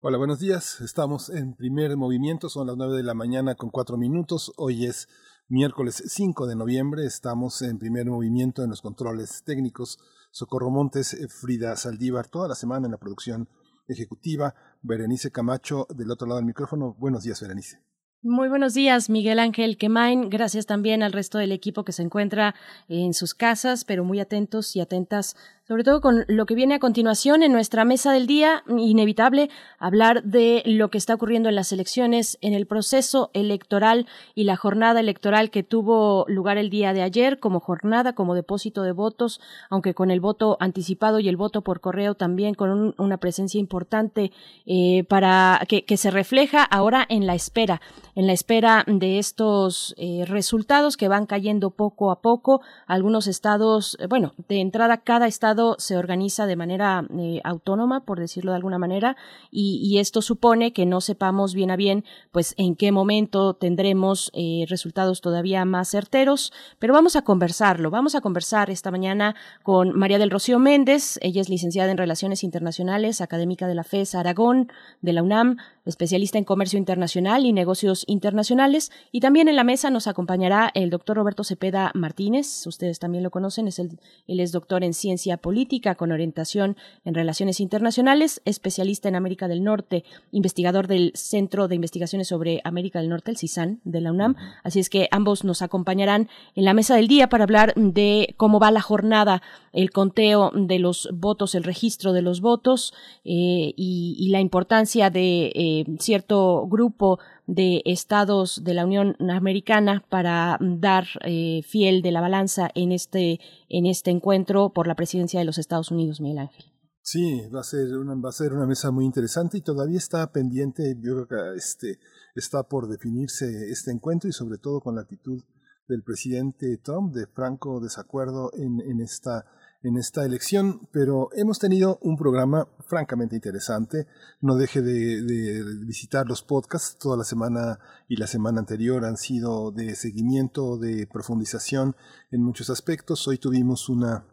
[0.00, 0.80] Hola, buenos días.
[0.80, 4.50] Estamos en primer movimiento, son las 9 de la mañana con 4 minutos.
[4.56, 5.08] Hoy es
[5.48, 7.04] miércoles 5 de noviembre.
[7.04, 9.98] Estamos en primer movimiento en los controles técnicos.
[10.30, 13.46] Socorro Montes, Frida Saldívar, toda la semana en la producción
[13.88, 14.54] ejecutiva.
[14.82, 16.94] Berenice Camacho, del otro lado del micrófono.
[16.98, 17.80] Buenos días, Berenice.
[18.26, 20.30] Muy buenos días, Miguel Ángel Quemain.
[20.30, 22.54] Gracias también al resto del equipo que se encuentra
[22.88, 25.36] en sus casas, pero muy atentos y atentas
[25.66, 30.22] sobre todo con lo que viene a continuación en nuestra mesa del día, inevitable hablar
[30.22, 35.00] de lo que está ocurriendo en las elecciones, en el proceso electoral y la jornada
[35.00, 39.94] electoral que tuvo lugar el día de ayer como jornada, como depósito de votos, aunque
[39.94, 44.32] con el voto anticipado y el voto por correo también con una presencia importante
[44.66, 47.80] eh, para que, se refleja ahora en la espera,
[48.16, 52.60] en la espera de estos eh, resultados que van cayendo poco a poco.
[52.86, 58.18] Algunos estados, eh, bueno, de entrada cada estado se organiza de manera eh, autónoma, por
[58.18, 59.16] decirlo de alguna manera,
[59.50, 64.64] y, esto supone que no sepamos bien a bien, pues, en qué momento tendremos eh,
[64.68, 67.90] resultados todavía más certeros, pero vamos a conversarlo.
[67.90, 71.18] Vamos a conversar esta mañana con María del Rocío Méndez.
[71.22, 74.70] Ella es licenciada en Relaciones Internacionales, académica de la FES Aragón,
[75.00, 78.90] de la UNAM, especialista en comercio internacional y negocios internacionales.
[79.12, 82.66] Y también en la mesa nos acompañará el doctor Roberto Cepeda Martínez.
[82.66, 87.14] Ustedes también lo conocen, es el, él es doctor en ciencia política con orientación en
[87.14, 90.02] relaciones internacionales, especialista en América del Norte,
[90.32, 94.36] investigador del Centro de Investigaciones sobre América del Norte, el CISAN de la UNAM.
[94.62, 98.58] Así es que ambos nos acompañarán en la mesa del día para hablar de cómo
[98.58, 99.42] va la jornada,
[99.74, 102.94] el conteo de los votos, el registro de los votos
[103.26, 110.04] eh, y, y, la importancia de eh, cierto grupo de estados de la Unión Americana
[110.08, 115.38] para dar eh, fiel de la balanza en este, en este encuentro por la presidencia
[115.40, 116.64] de los Estados Unidos, Miguel Ángel.
[117.02, 120.32] Sí, va a ser una, va a ser una mesa muy interesante y todavía está
[120.32, 121.98] pendiente, yo creo que este,
[122.34, 125.42] está por definirse este encuentro y sobre todo con la actitud
[125.86, 129.44] del presidente Trump de franco desacuerdo en, en esta
[129.84, 134.06] en esta elección, pero hemos tenido un programa francamente interesante.
[134.40, 136.96] No deje de, visitar los podcasts.
[136.98, 137.78] Toda la semana
[138.08, 141.96] y la semana anterior han sido de seguimiento, de profundización
[142.30, 143.28] en muchos aspectos.
[143.28, 144.24] Hoy tuvimos una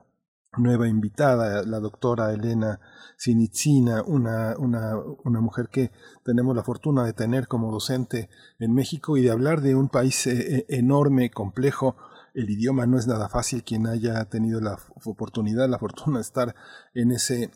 [0.57, 2.79] nueva invitada, la doctora Elena
[3.17, 5.91] Sinitzina, una, una, una, mujer que
[6.23, 8.29] tenemos la fortuna de tener como docente
[8.59, 11.95] en México y de hablar de un país eh, eh, enorme, complejo,
[12.33, 13.63] el idioma no es nada fácil.
[13.63, 16.55] Quien haya tenido la oportunidad, la fortuna de estar
[16.93, 17.51] en ese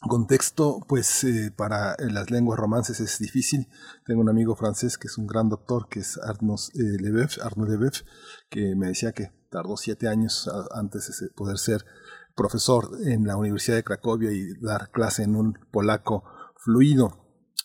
[0.00, 3.68] contexto, pues eh, para las lenguas romances es difícil.
[4.04, 7.68] Tengo un amigo francés que es un gran doctor, que es Arnaud eh, Lebeuf, Arnaud
[7.68, 8.02] Lebeuf,
[8.50, 11.84] que me decía que tardó siete años antes de poder ser
[12.34, 16.24] profesor en la Universidad de Cracovia y dar clase en un polaco
[16.56, 17.21] fluido.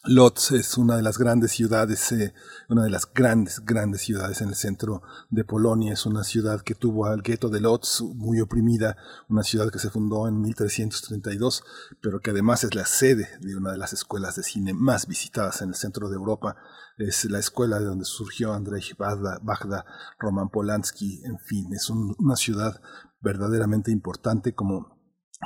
[0.10, 2.34] Lodz es una de las grandes ciudades, eh,
[2.70, 5.92] una de las grandes, grandes ciudades en el centro de Polonia.
[5.92, 8.96] Es una ciudad que tuvo al gueto de Lodz muy oprimida,
[9.28, 11.62] una ciudad que se fundó en 1332,
[12.02, 15.62] pero que además es la sede de una de las escuelas de cine más visitadas
[15.62, 16.56] en el centro de Europa.
[16.98, 19.86] Es la escuela de donde surgió Andrzej Bagda,
[20.20, 22.82] Roman Polanski, en fin, es una ciudad
[23.20, 24.97] verdaderamente importante como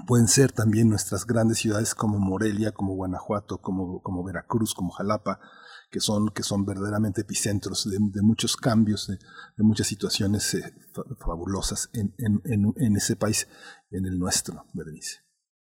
[0.07, 5.39] pueden ser también nuestras grandes ciudades como Morelia, como Guanajuato, como, como Veracruz, como Jalapa,
[5.91, 9.17] que son, que son verdaderamente epicentros de, muchos cambios, de,
[9.63, 10.73] muchas situaciones eh,
[11.19, 13.47] fabulosas en, en, en, ese país,
[13.91, 15.19] en el nuestro, Berenice.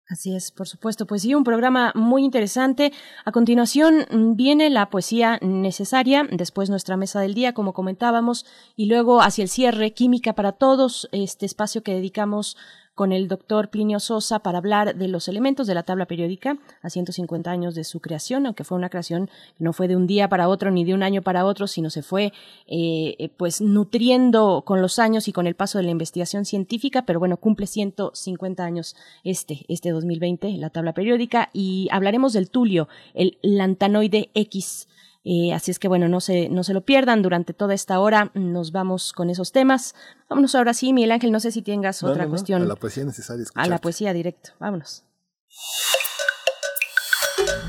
[0.06, 1.06] Así es, por supuesto.
[1.06, 2.92] Pues sí, un programa muy interesante.
[3.24, 8.44] A continuación mm, viene la poesía necesaria, después nuestra mesa del día, como comentábamos,
[8.76, 12.56] y luego hacia el cierre, Química para Todos, este espacio que dedicamos
[12.94, 16.90] con el doctor Plinio Sosa para hablar de los elementos de la tabla periódica a
[16.90, 20.28] 150 años de su creación, aunque fue una creación que no fue de un día
[20.28, 22.32] para otro ni de un año para otro, sino se fue
[22.66, 27.04] eh, eh, pues nutriendo con los años y con el paso de la investigación científica,
[27.04, 32.88] pero bueno, cumple 150 años este, este 2020, la tabla periódica, y hablaremos del tulio,
[33.14, 34.88] el lantanoide X,
[35.24, 37.22] eh, así es que bueno, no se, no se lo pierdan.
[37.22, 39.94] Durante toda esta hora nos vamos con esos temas.
[40.28, 42.62] Vámonos ahora sí, Miguel Ángel, no sé si tengas otra cuestión.
[42.62, 43.46] A la poesía necesaria.
[43.54, 44.50] A la poesía directo.
[44.60, 45.04] Vámonos.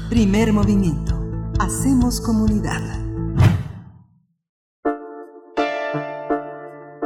[0.10, 1.19] Primer movimiento.
[1.60, 2.82] Hacemos comunidad.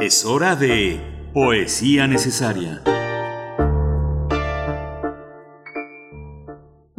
[0.00, 2.82] Es hora de poesía necesaria.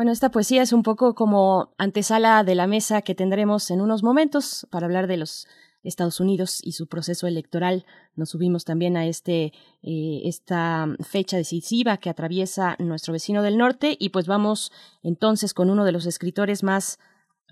[0.01, 4.01] Bueno, esta poesía es un poco como antesala de la mesa que tendremos en unos
[4.01, 5.45] momentos para hablar de los
[5.83, 7.85] Estados Unidos y su proceso electoral.
[8.15, 9.53] Nos subimos también a este,
[9.83, 14.71] eh, esta fecha decisiva que atraviesa nuestro vecino del norte y pues vamos
[15.03, 16.97] entonces con uno de los escritores más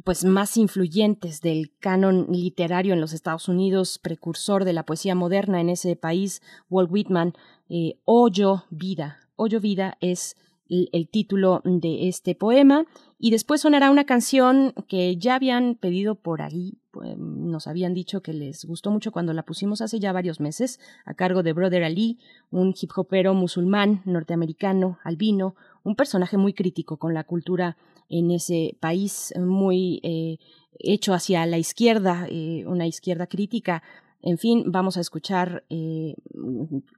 [0.04, 5.62] pues más influyentes del canon literario en los Estados Unidos, precursor de la poesía moderna
[5.62, 7.36] en ese país, Walt Whitman,
[7.70, 9.20] eh, Hoyo Vida.
[9.36, 10.36] Hoyo Vida es
[10.70, 12.86] el, título de este poema
[13.18, 18.22] y después sonará una canción que ya habían pedido por ahí, pues, nos habían dicho
[18.22, 21.84] que les gustó mucho cuando la pusimos hace ya varios meses, a cargo de Brother
[21.84, 22.20] Ali,
[22.52, 27.78] un hip hopero musulmán norteamericano, albino, un personaje muy crítico con la cultura
[28.08, 30.38] en ese país, muy eh,
[30.80, 33.84] hecho hacia la izquierda, eh, una izquierda crítica.
[34.22, 36.16] En fin, vamos a escuchar eh,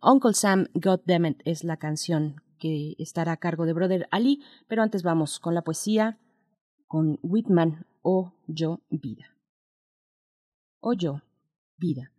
[0.02, 4.44] Uncle Sam, God Damn It, es la canción que estará a cargo de Brother Ali,
[4.68, 6.20] pero antes vamos con la poesía
[6.88, 9.36] con Whitman o Yo Vida.
[10.80, 11.24] O Yo
[11.78, 12.12] Vida.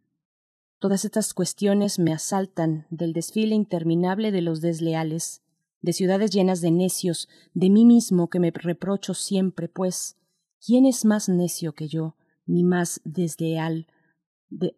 [0.80, 5.42] Todas estas cuestiones me asaltan del desfile interminable de los desleales,
[5.80, 10.16] de ciudades llenas de necios, de mí mismo que me reprocho siempre, pues,
[10.64, 12.16] ¿quién es más necio que yo,
[12.46, 13.86] ni más desleal,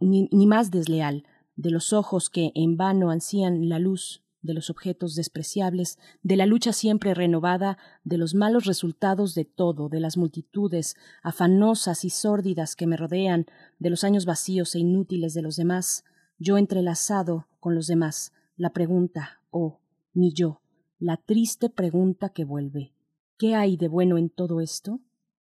[0.01, 1.24] ni, ni más desleal,
[1.57, 6.47] de los ojos que en vano ansían la luz, de los objetos despreciables, de la
[6.47, 12.77] lucha siempre renovada, de los malos resultados de todo, de las multitudes afanosas y sórdidas
[12.77, 13.47] que me rodean,
[13.79, 16.05] de los años vacíos e inútiles de los demás,
[16.39, 19.81] yo entrelazado con los demás, la pregunta, oh,
[20.12, 20.61] ni yo,
[20.99, 22.93] la triste pregunta que vuelve,
[23.39, 25.01] ¿qué hay de bueno en todo esto?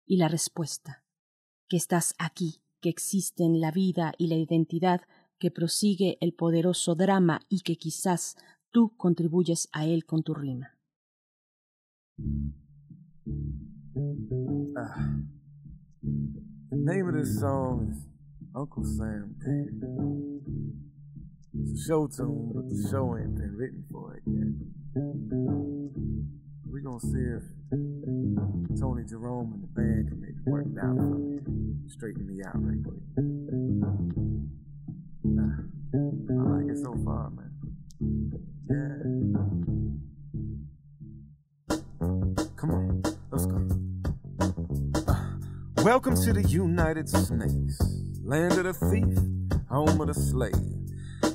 [0.06, 1.02] Y la respuesta,
[1.68, 5.00] que estás aquí, que existen la vida y la identidad,
[5.38, 8.36] que prosigue el poderoso drama y que quizás
[8.74, 10.76] tú contribuyes a él con tu rima.
[14.76, 15.14] Ah.
[16.70, 18.04] The name of this song is
[18.52, 19.36] Uncle Sam
[21.54, 24.52] It's a show tune, but the show ain't been written for it yet.
[26.66, 27.44] We're gonna see if
[28.80, 31.38] Tony Jerome and the band can make it work out for me.
[31.86, 33.04] Straighten me out right quick.
[35.22, 35.62] Nah,
[35.94, 38.53] I like it so far, man.
[38.66, 39.36] Come
[42.70, 43.68] on, let's go.
[45.06, 45.16] Uh,
[45.82, 47.78] welcome to the United Snakes,
[48.22, 49.18] land of the thief,
[49.68, 50.54] home of the slave.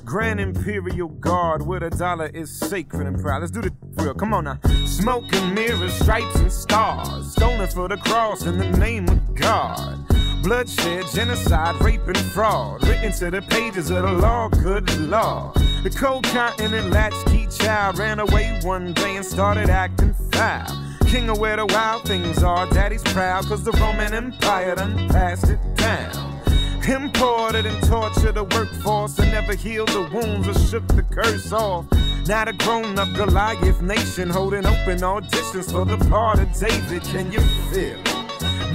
[0.04, 3.42] Grand Imperial Guard, where the dollar is sacred and proud.
[3.42, 4.14] Let's do the real.
[4.14, 4.58] Come on now.
[4.86, 7.30] Smoke and mirrors, stripes and stars.
[7.30, 10.04] Stoning for the cross in the name of God.
[10.42, 12.82] Bloodshed, genocide, rape, and fraud.
[12.88, 15.52] Written to the pages of the law, good law.
[15.82, 20.66] The cold continent latchkey child ran away one day and started acting foul.
[21.06, 25.48] King of where the wild things are, daddy's proud, cause the Roman Empire done passed
[25.48, 26.40] it down.
[26.86, 31.86] Imported and tortured the workforce that never healed the wounds or shook the curse off.
[32.26, 37.02] Now the grown up Goliath nation holding open auditions for the part of David.
[37.04, 37.40] Can you
[37.72, 38.09] feel it?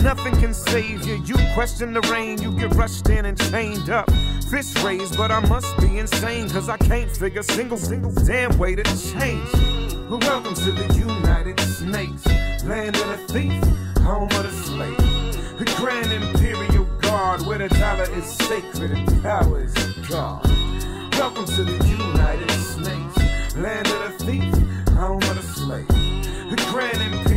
[0.03, 1.21] Nothing can save you.
[1.25, 4.09] You question the rain, you get rushed in and chained up.
[4.49, 8.75] Fist raised, but I must be insane, cause I can't figure single, single damn way
[8.75, 9.51] to change.
[10.09, 12.25] Welcome to the United Snakes,
[12.63, 13.63] land of the thief,
[14.03, 14.97] home of the slave.
[15.57, 19.73] The Grand Imperial Guard, where the dollar is sacred and power is
[20.07, 20.45] God.
[21.13, 24.53] Welcome to the United Snakes, land of the thief,
[24.93, 25.87] home of the slave.
[25.87, 27.34] The Grand Imperial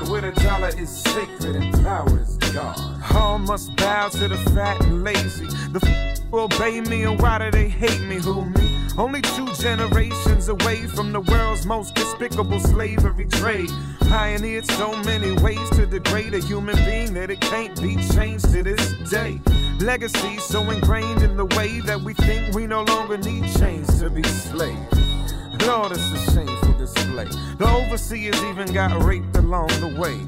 [0.00, 2.78] Guard, where the dollar is sacred and power is God.
[3.14, 5.46] All must bow to the fat and lazy.
[5.46, 8.16] The f- obey me, and why do they hate me?
[8.16, 8.88] Who me?
[8.98, 13.70] Only two generations away from the world's most despicable slavery trade.
[14.00, 18.62] Pioneered so many ways to degrade a human being that it can't be changed to
[18.62, 19.40] this day.
[19.80, 24.10] Legacy so ingrained in the way that we think we no longer need chains to
[24.10, 24.98] be slaves.
[25.66, 27.26] Lord, it's a shameful display.
[27.58, 30.18] The overseers even got raped along the way.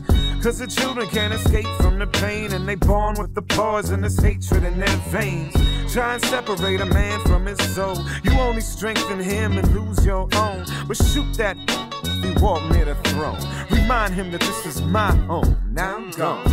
[0.42, 4.18] Cause the children can't escape from the pain, and they born with the poison, poisonous
[4.18, 5.54] hatred in their veins.
[5.92, 7.96] Try and separate a man from his soul.
[8.24, 10.64] You only strengthen him and lose your own.
[10.88, 11.56] But shoot that
[12.04, 13.38] if he walk near the throne.
[13.70, 15.56] Remind him that this is my home.
[15.70, 16.44] Now I'm gone.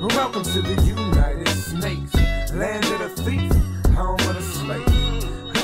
[0.00, 2.14] Welcome to the United Snakes,
[2.52, 3.52] land of the thief,
[3.94, 5.08] home of the slave.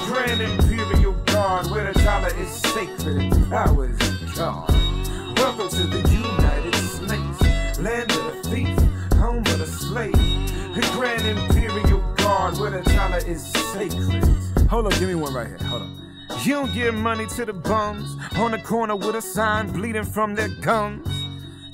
[0.06, 0.73] Grand Imperial
[1.44, 4.66] Guard, where the dollar is sacred power is God.
[5.36, 8.78] Welcome to the United Snakes, land of the thief,
[9.18, 10.12] home of the slave.
[10.74, 14.24] The Grand Imperial Guard, where the dollar is sacred.
[14.70, 15.58] Hold on, give me one right here.
[15.58, 16.40] Hold on.
[16.44, 20.34] You don't give money to the bums on the corner with a sign bleeding from
[20.34, 21.06] their gums.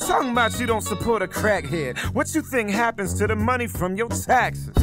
[0.00, 1.96] Talking about you don't support a crackhead.
[2.12, 4.74] What you think happens to the money from your taxes?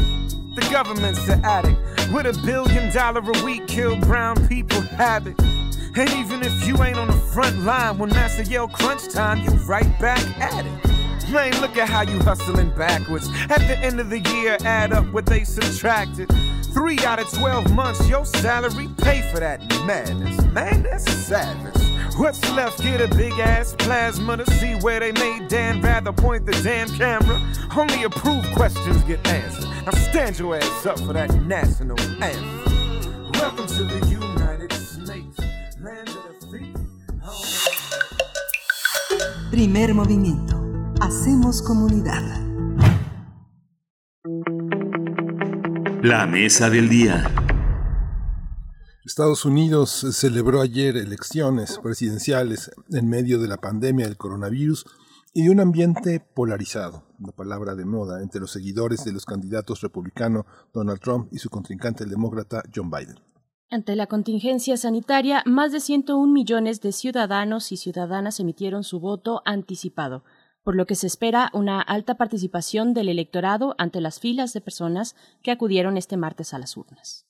[0.57, 1.77] The government's the addict
[2.11, 5.39] with a billion dollar a week kill brown people habit.
[5.39, 9.51] And even if you ain't on the front line when Master yell crunch time, you
[9.67, 11.31] right back at it.
[11.31, 13.29] Man, look at how you hustling backwards.
[13.51, 16.27] At the end of the year, add up what they subtracted.
[16.77, 20.39] Three out of 12 months, your salary pay for that madness.
[20.53, 21.73] Man, that's savage.
[22.17, 22.83] What's left?
[22.83, 26.87] Get a big ass plasma to see where they made Dan rather point the damn
[26.89, 27.41] camera.
[27.75, 29.67] Only approved questions get answered.
[29.87, 33.31] Now stand your ass up for that national anthem.
[33.31, 35.39] Welcome to the United States,
[35.81, 36.73] land of the free.
[39.49, 40.93] Primer movimiento.
[40.99, 42.45] Hacemos comunidad.
[46.03, 47.23] La mesa del día.
[49.03, 54.85] Estados Unidos celebró ayer elecciones presidenciales en medio de la pandemia del coronavirus
[55.33, 59.81] y de un ambiente polarizado, una palabra de moda, entre los seguidores de los candidatos
[59.81, 63.19] republicanos Donald Trump y su contrincante el demócrata John Biden.
[63.71, 69.41] Ante la contingencia sanitaria, más de 101 millones de ciudadanos y ciudadanas emitieron su voto
[69.45, 70.23] anticipado,
[70.68, 75.15] por lo que se espera una alta participación del electorado ante las filas de personas
[75.41, 77.26] que acudieron este martes a las urnas.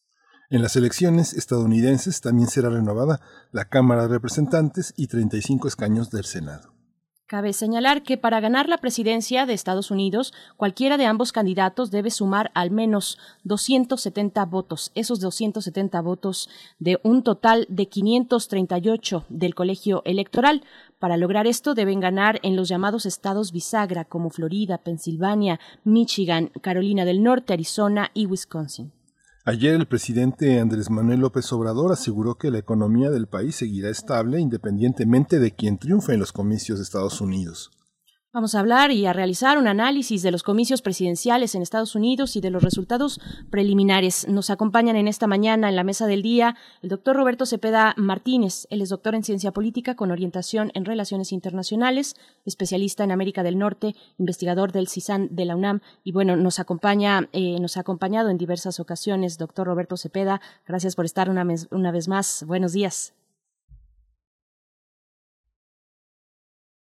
[0.50, 6.26] En las elecciones estadounidenses también será renovada la Cámara de Representantes y 35 escaños del
[6.26, 6.77] Senado.
[7.28, 12.10] Cabe señalar que para ganar la presidencia de Estados Unidos, cualquiera de ambos candidatos debe
[12.10, 16.48] sumar al menos 270 votos, esos 270 votos
[16.80, 20.64] de un total de 538 del colegio electoral.
[20.99, 27.04] Para lograr esto deben ganar en los llamados estados bisagra como Florida, Pensilvania, Michigan, Carolina
[27.04, 28.94] del Norte, Arizona y Wisconsin.
[29.49, 34.41] Ayer el presidente Andrés Manuel López Obrador aseguró que la economía del país seguirá estable
[34.41, 37.72] independientemente de quien triunfe en los comicios de Estados Unidos.
[38.38, 42.36] Vamos a hablar y a realizar un análisis de los comicios presidenciales en Estados Unidos
[42.36, 43.20] y de los resultados
[43.50, 44.28] preliminares.
[44.28, 48.68] Nos acompañan en esta mañana en la mesa del día el doctor Roberto Cepeda Martínez.
[48.70, 52.16] Él es doctor en ciencia política con orientación en relaciones internacionales,
[52.46, 57.30] especialista en América del Norte, investigador del CISAN de la UNAM y bueno, nos acompaña,
[57.34, 59.40] eh, nos ha acompañado en diversas ocasiones.
[59.40, 62.44] Doctor Roberto Cepeda, gracias por estar una, una vez más.
[62.46, 63.16] Buenos días.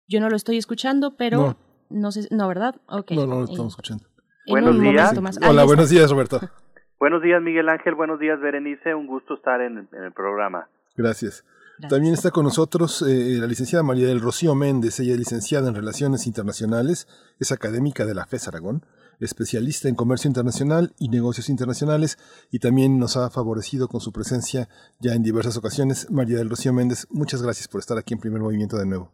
[0.07, 1.57] Yo no lo estoy escuchando, pero no,
[1.89, 2.75] no sé, no, ¿verdad?
[2.87, 3.17] Okay.
[3.17, 4.05] No, no lo estamos escuchando.
[4.47, 5.13] Buenos días.
[5.47, 6.39] Hola, buenos días, Roberto.
[6.97, 7.93] Buenos días, Miguel Ángel.
[7.93, 8.95] Buenos días, Berenice.
[8.95, 10.69] Un gusto estar en, en el programa.
[10.95, 11.43] Gracias.
[11.77, 11.89] Gracias.
[11.89, 14.99] También está con nosotros eh, la licenciada María del Rocío Méndez.
[14.99, 17.07] Ella es licenciada en Relaciones Internacionales,
[17.37, 18.85] es académica de la FES Aragón,
[19.19, 22.17] especialista en comercio internacional y negocios internacionales
[22.49, 24.69] y también nos ha favorecido con su presencia
[24.99, 26.09] ya en diversas ocasiones.
[26.09, 29.11] María del Rocío Méndez, muchas gracias por estar aquí en Primer Movimiento de nuevo.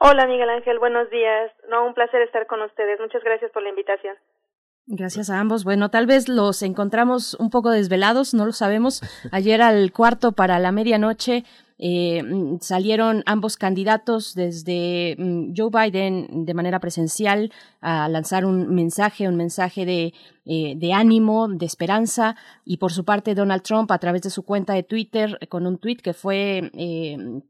[0.00, 1.50] Hola Miguel Ángel, buenos días.
[1.70, 3.00] No, un placer estar con ustedes.
[3.00, 4.14] Muchas gracias por la invitación.
[4.88, 5.64] Gracias a ambos.
[5.64, 9.00] Bueno, tal vez los encontramos un poco desvelados, no lo sabemos.
[9.32, 11.44] Ayer al cuarto para la medianoche
[11.78, 12.22] eh,
[12.60, 19.36] salieron ambos candidatos desde mm, Joe Biden de manera presencial a lanzar un mensaje, un
[19.36, 20.12] mensaje de,
[20.46, 24.44] eh, de ánimo, de esperanza, y por su parte Donald Trump a través de su
[24.44, 27.42] cuenta de Twitter con un tweet que fue eh,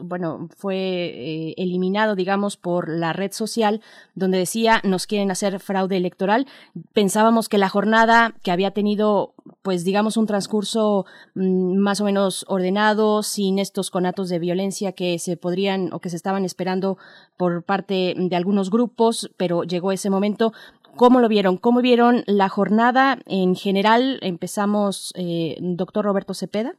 [0.00, 3.80] bueno, fue eh, eliminado, digamos, por la red social,
[4.14, 6.46] donde decía nos quieren hacer fraude electoral.
[6.92, 12.44] Pensábamos que la jornada que había tenido, pues, digamos, un transcurso mm, más o menos
[12.48, 16.98] ordenado, sin estos conatos de violencia que se podrían o que se estaban esperando
[17.36, 20.52] por parte de algunos grupos, pero llegó ese momento.
[20.96, 21.56] ¿Cómo lo vieron?
[21.56, 24.18] ¿Cómo vieron la jornada en general?
[24.22, 26.74] Empezamos, eh, doctor Roberto Cepeda.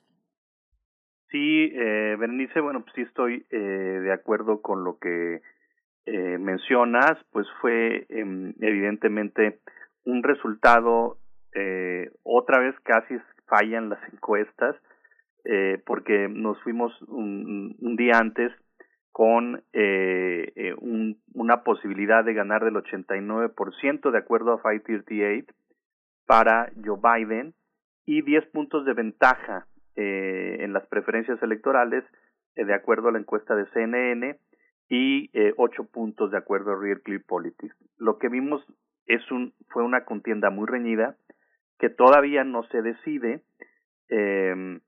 [1.29, 5.41] Sí, eh, Berenice, bueno, pues sí estoy eh, de acuerdo con lo que
[6.05, 9.59] eh, mencionas, pues fue eh, evidentemente
[10.03, 11.17] un resultado,
[11.55, 13.15] eh, otra vez casi
[13.47, 14.75] fallan las encuestas,
[15.45, 18.51] eh, porque nos fuimos un día antes
[19.11, 25.53] con eh, eh, un, una posibilidad de ganar del 89% de acuerdo a 538
[26.25, 27.53] para Joe Biden
[28.05, 32.05] y 10 puntos de ventaja eh, en las preferencias electorales
[32.55, 34.39] eh, de acuerdo a la encuesta de CNN
[34.89, 37.75] y eh, ocho puntos de acuerdo a Real Clear Politics.
[37.97, 38.65] Lo que vimos
[39.05, 41.15] es un fue una contienda muy reñida
[41.79, 43.41] que todavía no se decide.
[44.09, 44.79] Eh,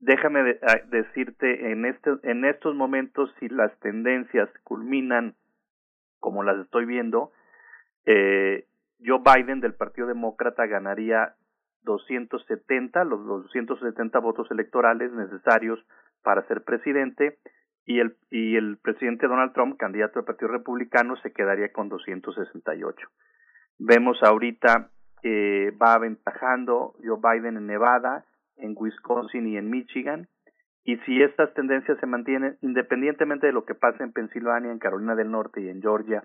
[0.00, 0.60] déjame de,
[0.90, 5.34] decirte en este en estos momentos si las tendencias culminan
[6.20, 7.32] como las estoy viendo,
[8.04, 8.66] eh,
[9.04, 11.34] Joe Biden del Partido Demócrata ganaría
[11.82, 15.78] 270, los 270 votos electorales necesarios
[16.22, 17.38] para ser presidente
[17.84, 23.08] y el y el presidente Donald Trump, candidato del Partido Republicano, se quedaría con 268.
[23.78, 24.90] Vemos ahorita
[25.22, 28.24] que va aventajando Joe Biden en Nevada,
[28.58, 30.28] en Wisconsin y en Michigan.
[30.84, 35.14] Y si estas tendencias se mantienen, independientemente de lo que pase en Pensilvania, en Carolina
[35.14, 36.24] del Norte y en Georgia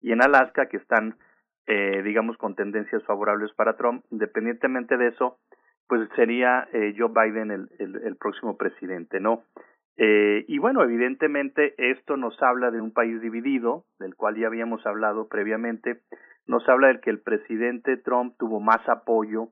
[0.00, 1.16] y en Alaska, que están
[1.66, 4.04] eh, digamos, con tendencias favorables para Trump.
[4.10, 5.38] Independientemente de eso,
[5.88, 9.44] pues sería eh, Joe Biden el, el, próximo presidente, ¿no?
[9.96, 14.84] Eh, y bueno, evidentemente esto nos habla de un país dividido, del cual ya habíamos
[14.84, 16.00] hablado previamente,
[16.46, 19.48] nos habla del que el presidente Trump tuvo más apoyo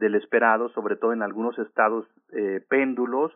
[0.00, 3.32] del esperado, sobre todo en algunos estados eh, péndulos,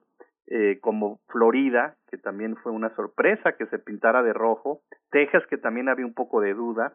[0.47, 4.81] eh, como Florida, que también fue una sorpresa que se pintara de rojo,
[5.11, 6.95] Texas, que también había un poco de duda,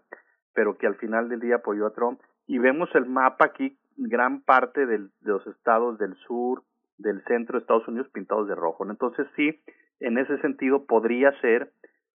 [0.54, 2.20] pero que al final del día apoyó a Trump.
[2.48, 6.64] Y vemos el mapa aquí, gran parte de los estados del sur,
[6.98, 8.90] del centro de Estados Unidos pintados de rojo.
[8.90, 9.62] Entonces sí,
[10.00, 11.72] en ese sentido podría ser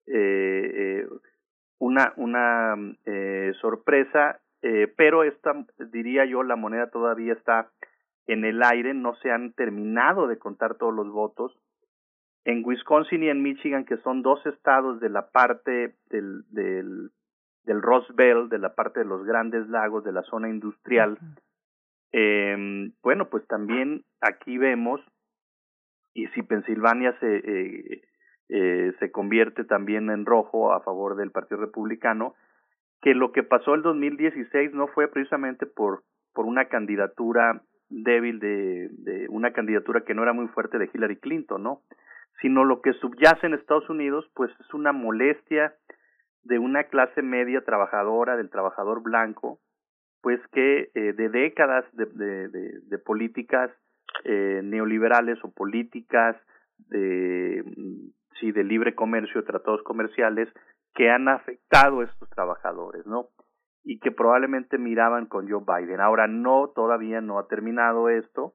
[0.06, 1.09] eh, eh,
[1.78, 2.74] una, una
[3.06, 5.52] eh, sorpresa, eh, pero esta,
[5.92, 7.70] diría yo, la moneda todavía está
[8.26, 11.52] en el aire, no se han terminado de contar todos los votos.
[12.46, 17.10] En Wisconsin y en Michigan, que son dos estados de la parte del, del
[17.64, 17.80] del
[18.14, 21.18] Belt, de la parte de los grandes lagos, de la zona industrial.
[22.12, 25.01] Eh, bueno, pues también aquí vemos,
[26.12, 28.02] y si Pensilvania se, eh,
[28.48, 32.34] eh, se convierte también en rojo a favor del Partido Republicano,
[33.03, 38.89] que lo que pasó el 2016 no fue precisamente por, por una candidatura débil de,
[38.90, 41.82] de una candidatura que no era muy fuerte de Hillary Clinton, ¿no?
[42.40, 45.74] Sino lo que subyace en Estados Unidos, pues es una molestia
[46.43, 49.61] de una clase media trabajadora, del trabajador blanco,
[50.21, 53.71] pues que eh, de décadas de, de, de, de políticas
[54.24, 56.37] eh, neoliberales o políticas
[56.89, 58.09] de, mm,
[58.40, 60.48] sí, de libre comercio, tratados comerciales,
[60.95, 63.29] que han afectado a estos trabajadores, ¿no?
[63.82, 66.01] Y que probablemente miraban con Joe Biden.
[66.01, 68.55] Ahora no, todavía no ha terminado esto.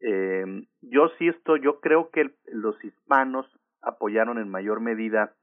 [0.00, 0.44] Eh,
[0.82, 3.46] yo sí estoy, yo creo que el, los hispanos
[3.82, 5.34] apoyaron en mayor medida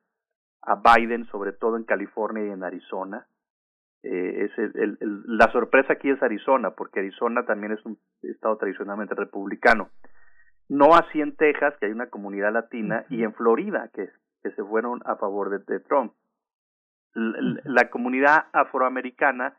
[0.61, 3.27] a Biden, sobre todo en California y en Arizona.
[4.03, 8.57] Eh, es el, el, la sorpresa aquí es Arizona, porque Arizona también es un estado
[8.57, 9.89] tradicionalmente republicano.
[10.69, 14.09] No así en Texas, que hay una comunidad latina, y en Florida, que,
[14.43, 16.13] que se fueron a favor de, de Trump.
[17.17, 19.57] La, comunidad afroamericana,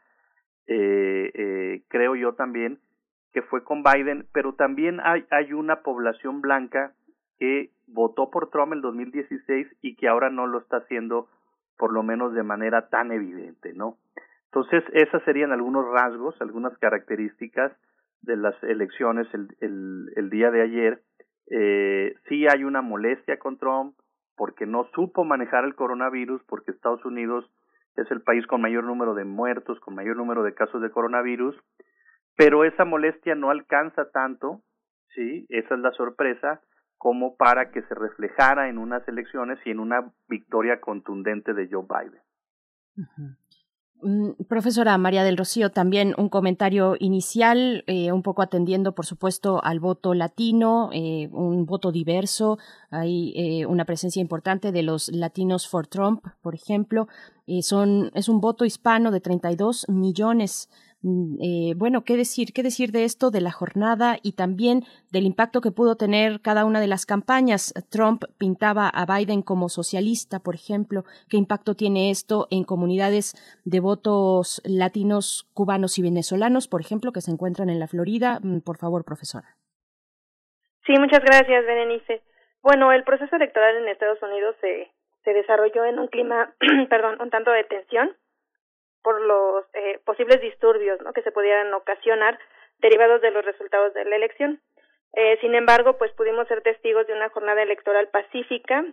[0.67, 2.79] eh, eh, creo yo también,
[3.33, 6.95] que fue con Biden, pero también hay, hay una población blanca
[7.39, 11.29] que votó por Trump en el 2016 y que ahora no lo está haciendo
[11.77, 13.99] por lo menos de manera tan evidente, ¿no?
[14.47, 17.73] Entonces, esas serían algunos rasgos, algunas características
[18.23, 21.03] de las elecciones el, el, el día de ayer.
[21.51, 23.95] Eh, sí hay una molestia con Trump
[24.39, 27.45] porque no supo manejar el coronavirus, porque Estados Unidos
[27.97, 31.57] es el país con mayor número de muertos, con mayor número de casos de coronavirus,
[32.37, 34.63] pero esa molestia no alcanza tanto,
[35.15, 36.63] sí, esa es la sorpresa,
[36.97, 41.85] como para que se reflejara en unas elecciones y en una victoria contundente de Joe
[41.85, 42.23] Biden.
[44.49, 49.81] Profesora María del Rocío, también un comentario inicial, eh, un poco atendiendo, por supuesto, al
[49.81, 52.59] voto latino, eh, un voto diverso.
[52.91, 57.09] Hay eh, una presencia importante de los latinos for Trump, por ejemplo.
[57.63, 62.53] son, es un voto hispano de 32 millones Mm, eh, bueno, ¿qué decir?
[62.53, 66.65] ¿Qué decir de esto, de la jornada y también del impacto que pudo tener cada
[66.65, 67.73] una de las campañas?
[67.91, 71.05] Trump pintaba a Biden como socialista, por ejemplo.
[71.31, 77.21] ¿Qué impacto tiene esto en comunidades de votos latinos, cubanos y venezolanos, por ejemplo, que
[77.21, 78.41] se encuentran en la Florida?
[78.43, 79.57] Mm, por favor, profesora.
[80.85, 82.23] Sí, muchas gracias, Berenice.
[82.61, 84.91] Bueno, el proceso electoral en Estados Unidos se,
[85.23, 86.55] se desarrolló en un clima,
[86.91, 88.17] perdón, un tanto de tensión
[89.09, 92.39] por los eh, posibles disturbios que se pudieran ocasionar
[92.79, 94.61] derivados de los resultados de la elección.
[95.15, 98.85] Eh, sin embargo, pues pudimos ser testigos de una jornada electoral pacífica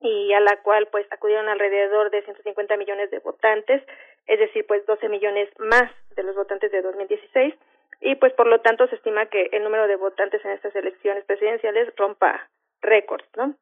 [0.00, 3.82] y a la cual pues acudieron alrededor de 150 millones de votantes,
[4.26, 7.54] es decir, pues 12 millones más de los votantes de 2016
[8.00, 11.26] y pues por lo tanto se estima que el número de votantes en estas elecciones
[11.26, 12.48] presidenciales rompa
[12.80, 13.54] récords, ¿no?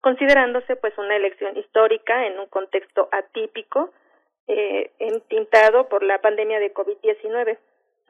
[0.00, 3.92] Considerándose pues una elección histórica en un contexto atípico
[4.52, 7.56] eh, entintado por la pandemia de COVID-19.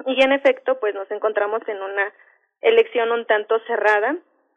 [0.06, 2.14] Y en efecto, pues nos encontramos en una
[2.62, 4.16] elección un tanto cerrada,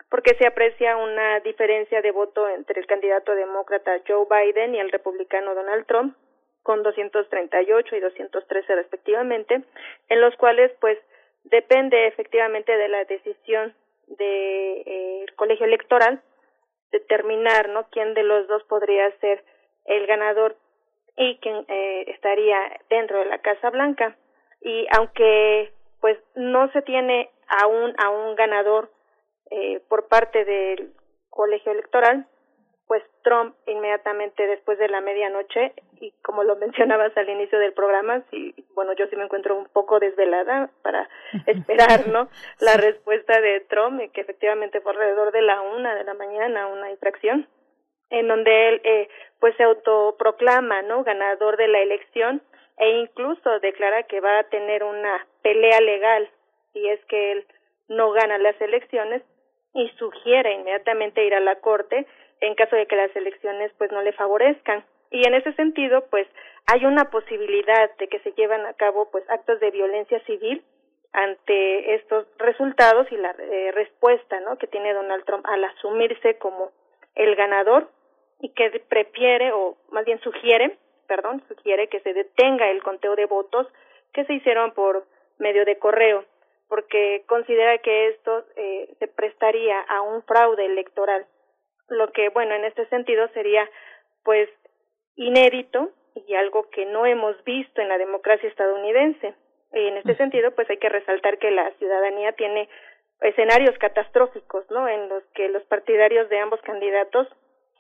[0.09, 4.91] porque se aprecia una diferencia de voto entre el candidato demócrata Joe Biden y el
[4.91, 6.15] republicano Donald Trump,
[6.61, 9.61] con 238 y 213 respectivamente,
[10.07, 10.97] en los cuales pues
[11.43, 13.75] depende efectivamente de la decisión
[14.07, 16.21] del de, eh, colegio electoral
[16.93, 19.43] determinar no quién de los dos podría ser
[19.85, 20.55] el ganador
[21.17, 22.59] y que eh, estaría
[22.89, 24.17] dentro de la Casa Blanca.
[24.61, 28.91] Y aunque pues no se tiene aún a un ganador
[29.51, 30.93] eh, por parte del
[31.29, 32.27] colegio electoral,
[32.87, 38.23] pues Trump inmediatamente después de la medianoche y como lo mencionabas al inicio del programa,
[38.29, 41.09] sí, bueno, yo sí me encuentro un poco desvelada para
[41.47, 42.29] esperar, ¿no?
[42.59, 46.91] La respuesta de Trump, que efectivamente fue alrededor de la una de la mañana, una
[46.91, 47.47] infracción,
[48.13, 49.09] en donde él eh,
[49.39, 52.43] pues se autoproclama no ganador de la elección
[52.77, 56.29] e incluso declara que va a tener una pelea legal
[56.71, 57.45] si es que él
[57.87, 59.23] no gana las elecciones
[59.73, 62.05] y sugiere inmediatamente ir a la corte
[62.39, 64.85] en caso de que las elecciones pues no le favorezcan.
[65.09, 66.27] Y en ese sentido pues
[66.71, 70.63] hay una posibilidad de que se lleven a cabo pues actos de violencia civil
[71.13, 76.71] ante estos resultados y la eh, respuesta no que tiene Donald Trump al asumirse como
[77.15, 77.89] el ganador
[78.43, 83.25] y que prefiere o más bien sugiere, perdón, sugiere que se detenga el conteo de
[83.25, 83.67] votos
[84.11, 85.05] que se hicieron por
[85.39, 86.25] medio de correo,
[86.67, 91.25] porque considera que esto eh, se prestaría a un fraude electoral,
[91.87, 93.69] lo que bueno en este sentido sería
[94.25, 94.49] pues
[95.15, 95.91] inédito
[96.27, 99.35] y algo que no hemos visto en la democracia estadounidense.
[99.71, 102.69] Y en este sentido, pues hay que resaltar que la ciudadanía tiene
[103.21, 104.87] escenarios catastróficos, ¿no?
[104.87, 107.27] En los que los partidarios de ambos candidatos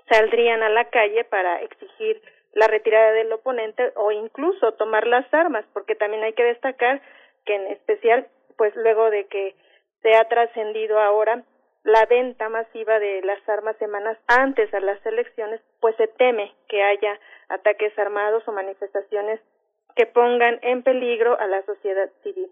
[0.09, 2.21] saldrían a la calle para exigir
[2.53, 7.01] la retirada del oponente o incluso tomar las armas, porque también hay que destacar
[7.45, 9.55] que en especial, pues luego de que
[10.01, 11.43] se ha trascendido ahora
[11.83, 16.81] la venta masiva de las armas semanas antes a las elecciones, pues se teme que
[16.81, 19.41] haya ataques armados o manifestaciones
[19.95, 22.49] que pongan en peligro a la sociedad civil.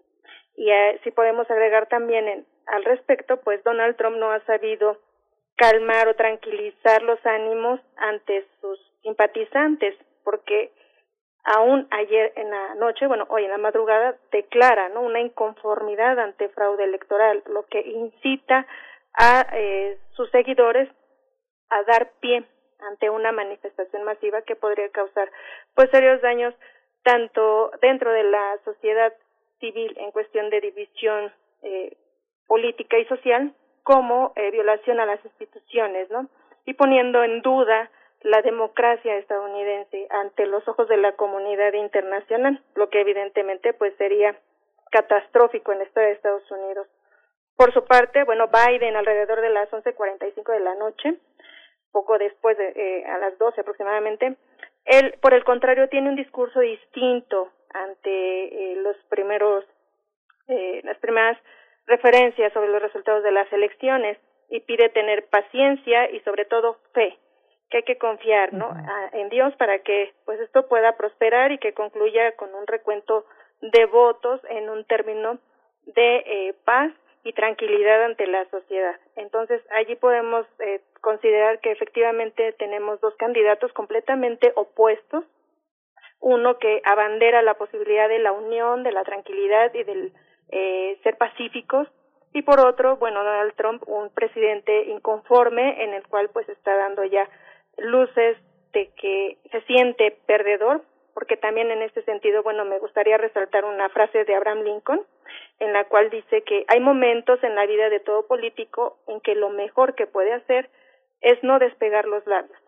[0.56, 4.98] Y eh, si podemos agregar también en, al respecto, pues Donald Trump no ha sabido
[5.56, 10.72] calmar o tranquilizar los ánimos ante sus simpatizantes, porque
[11.44, 15.02] aún ayer en la noche, bueno, hoy en la madrugada, declara ¿no?
[15.02, 18.66] una inconformidad ante fraude electoral, lo que incita
[19.14, 20.88] a eh, sus seguidores
[21.68, 22.44] a dar pie
[22.80, 25.30] ante una manifestación masiva que podría causar
[25.74, 26.54] pues serios daños
[27.02, 29.12] tanto dentro de la sociedad
[29.60, 31.32] civil en cuestión de división
[31.62, 31.96] eh,
[32.46, 36.28] política y social como eh, violación a las instituciones, ¿no?
[36.64, 37.90] Y poniendo en duda
[38.22, 44.36] la democracia estadounidense ante los ojos de la comunidad internacional, lo que evidentemente pues sería
[44.90, 46.86] catastrófico en el estado de Estados Unidos.
[47.56, 51.14] Por su parte, bueno, Biden alrededor de las 11:45 de la noche,
[51.90, 54.36] poco después de eh, a las 12 aproximadamente,
[54.84, 59.64] él por el contrario tiene un discurso distinto ante eh, los primeros
[60.48, 61.38] eh, las primeras
[61.86, 67.18] referencias sobre los resultados de las elecciones y pide tener paciencia y sobre todo fe,
[67.70, 68.70] que hay que confiar, ¿no?
[69.12, 73.24] en Dios para que pues esto pueda prosperar y que concluya con un recuento
[73.62, 75.38] de votos en un término
[75.86, 76.92] de eh, paz
[77.24, 78.96] y tranquilidad ante la sociedad.
[79.16, 85.24] Entonces, allí podemos eh, considerar que efectivamente tenemos dos candidatos completamente opuestos.
[86.20, 90.12] Uno que abandera la posibilidad de la unión, de la tranquilidad y del
[90.50, 91.88] eh, ser pacíficos.
[92.32, 97.04] Y por otro, bueno, Donald Trump, un presidente inconforme en el cual pues está dando
[97.04, 97.28] ya
[97.76, 98.38] luces
[98.72, 100.82] de que se siente perdedor
[101.14, 105.02] porque también en este sentido, bueno, me gustaría resaltar una frase de Abraham Lincoln,
[105.58, 109.34] en la cual dice que hay momentos en la vida de todo político en que
[109.34, 110.70] lo mejor que puede hacer
[111.20, 112.58] es no despegar los labios.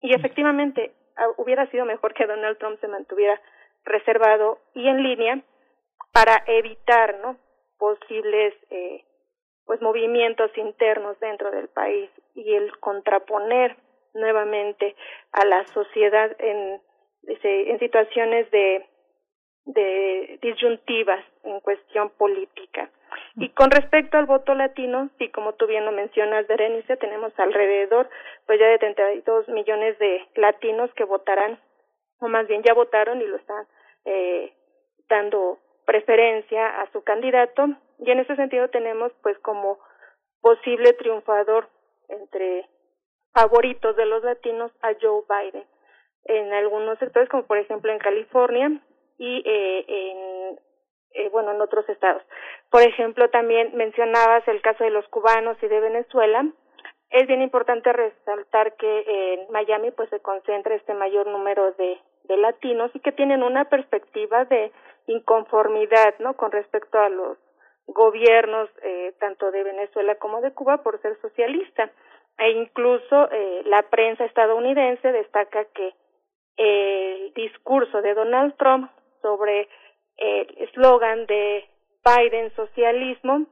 [0.00, 0.92] Y efectivamente,
[1.36, 3.40] hubiera sido mejor que Donald Trump se mantuviera
[3.84, 5.42] reservado y en línea
[6.12, 7.36] para evitar, ¿no?
[7.78, 9.04] posibles eh,
[9.64, 13.76] pues movimientos internos dentro del país y el contraponer
[14.12, 14.94] nuevamente
[15.32, 16.80] a la sociedad en
[17.26, 18.86] en situaciones de,
[19.66, 22.90] de disyuntivas en cuestión política.
[23.36, 28.08] Y con respecto al voto latino, sí, como tú bien lo mencionas, Berenice, tenemos alrededor,
[28.46, 31.58] pues ya de 32 millones de latinos que votarán,
[32.20, 33.66] o más bien ya votaron y lo están
[34.04, 34.52] eh,
[35.08, 35.58] dando
[35.90, 37.66] preferencia a su candidato.
[37.98, 39.80] Y en ese sentido tenemos, pues, como
[40.40, 41.68] posible triunfador
[42.08, 42.68] entre
[43.34, 45.64] favoritos de los latinos a Joe Biden
[46.24, 48.70] en algunos sectores, como por ejemplo en California
[49.18, 50.58] y eh, en
[51.12, 52.22] eh, bueno en otros estados.
[52.70, 56.46] Por ejemplo, también mencionabas el caso de los cubanos y de Venezuela.
[57.10, 59.04] Es bien importante resaltar que
[59.34, 63.64] en Miami pues se concentra este mayor número de, de latinos y que tienen una
[63.68, 64.70] perspectiva de
[65.10, 66.34] inconformidad, ¿no?
[66.34, 67.38] Con respecto a los
[67.86, 71.90] gobiernos eh, tanto de Venezuela como de Cuba por ser socialista
[72.38, 75.94] e incluso eh, la prensa estadounidense destaca que
[76.56, 78.90] el discurso de Donald Trump
[79.22, 79.68] sobre
[80.16, 81.64] el eslogan de
[82.04, 83.46] Biden socialismo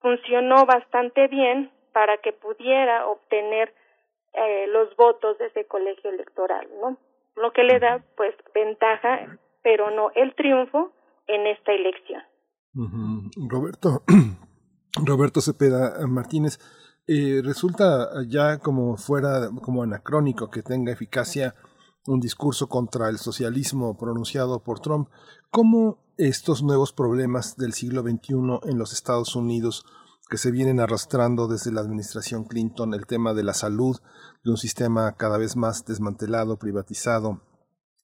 [0.00, 3.72] funcionó bastante bien para que pudiera obtener
[4.32, 6.96] eh, los votos de ese colegio electoral, ¿no?
[7.36, 10.92] Lo que le da, pues, ventaja, pero no el triunfo
[11.34, 12.22] en esta elección.
[13.48, 14.02] Roberto,
[15.04, 16.58] Roberto Cepeda Martínez,
[17.06, 21.54] eh, resulta ya como fuera, como anacrónico que tenga eficacia
[22.06, 25.08] un discurso contra el socialismo pronunciado por Trump,
[25.50, 29.84] ¿cómo estos nuevos problemas del siglo XXI en los Estados Unidos
[30.28, 33.98] que se vienen arrastrando desde la administración Clinton, el tema de la salud,
[34.44, 37.42] de un sistema cada vez más desmantelado, privatizado,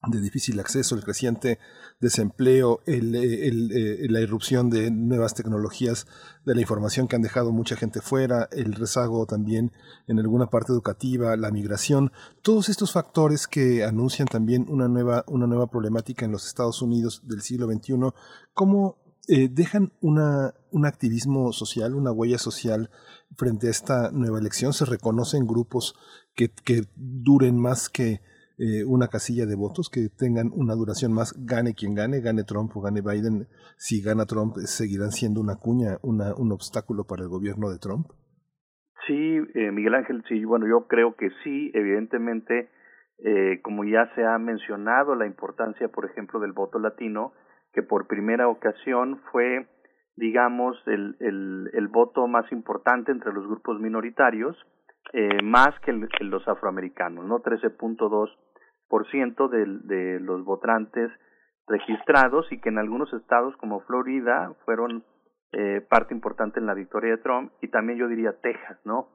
[0.05, 1.59] de difícil acceso, el creciente
[1.99, 6.05] desempleo, eh, eh, la irrupción de nuevas tecnologías
[6.45, 9.71] de la información que han dejado mucha gente fuera, el rezago también
[10.07, 12.11] en alguna parte educativa, la migración,
[12.43, 17.21] todos estos factores que anuncian también una nueva, una nueva problemática en los Estados Unidos
[17.25, 17.95] del siglo XXI,
[18.53, 22.91] ¿cómo eh, dejan una, un activismo social, una huella social
[23.35, 24.73] frente a esta nueva elección?
[24.73, 25.95] ¿Se reconocen grupos
[26.35, 28.21] que, que duren más que
[28.59, 32.75] eh, una casilla de votos que tengan una duración más, gane quien gane, gane Trump
[32.75, 33.45] o gane Biden,
[33.77, 38.07] si gana Trump, seguirán siendo una cuña, una, un obstáculo para el gobierno de Trump?
[39.05, 42.71] Sí, eh, Miguel Ángel, sí, bueno, yo creo que sí, evidentemente,
[43.19, 47.33] eh, como ya se ha mencionado, la importancia, por ejemplo, del voto latino,
[47.73, 49.67] que por primera ocasión fue,
[50.15, 54.57] digamos, el, el voto más importante entre los grupos minoritarios,
[55.13, 57.39] eh, más que, el, que, los afroamericanos, ¿no?
[57.39, 58.29] 13.2
[58.87, 61.11] por ciento de, de los votantes
[61.67, 65.03] registrados y que en algunos estados como Florida fueron
[65.51, 69.09] eh, parte importante en la victoria de Trump y también yo diría Texas, ¿no?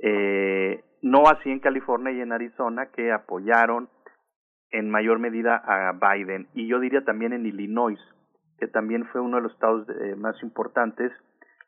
[0.00, 3.88] Eh, no así en California y en Arizona que apoyaron
[4.70, 7.98] en mayor medida a Biden y yo diría también en Illinois
[8.58, 11.12] que también fue uno de los estados eh, más importantes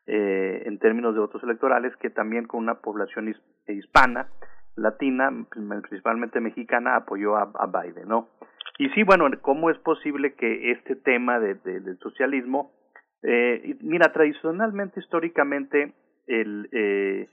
[0.07, 3.33] eh, en términos de votos electorales que también con una población
[3.67, 4.29] hispana
[4.75, 8.29] latina, principalmente mexicana, apoyó a, a Biden, ¿no?
[8.77, 12.71] Y sí, bueno, ¿cómo es posible que este tema de, de, del socialismo,
[13.21, 15.93] eh, mira, tradicionalmente, históricamente,
[16.27, 17.29] el, eh,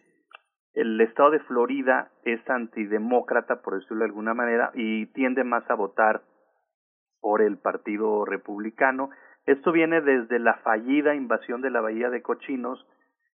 [0.75, 5.75] el estado de Florida es antidemócrata, por decirlo de alguna manera, y tiende más a
[5.75, 6.23] votar
[7.21, 9.11] por el Partido Republicano.
[9.47, 12.87] Esto viene desde la fallida invasión de la Bahía de Cochinos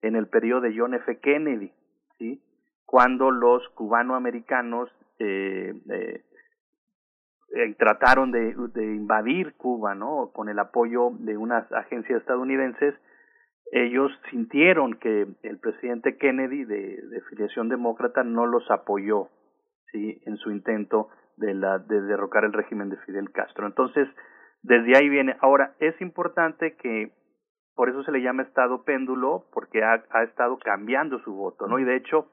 [0.01, 1.19] en el periodo de John F.
[1.19, 1.71] Kennedy,
[2.17, 2.41] ¿sí?
[2.89, 6.23] Cuando los cubanoamericanos eh, eh,
[7.55, 10.31] eh, trataron de, de, invadir Cuba, ¿no?
[10.33, 12.95] Con el apoyo de unas agencias estadounidenses,
[13.71, 19.29] ellos sintieron que el presidente Kennedy, de, filiación demócrata, no los apoyó,
[19.91, 20.19] ¿sí?
[20.25, 23.67] En su intento de, la, de derrocar el régimen de Fidel Castro.
[23.67, 24.07] Entonces,
[24.63, 25.37] desde ahí viene.
[25.41, 27.11] Ahora, es importante que
[27.75, 31.77] por eso se le llama estado péndulo, porque ha estado cambiando su voto, ¿no?
[31.77, 32.31] Y de hecho,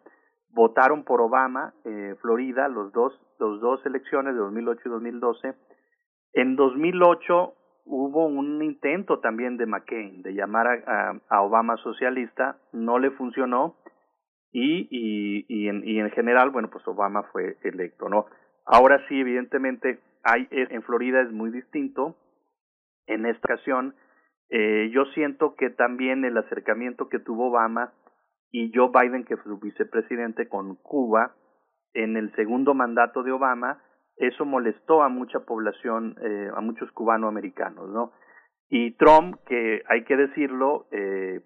[0.57, 5.55] votaron por Obama, eh, Florida, los dos, los dos elecciones de 2008 y 2012.
[6.33, 7.53] En 2008
[7.85, 13.77] hubo un intento también de McCain de llamar a, a, Obama socialista, no le funcionó
[14.51, 18.25] y, y, y, en, y en general, bueno, pues Obama fue electo, ¿no?
[18.65, 22.17] Ahora sí, evidentemente, hay, en Florida es muy distinto.
[23.07, 23.95] En esta ocasión,
[24.49, 27.93] eh, yo siento que también el acercamiento que tuvo Obama
[28.51, 31.35] y Joe Biden, que fue su vicepresidente con Cuba,
[31.93, 33.83] en el segundo mandato de Obama,
[34.17, 38.13] eso molestó a mucha población, eh, a muchos cubanoamericanos, ¿no?
[38.69, 41.41] Y Trump, que hay que decirlo, eh,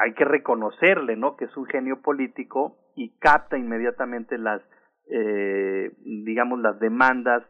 [0.00, 1.36] hay que reconocerle, ¿no?
[1.36, 4.62] Que es un genio político y capta inmediatamente las,
[5.10, 5.92] eh,
[6.24, 7.42] digamos, las demandas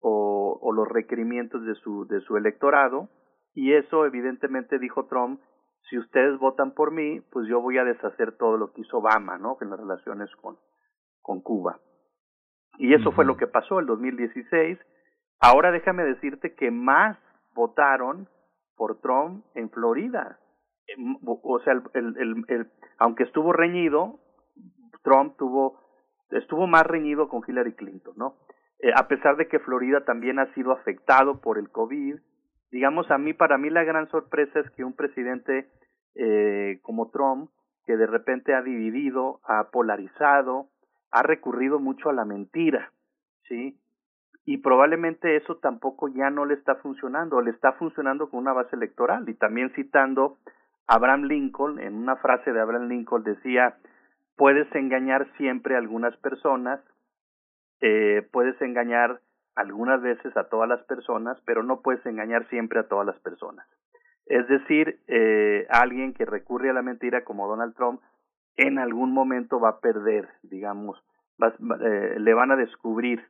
[0.00, 3.08] o, o los requerimientos de su, de su electorado.
[3.54, 5.40] Y eso, evidentemente, dijo Trump,
[5.88, 9.38] si ustedes votan por mí, pues yo voy a deshacer todo lo que hizo Obama,
[9.38, 9.56] ¿no?
[9.60, 10.56] En las relaciones con,
[11.20, 11.80] con Cuba.
[12.78, 14.78] Y eso fue lo que pasó el 2016.
[15.40, 17.18] Ahora déjame decirte que más
[17.54, 18.28] votaron
[18.76, 20.38] por Trump en Florida.
[20.86, 24.20] Em, o sea, el, el, el, aunque estuvo reñido,
[25.02, 25.80] Trump tuvo
[26.30, 28.36] estuvo más reñido con Hillary Clinton, ¿no?
[28.78, 32.16] Eh, a pesar de que Florida también ha sido afectado por el COVID,
[32.70, 35.68] digamos a mí para mí la gran sorpresa es que un presidente
[36.14, 37.50] eh, como Trump
[37.86, 40.68] que de repente ha dividido ha polarizado
[41.10, 42.92] ha recurrido mucho a la mentira
[43.48, 43.76] sí
[44.44, 48.74] y probablemente eso tampoco ya no le está funcionando le está funcionando con una base
[48.74, 49.28] electoral.
[49.28, 50.38] Y también citando
[50.86, 53.76] Abraham Lincoln en una frase de Abraham Lincoln decía
[54.36, 56.80] puedes engañar siempre a algunas personas
[57.80, 59.20] eh, puedes engañar
[59.54, 63.66] algunas veces a todas las personas, pero no puedes engañar siempre a todas las personas.
[64.26, 68.00] Es decir, eh, alguien que recurre a la mentira como Donald Trump,
[68.56, 71.02] en algún momento va a perder, digamos,
[71.40, 73.24] eh, le van a descubrir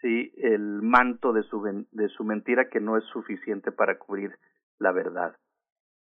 [0.00, 4.36] sí el manto de su de su mentira que no es suficiente para cubrir
[4.78, 5.36] la verdad.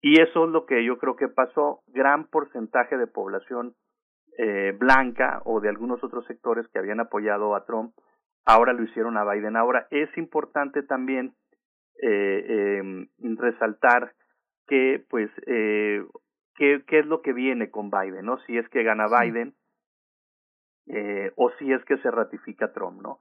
[0.01, 1.82] Y eso es lo que yo creo que pasó.
[1.88, 3.75] Gran porcentaje de población
[4.38, 7.93] eh, blanca o de algunos otros sectores que habían apoyado a Trump
[8.48, 9.56] ahora lo hicieron a Biden.
[9.56, 11.35] Ahora es importante también
[12.01, 14.14] eh, eh, resaltar
[14.67, 16.03] que, pues, eh,
[16.56, 18.40] qué, qué es lo que viene con Biden, ¿no?
[18.45, 19.53] Si es que gana Biden
[20.88, 23.19] eh, o si es que se ratifica Trump, ¿no?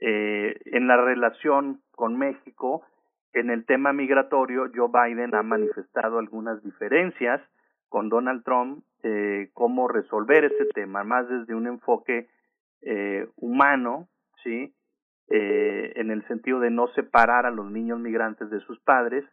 [0.00, 2.84] Eh, en la relación con México,
[3.32, 7.40] en el tema migratorio, Joe Biden ha manifestado algunas diferencias
[7.88, 12.28] con Donald Trump, eh, cómo resolver ese tema, más desde un enfoque
[12.82, 14.08] eh, humano,
[14.44, 14.72] ¿sí?
[15.28, 19.24] Eh, en el sentido de no separar a los niños migrantes de sus padres.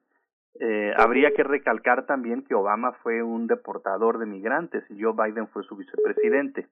[0.59, 5.48] Eh, habría que recalcar también que Obama fue un deportador de migrantes y Joe Biden
[5.49, 6.67] fue su vicepresidente.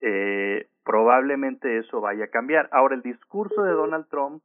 [0.00, 2.68] Eh, probablemente eso vaya a cambiar.
[2.70, 4.42] Ahora, el discurso de Donald Trump,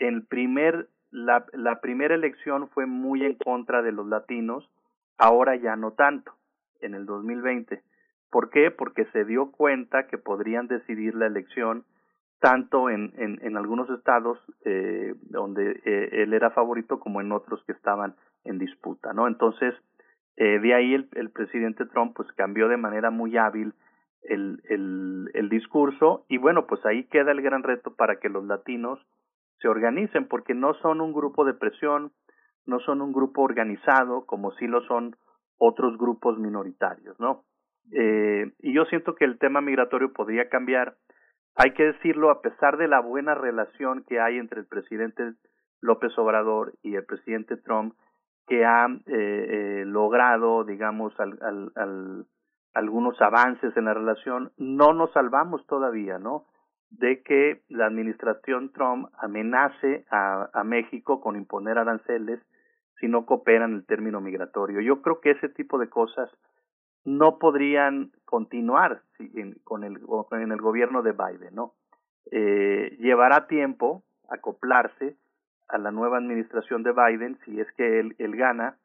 [0.00, 4.68] el primer, la, la primera elección fue muy en contra de los latinos,
[5.18, 6.34] ahora ya no tanto,
[6.80, 7.82] en el 2020.
[8.30, 8.72] ¿Por qué?
[8.72, 11.84] Porque se dio cuenta que podrían decidir la elección
[12.40, 17.62] tanto en, en, en algunos estados eh, donde eh, él era favorito como en otros
[17.64, 18.14] que estaban
[18.44, 19.26] en disputa, ¿no?
[19.26, 19.74] Entonces,
[20.36, 23.72] eh, de ahí el, el presidente Trump pues cambió de manera muy hábil
[24.22, 28.44] el, el, el discurso y bueno, pues ahí queda el gran reto para que los
[28.44, 28.98] latinos
[29.60, 32.12] se organicen porque no son un grupo de presión,
[32.66, 35.16] no son un grupo organizado como sí lo son
[35.58, 37.44] otros grupos minoritarios, ¿no?
[37.92, 40.96] Eh, y yo siento que el tema migratorio podría cambiar
[41.56, 45.34] hay que decirlo, a pesar de la buena relación que hay entre el presidente
[45.80, 47.94] López Obrador y el presidente Trump,
[48.46, 52.26] que ha eh, eh, logrado, digamos, al, al, al,
[52.74, 56.44] algunos avances en la relación, no nos salvamos todavía, ¿no?
[56.90, 62.40] De que la administración Trump amenace a, México con imponer aranceles
[63.00, 64.80] si no cooperan el término migratorio.
[64.80, 66.30] Yo creo que ese tipo de cosas
[67.04, 69.02] no podrían continuar
[69.64, 70.00] con el
[70.32, 71.74] en el gobierno de Biden, ¿no?
[72.30, 75.16] Eh, llevará tiempo acoplarse
[75.68, 78.78] a la nueva administración de Biden si es que él, él gana,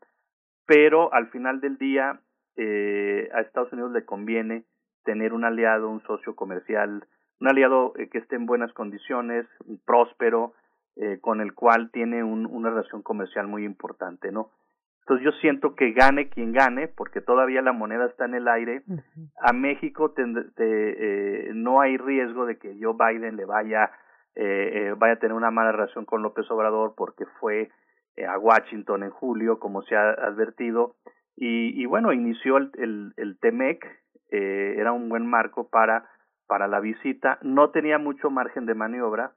[0.65, 2.19] pero al final del día
[2.56, 4.65] eh, a Estados Unidos le conviene
[5.03, 7.06] tener un aliado, un socio comercial,
[7.39, 9.48] un aliado eh, que esté en buenas condiciones,
[9.85, 10.53] próspero,
[10.95, 14.51] eh, con el cual tiene un, una relación comercial muy importante, ¿no?
[15.09, 18.83] Entonces yo siento que gane quien gane, porque todavía la moneda está en el aire.
[19.41, 20.21] A México te,
[20.57, 23.89] eh, no hay riesgo de que Joe Biden le vaya,
[24.35, 27.71] eh, eh, vaya a tener una mala relación con López Obrador porque fue
[28.27, 30.95] a Washington en julio, como se ha advertido,
[31.35, 33.83] y, y bueno, inició el, el, el TEMEC,
[34.29, 36.07] eh, era un buen marco para,
[36.45, 39.31] para la visita, no tenía mucho margen de maniobra,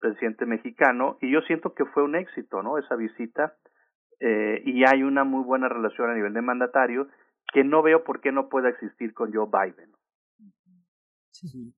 [0.00, 2.78] presidente mexicano, y yo siento que fue un éxito, ¿no?
[2.78, 3.52] Esa visita,
[4.20, 7.08] eh, y hay una muy buena relación a nivel de mandatario,
[7.52, 9.90] que no veo por qué no pueda existir con Joe Biden.
[11.30, 11.74] Sí.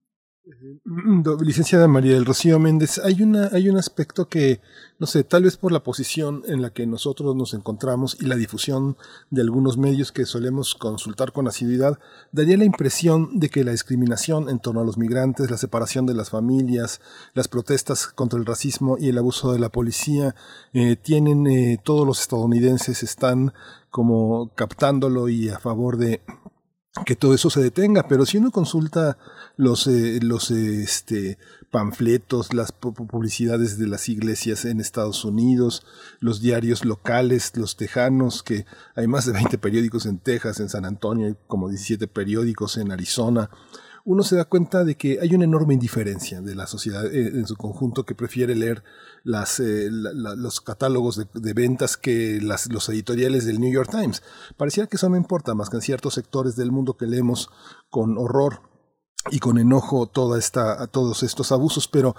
[1.41, 4.61] Licenciada María del Rocío Méndez, hay una, hay un aspecto que,
[4.99, 8.35] no sé, tal vez por la posición en la que nosotros nos encontramos y la
[8.35, 8.97] difusión
[9.31, 12.01] de algunos medios que solemos consultar con asiduidad,
[12.33, 16.15] daría la impresión de que la discriminación en torno a los migrantes, la separación de
[16.15, 17.01] las familias,
[17.35, 20.35] las protestas contra el racismo y el abuso de la policía,
[20.73, 23.53] eh, tienen, eh, todos los estadounidenses están
[23.91, 26.21] como captándolo y a favor de
[27.07, 29.17] que todo eso se detenga, pero si uno consulta
[29.57, 31.39] los, eh, los este,
[31.71, 35.87] panfletos, las publicidades de las iglesias en Estados Unidos,
[36.21, 40.85] los diarios locales, los tejanos, que hay más de 20 periódicos en Texas, en San
[40.85, 43.49] Antonio, hay como 17 periódicos en Arizona,
[44.05, 47.47] uno se da cuenta de que hay una enorme indiferencia de la sociedad eh, en
[47.47, 48.83] su conjunto que prefiere leer
[49.25, 54.23] eh, los catálogos de, ventas que los editoriales del New York Times.
[54.57, 57.51] Pareciera que eso no importa más que en ciertos sectores del mundo que leemos
[57.91, 58.63] con horror
[59.31, 62.17] y con enojo toda esta, todos estos abusos, pero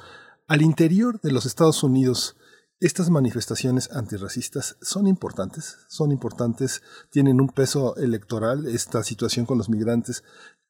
[0.48, 2.38] al interior de los Estados Unidos,
[2.80, 9.70] estas manifestaciones antirracistas son importantes, son importantes, tienen un peso electoral, esta situación con los
[9.70, 10.24] migrantes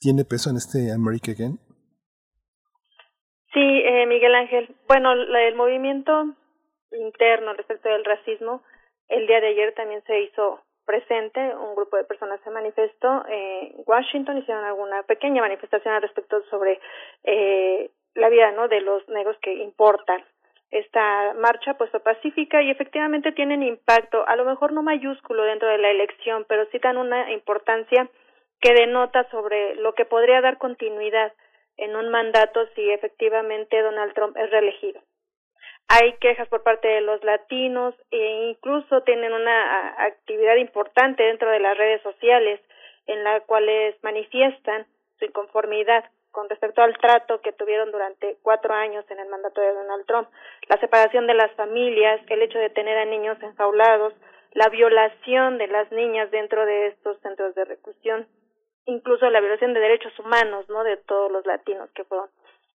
[0.03, 1.55] tiene peso en este America Again.
[3.53, 4.75] Sí, eh, Miguel Ángel.
[4.87, 6.35] Bueno, el movimiento
[6.91, 8.63] interno respecto del racismo,
[9.07, 13.73] el día de ayer también se hizo presente, un grupo de personas se manifestó en
[13.85, 16.79] Washington, hicieron alguna pequeña manifestación al respecto sobre
[17.23, 18.67] eh, la vida ¿no?
[18.67, 20.21] de los negros que importan.
[20.71, 25.77] Esta marcha pues pacífica y efectivamente tienen impacto, a lo mejor no mayúsculo dentro de
[25.77, 28.09] la elección, pero sí dan una importancia
[28.63, 31.33] que denota sobre lo que podría dar continuidad
[31.75, 35.01] en un mandato si efectivamente Donald Trump es reelegido.
[35.89, 41.59] Hay quejas por parte de los latinos e incluso tienen una actividad importante dentro de
[41.59, 42.61] las redes sociales
[43.05, 44.87] en la cuales manifiestan
[45.19, 49.73] su inconformidad con respecto al trato que tuvieron durante cuatro años en el mandato de
[49.73, 50.29] Donald Trump,
[50.69, 54.13] la separación de las familias, el hecho de tener a niños enjaulados,
[54.53, 58.25] la violación de las niñas dentro de estos centros de reclusión,
[58.85, 60.83] incluso la violación de derechos humanos, ¿no?
[60.83, 62.29] De todos los latinos que fueron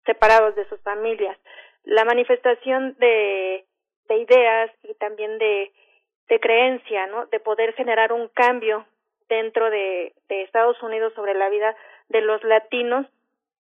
[0.04, 1.36] separados de sus familias.
[1.84, 3.64] La manifestación de,
[4.08, 5.72] de ideas y también de,
[6.40, 7.26] creencia, ¿no?
[7.26, 8.86] De poder generar un cambio
[9.28, 11.74] dentro de, de Estados Unidos sobre la vida
[12.08, 13.06] de los latinos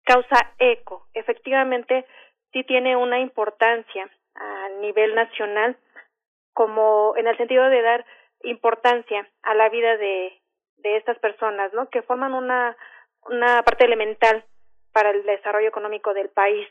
[0.05, 1.07] causa eco.
[1.15, 2.07] Efectivamente,
[2.53, 5.77] sí tiene una importancia a nivel nacional,
[6.53, 8.05] como en el sentido de dar
[8.43, 10.41] importancia a la vida de,
[10.85, 11.89] de estas personas, ¿no?
[11.89, 12.77] Que forman una,
[13.23, 14.45] una parte elemental
[14.93, 16.69] para el desarrollo económico del país,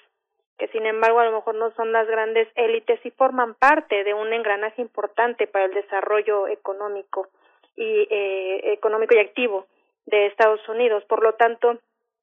[0.58, 4.14] que sin embargo a lo mejor no son las grandes élites y forman parte de
[4.14, 7.28] un engranaje importante para el desarrollo económico
[7.76, 9.66] y eh, económico y activo
[10.06, 11.04] de Estados Unidos.
[11.06, 11.80] Por lo tanto,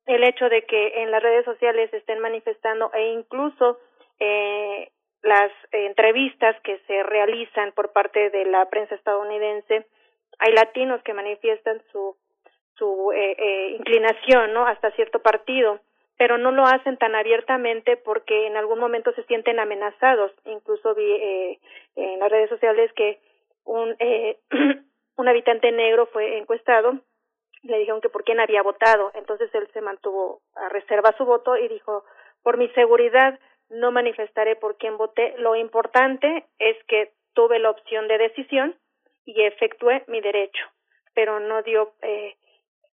[0.06, 3.78] el hecho de que en las redes sociales estén manifestando e incluso
[4.20, 4.90] eh,
[5.22, 9.86] las entrevistas que se realizan por parte de la prensa estadounidense
[10.40, 12.16] hay latinos que manifiestan su
[12.76, 15.80] su eh, eh, inclinación no hasta cierto partido
[16.20, 20.30] pero no lo hacen tan abiertamente porque en algún momento se sienten amenazados.
[20.44, 21.58] Incluso vi eh,
[21.96, 23.18] en las redes sociales que
[23.64, 24.36] un eh,
[25.16, 26.98] un habitante negro fue encuestado
[27.62, 29.12] le dijeron que por quién había votado.
[29.14, 32.04] Entonces él se mantuvo a reserva su voto y dijo
[32.42, 35.34] por mi seguridad no manifestaré por quién voté.
[35.38, 38.76] Lo importante es que tuve la opción de decisión
[39.34, 40.64] y efectué mi derecho,
[41.14, 42.36] pero no dio eh,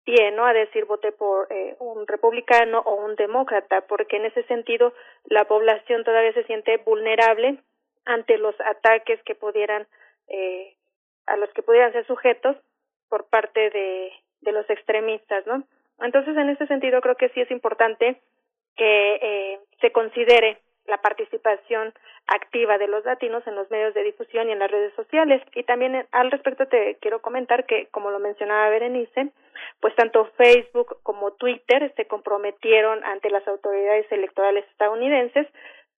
[0.03, 0.45] pie ¿no?
[0.45, 4.93] a decir voté por eh, un republicano o un demócrata, porque en ese sentido
[5.25, 7.59] la población todavía se siente vulnerable
[8.05, 9.87] ante los ataques que pudieran
[10.27, 10.75] eh,
[11.25, 12.57] a los que pudieran ser sujetos
[13.07, 15.63] por parte de, de los extremistas, ¿no?
[15.99, 18.19] Entonces, en ese sentido, creo que sí es importante
[18.75, 21.93] que eh, se considere la participación
[22.27, 25.41] activa de los latinos en los medios de difusión y en las redes sociales.
[25.55, 29.29] Y también eh, al respecto te quiero comentar que, como lo mencionaba Berenice,
[29.79, 35.47] pues tanto Facebook como Twitter se comprometieron ante las autoridades electorales estadounidenses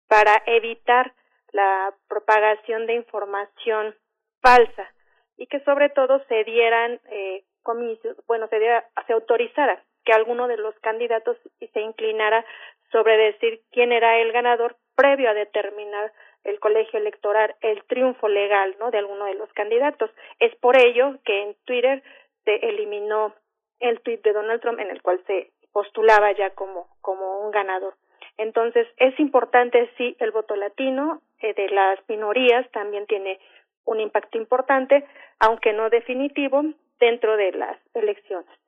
[0.07, 1.13] para evitar
[1.51, 3.95] la propagación de información
[4.41, 4.91] falsa
[5.37, 10.47] y que sobre todo se dieran eh, comicios, bueno, se, diera, se autorizara que alguno
[10.47, 12.45] de los candidatos se inclinara
[12.91, 18.75] sobre decir quién era el ganador previo a determinar el colegio electoral el triunfo legal
[18.79, 20.11] no de alguno de los candidatos.
[20.39, 22.03] Es por ello que en Twitter
[22.45, 23.33] se eliminó
[23.79, 27.95] el tweet de Donald Trump en el cual se postulaba ya como como un ganador.
[28.37, 33.39] Entonces es importante sí el voto latino eh, de las minorías también tiene
[33.83, 35.05] un impacto importante
[35.39, 36.63] aunque no definitivo
[36.99, 38.64] dentro de las elecciones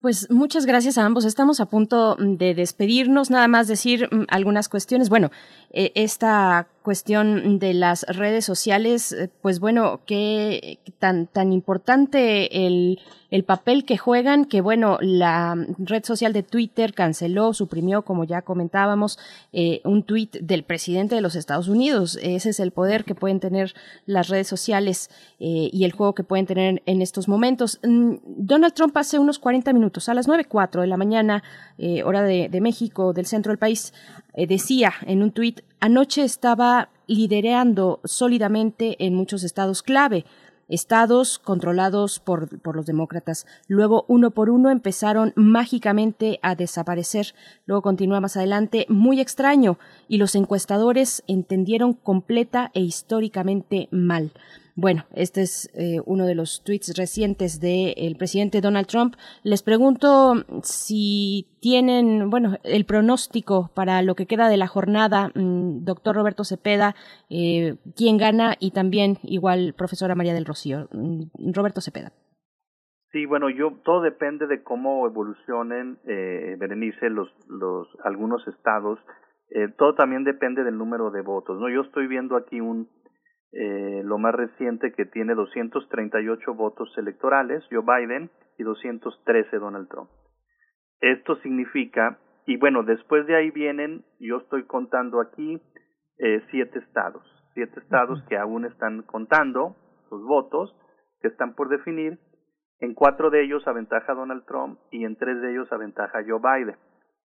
[0.00, 1.24] pues muchas gracias a ambos.
[1.24, 3.30] Estamos a punto de despedirnos.
[3.30, 5.10] Nada más decir mm, algunas cuestiones.
[5.10, 5.30] Bueno,
[5.70, 13.00] eh, esta cuestión de las redes sociales, eh, pues bueno, qué tan, tan importante el,
[13.30, 18.42] el papel que juegan, que bueno, la red social de Twitter canceló, suprimió, como ya
[18.42, 19.18] comentábamos,
[19.52, 22.18] eh, un tuit del presidente de los Estados Unidos.
[22.22, 23.74] Ese es el poder que pueden tener
[24.06, 27.78] las redes sociales eh, y el juego que pueden tener en estos momentos.
[27.82, 31.42] Mm, Donald Trump hace unos 40 minutos, a las 9.04 de la mañana,
[32.04, 33.94] hora de, de México, del centro del país,
[34.36, 40.24] decía en un tuit, anoche estaba liderando sólidamente en muchos estados clave,
[40.68, 43.46] estados controlados por, por, los demócratas.
[43.66, 47.34] Luego, uno por uno, empezaron mágicamente a desaparecer.
[47.66, 54.30] Luego continúa más adelante, muy extraño, y los encuestadores entendieron completa e históricamente mal.
[54.80, 59.14] Bueno, este es eh, uno de los tweets recientes del presidente Donald Trump.
[59.44, 65.84] Les pregunto si tienen, bueno, el pronóstico para lo que queda de la jornada, mm,
[65.84, 66.94] doctor Roberto Cepeda,
[67.28, 70.88] eh, quién gana y también igual profesora María del Rocío.
[70.92, 72.12] Mm, Roberto Cepeda.
[73.12, 78.98] Sí, bueno, yo todo depende de cómo evolucionen, eh, Berenice, los, los algunos estados.
[79.50, 81.60] Eh, todo también depende del número de votos.
[81.60, 82.88] No, yo estoy viendo aquí un
[83.52, 90.10] eh, lo más reciente que tiene 238 votos electorales, Joe Biden, y 213 Donald Trump.
[91.00, 95.60] Esto significa, y bueno, después de ahí vienen, yo estoy contando aquí,
[96.18, 99.76] eh, siete estados, siete estados que aún están contando
[100.10, 100.76] sus votos,
[101.22, 102.18] que están por definir.
[102.80, 106.76] En cuatro de ellos aventaja Donald Trump y en tres de ellos aventaja Joe Biden.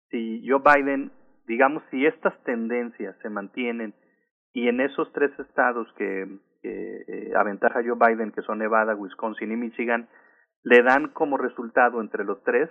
[0.09, 1.11] Si Joe Biden,
[1.47, 3.93] digamos, si estas tendencias se mantienen
[4.55, 6.25] y en esos tres estados que,
[6.63, 10.07] eh, aventaja Joe Biden, que son Nevada, Wisconsin y Michigan,
[10.63, 12.69] le dan como resultado entre los tres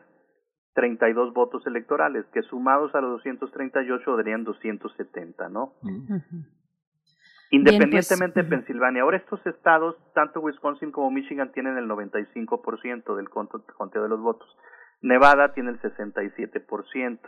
[0.75, 5.75] 32 votos electorales, que sumados a los 238 darían 270, ¿no?
[7.51, 9.03] Independientemente de Pensilvania.
[9.03, 14.49] Ahora estos estados, tanto Wisconsin como Michigan, tienen el 95% del conteo de los votos.
[15.03, 17.21] Nevada tiene el 67%.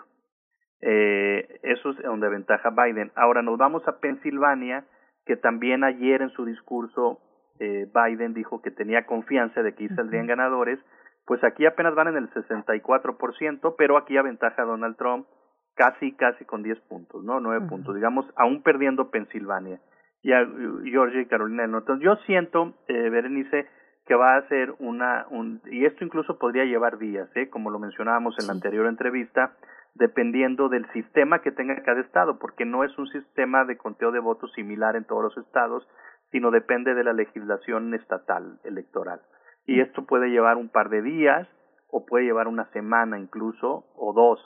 [0.81, 3.13] Eh, eso es donde ventaja Biden.
[3.15, 4.85] Ahora nos vamos a Pensilvania,
[5.25, 7.21] que también ayer en su discurso
[7.59, 10.79] eh, Biden dijo que tenía confianza de que saldrían ganadores.
[11.25, 15.27] Pues aquí apenas van en el 64%, pero aquí aventaja Donald Trump
[15.75, 17.41] casi, casi con 10 puntos, ¿no?
[17.41, 19.81] 9 puntos, digamos, aún perdiendo Pensilvania
[20.23, 20.45] y a
[20.85, 21.93] Georgia y Carolina del Norte.
[22.01, 23.67] Yo siento, eh, Berenice,
[24.07, 27.51] que va a ser una, un, y esto incluso podría llevar días, ¿eh?
[27.51, 29.53] Como lo mencionábamos en la anterior entrevista,
[29.99, 34.21] dependiendo del sistema que tenga cada estado, porque no es un sistema de conteo de
[34.21, 35.87] votos similar en todos los estados,
[36.31, 39.21] sino depende de la legislación estatal electoral.
[39.67, 39.81] Y mm.
[39.81, 41.49] esto puede llevar un par de días
[41.89, 44.41] o puede llevar una semana incluso o dos,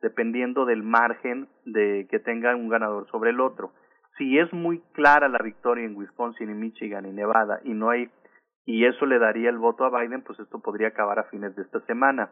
[0.00, 3.72] dependiendo del margen de que tenga un ganador sobre el otro.
[4.16, 8.10] Si es muy clara la victoria en Wisconsin y Michigan y Nevada y no hay
[8.66, 11.62] y eso le daría el voto a Biden, pues esto podría acabar a fines de
[11.62, 12.30] esta semana.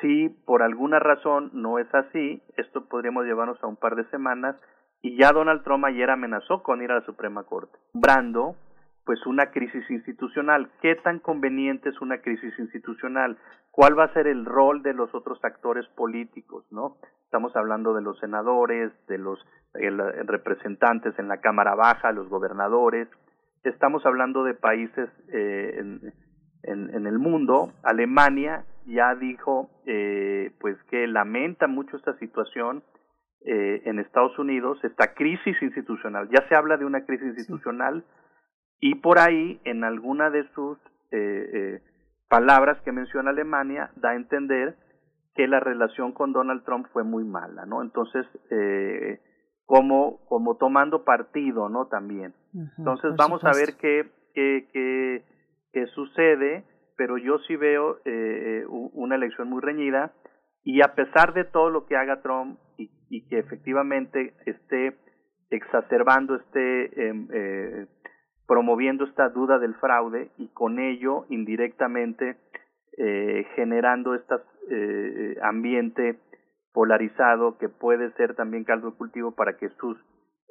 [0.00, 4.56] Si por alguna razón no es así, esto podríamos llevarnos a un par de semanas
[5.02, 8.56] y ya Donald Trump ayer amenazó con ir a la Suprema Corte, brando
[9.04, 10.70] pues una crisis institucional.
[10.80, 13.36] ¿Qué tan conveniente es una crisis institucional?
[13.70, 16.96] ¿Cuál va a ser el rol de los otros actores políticos, no?
[17.24, 19.38] Estamos hablando de los senadores, de los
[19.74, 23.08] representantes en la Cámara Baja, los gobernadores.
[23.64, 26.00] Estamos hablando de países eh, en,
[26.62, 27.72] en el mundo.
[27.82, 32.82] Alemania ya dijo eh, pues que lamenta mucho esta situación
[33.46, 36.28] eh, en Estados Unidos, esta crisis institucional.
[36.30, 38.04] Ya se habla de una crisis institucional
[38.80, 40.78] y por ahí en alguna de sus
[41.10, 41.82] eh, eh,
[42.28, 44.76] palabras que menciona Alemania da a entender
[45.34, 47.82] que la relación con Donald Trump fue muy mala, ¿no?
[47.82, 49.20] Entonces, eh,
[49.66, 51.86] como, como tomando partido, ¿no?
[51.86, 52.34] También.
[52.78, 55.24] Entonces, vamos a ver qué, qué, qué,
[55.72, 56.64] qué sucede
[56.96, 60.12] pero yo sí veo eh, eh una elección muy reñida
[60.64, 64.96] y a pesar de todo lo que haga Trump y, que efectivamente esté
[65.50, 67.86] exacerbando, esté eh, eh,
[68.46, 72.38] promoviendo esta duda del fraude y con ello indirectamente
[72.96, 74.34] eh, generando este
[75.42, 76.18] ambiente
[76.72, 79.98] polarizado que puede ser también caldo de cultivo para que sus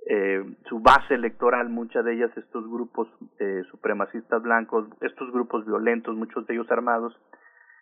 [0.10, 3.08] eh, su base electoral, muchas de ellas estos grupos
[3.40, 7.18] eh, supremacistas blancos, estos grupos violentos, muchos de ellos armados,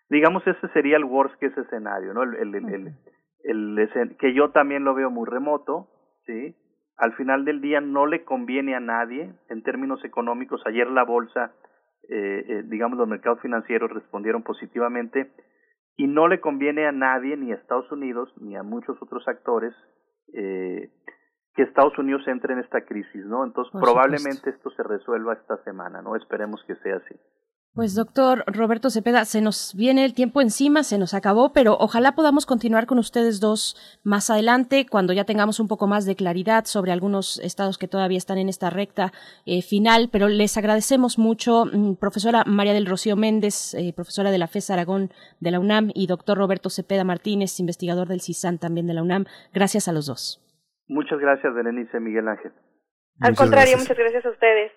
[0.10, 2.24] digamos ese sería el worst case escenario, ¿no?
[2.24, 2.96] El,
[4.20, 5.88] que yo también lo veo muy remoto,
[6.26, 6.56] ¿sí?
[6.98, 10.62] Al final del día no le conviene a nadie en términos económicos.
[10.68, 11.56] Ayer la bolsa,
[12.08, 15.32] eh, eh, digamos los mercados financieros respondieron positivamente
[15.98, 19.74] y no le conviene a nadie, ni a Estados Unidos, ni a muchos otros actores,
[20.34, 20.90] eh,
[21.56, 23.44] que Estados Unidos entre en esta crisis, ¿no?
[23.44, 26.16] Entonces, probablemente esto se resuelva esta semana, ¿no?
[26.16, 27.16] Esperemos que sea así.
[27.74, 32.16] Pues doctor Roberto Cepeda, se nos viene el tiempo encima, se nos acabó, pero ojalá
[32.16, 36.66] podamos continuar con ustedes dos más adelante, cuando ya tengamos un poco más de claridad
[36.66, 39.14] sobre algunos estados que todavía están en esta recta
[39.46, 40.10] eh, final.
[40.12, 44.70] Pero les agradecemos mucho, mm, profesora María del Rocío Méndez, eh, profesora de la FES
[44.70, 49.02] Aragón de la UNAM, y doctor Roberto Cepeda Martínez, investigador del CISAN también de la
[49.02, 49.28] UNAM.
[49.54, 50.41] Gracias a los dos.
[50.92, 52.52] Muchas gracias, Berenice Miguel Ángel.
[53.22, 54.74] Al contrario, muchas gracias a ustedes.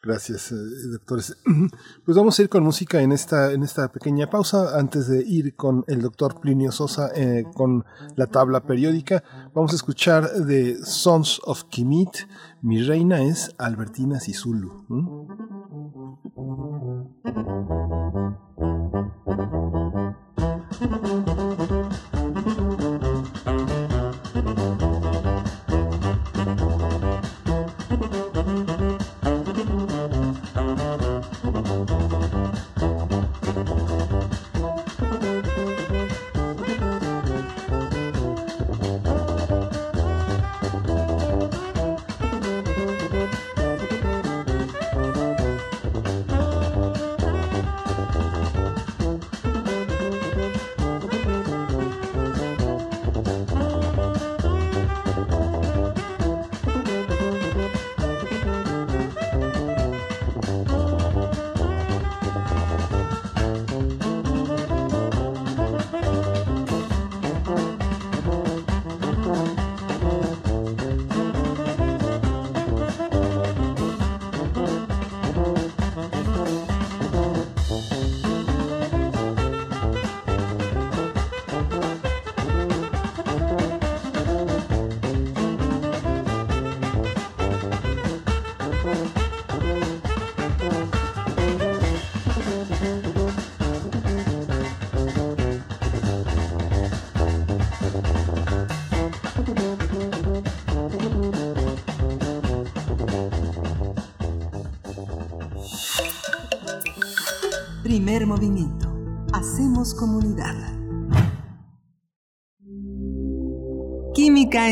[0.00, 0.54] Gracias, eh,
[0.92, 1.36] doctores.
[2.04, 4.78] Pues vamos a ir con música en esta, en esta pequeña pausa.
[4.78, 9.76] Antes de ir con el doctor Plinio Sosa eh, con la tabla periódica, vamos a
[9.76, 12.28] escuchar de Sons of Kimit.
[12.62, 14.86] Mi reina es Albertina Sisulu.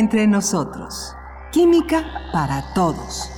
[0.00, 1.14] Entre nosotros.
[1.52, 3.36] Química para todos.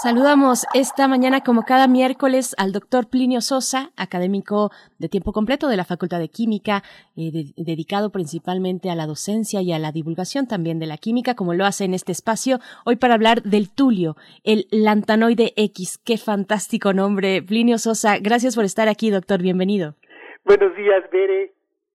[0.00, 5.76] Saludamos esta mañana como cada miércoles al doctor Plinio Sosa, académico de tiempo completo de
[5.76, 6.82] la Facultad de Química,
[7.16, 11.52] eh, dedicado principalmente a la docencia y a la divulgación también de la química, como
[11.52, 15.98] lo hace en este espacio, hoy para hablar del tulio, el lantanoide X.
[15.98, 17.42] Qué fantástico nombre.
[17.42, 19.42] Plinio Sosa, gracias por estar aquí, doctor.
[19.42, 19.96] Bienvenido.
[20.44, 21.52] Buenos días, Bere.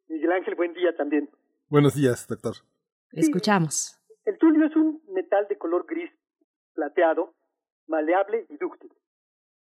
[0.09, 1.29] Miguel Ángel, buen día también.
[1.75, 2.53] Buenos días, doctor.
[3.11, 3.99] Escuchamos.
[4.23, 6.09] El tulio es un metal de color gris
[6.73, 7.33] plateado
[7.87, 8.93] maleable y dúctil.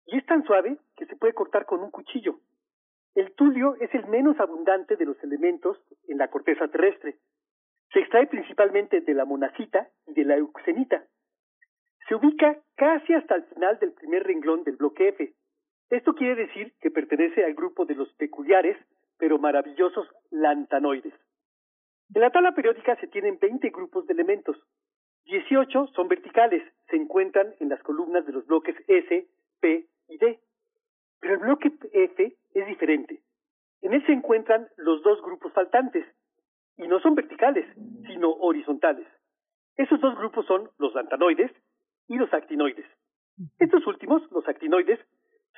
[0.06, 2.40] Y es tan suave que se puede cortar con un cuchillo.
[3.14, 7.18] El tulio es el menos abundante de los elementos en la corteza terrestre.
[7.92, 11.04] Se extrae principalmente de la monacita y de la euxenita.
[12.08, 15.34] Se ubica casi hasta el final del primer renglón del bloque F.
[15.90, 18.78] Esto quiere decir que pertenece al grupo de los peculiares
[19.18, 21.12] pero maravillosos lantanoides.
[22.14, 24.56] En la tabla periódica se tienen 20 grupos de elementos,
[25.28, 29.28] 18 son verticales, se encuentran en las columnas de los bloques S,
[29.60, 30.40] P y D.
[31.20, 33.20] Pero el bloque F es diferente.
[33.82, 36.06] En él se encuentran los dos grupos faltantes,
[36.78, 37.66] y no son verticales,
[38.06, 39.06] sino horizontales.
[39.76, 41.52] Esos dos grupos son los lantanoides
[42.06, 42.86] y los actinoides.
[43.58, 44.98] Estos últimos, los actinoides,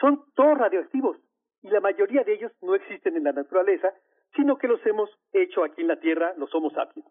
[0.01, 1.17] son todos radioactivos,
[1.63, 3.95] y la mayoría de ellos no existen en la naturaleza,
[4.35, 7.09] sino que los hemos hecho aquí en la Tierra los Homo sapiens.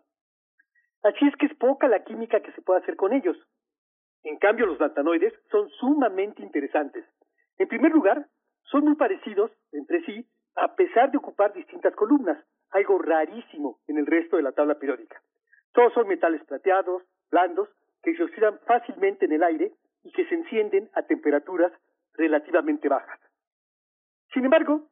[1.04, 3.38] Así es que es poca la química que se puede hacer con ellos.
[4.24, 7.06] En cambio, los lantanoides son sumamente interesantes.
[7.58, 8.28] En primer lugar,
[8.64, 10.26] son muy parecidos entre sí,
[10.56, 12.38] a pesar de ocupar distintas columnas,
[12.72, 15.22] algo rarísimo en el resto de la tabla periódica.
[15.74, 17.70] Todos son metales plateados, blandos,
[18.04, 19.74] que se oxidan fácilmente en el aire
[20.04, 21.72] y que se encienden a temperaturas
[22.14, 23.20] relativamente bajas.
[24.34, 24.88] Sin embargo,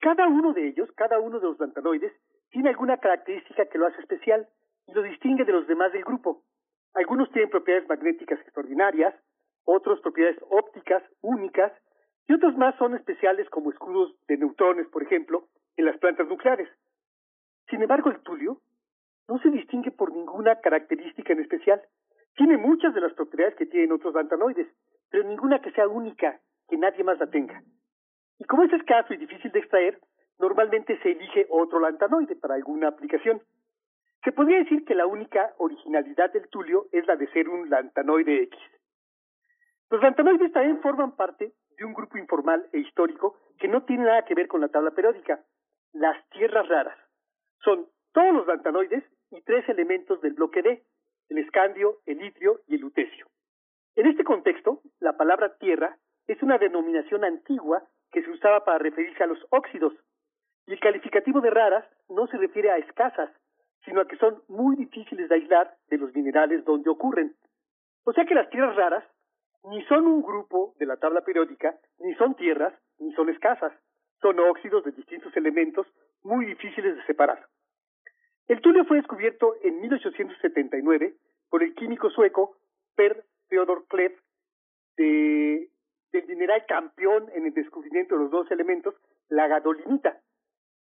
[0.00, 2.12] Cada uno de ellos, cada uno de los lantanoides,
[2.50, 4.48] tiene alguna característica que lo hace especial
[4.86, 6.42] y lo distingue de los demás del grupo.
[6.94, 9.14] Algunos tienen propiedades magnéticas extraordinarias,
[9.64, 11.72] otros propiedades ópticas únicas,
[12.26, 16.68] y otros más son especiales como escudos de neutrones, por ejemplo, en las plantas nucleares.
[17.68, 18.60] Sin embargo, el tulio
[19.28, 21.82] no se distingue por ninguna característica en especial.
[22.36, 24.68] Tiene muchas de las propiedades que tienen otros lantanoides,
[25.10, 27.62] pero ninguna que sea única, que nadie más la tenga.
[28.40, 30.00] Y como es escaso y difícil de extraer,
[30.38, 33.42] normalmente se elige otro lantanoide para alguna aplicación.
[34.24, 38.44] Se podría decir que la única originalidad del tulio es la de ser un lantanoide
[38.44, 38.58] X.
[39.90, 44.24] Los lantanoides también forman parte de un grupo informal e histórico que no tiene nada
[44.24, 45.44] que ver con la tabla periódica,
[45.92, 46.96] las tierras raras.
[47.62, 50.82] Son todos los lantanoides y tres elementos del bloque D,
[51.28, 53.26] el escandio, el litrio y el lutecio.
[53.96, 57.82] En este contexto, la palabra tierra es una denominación antigua
[58.12, 59.94] que se usaba para referirse a los óxidos,
[60.66, 63.30] y el calificativo de raras no se refiere a escasas,
[63.84, 67.34] sino a que son muy difíciles de aislar de los minerales donde ocurren.
[68.04, 69.04] O sea que las tierras raras
[69.64, 73.72] ni son un grupo de la tabla periódica, ni son tierras, ni son escasas.
[74.20, 75.86] Son óxidos de distintos elementos
[76.22, 77.46] muy difíciles de separar.
[78.48, 81.14] El tulio fue descubierto en 1879
[81.48, 82.56] por el químico sueco
[82.96, 84.12] Per Theodor Kleff
[84.96, 85.68] de,
[86.12, 88.94] del mineral campeón en el descubrimiento de los dos elementos,
[89.28, 90.20] la gadolinita.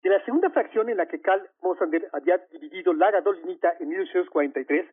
[0.01, 4.89] De la segunda fracción en la que Carl Mosander había dividido la gadolinita en 1843,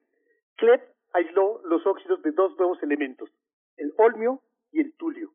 [0.57, 0.83] Kleff
[1.15, 3.31] aisló los óxidos de dos nuevos elementos,
[3.77, 5.31] el olmio y el tulio.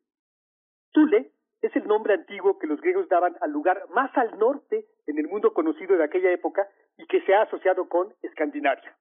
[0.92, 5.18] Tule es el nombre antiguo que los griegos daban al lugar más al norte en
[5.18, 8.96] el mundo conocido de aquella época y que se ha asociado con Escandinavia.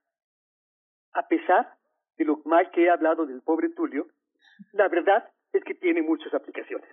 [1.14, 1.76] A pesar
[2.18, 4.08] de lo mal que he hablado del pobre Tulio,
[4.72, 6.90] la verdad es que tiene muchas aplicaciones.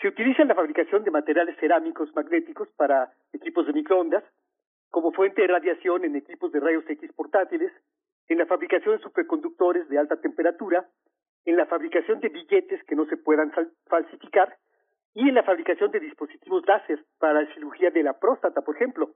[0.00, 4.22] Se utiliza en la fabricación de materiales cerámicos magnéticos para equipos de microondas,
[4.90, 7.72] como fuente de radiación en equipos de rayos X portátiles,
[8.28, 10.86] en la fabricación de superconductores de alta temperatura,
[11.44, 13.52] en la fabricación de billetes que no se puedan
[13.86, 14.56] falsificar
[15.14, 19.14] y en la fabricación de dispositivos láser para la cirugía de la próstata, por ejemplo.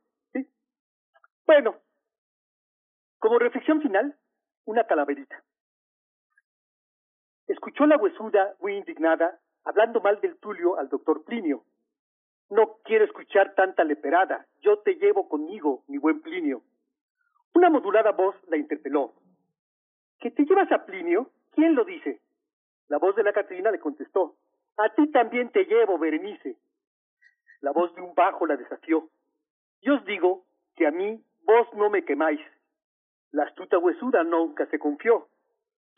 [1.44, 1.76] Bueno,
[3.18, 4.16] como reflexión final,
[4.64, 5.42] una calaverita.
[7.50, 11.64] Escuchó la huesuda, muy indignada, hablando mal del Tulio al doctor Plinio.
[12.48, 16.62] No quiero escuchar tanta leperada, yo te llevo conmigo, mi buen Plinio.
[17.52, 19.14] Una modulada voz la interpeló.
[20.20, 21.32] ¿Que te llevas a Plinio?
[21.50, 22.20] ¿Quién lo dice?
[22.86, 24.36] La voz de la Catrina le contestó.
[24.76, 26.56] A ti también te llevo, Berenice.
[27.62, 29.08] La voz de un bajo la desafió.
[29.82, 30.44] Yo os digo
[30.76, 32.40] que a mí vos no me quemáis.
[33.32, 35.26] La astuta huesuda nunca se confió.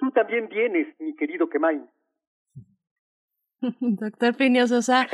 [0.02, 1.88] Tú también vienes, mi querido Quemain.
[3.80, 5.06] Doctor Plinio Sosa,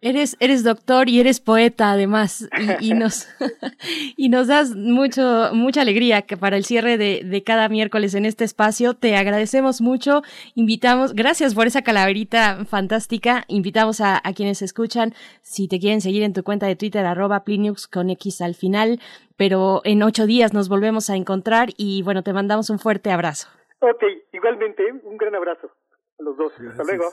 [0.00, 3.26] eres, eres doctor y eres poeta además, y, nos,
[4.16, 8.26] y nos das mucho, mucha alegría que para el cierre de, de, cada miércoles en
[8.26, 8.94] este espacio.
[8.94, 10.22] Te agradecemos mucho,
[10.54, 16.32] invitamos, gracias por esa calaverita fantástica, invitamos a, quienes escuchan, si te quieren seguir en
[16.32, 19.00] tu cuenta de Twitter, arroba Pliniux con X al final,
[19.36, 23.48] pero en ocho días nos volvemos a encontrar y bueno, te mandamos un fuerte abrazo.
[23.80, 25.70] Ok, igualmente, un gran abrazo
[26.18, 26.52] a los dos.
[26.52, 27.04] Hasta luego.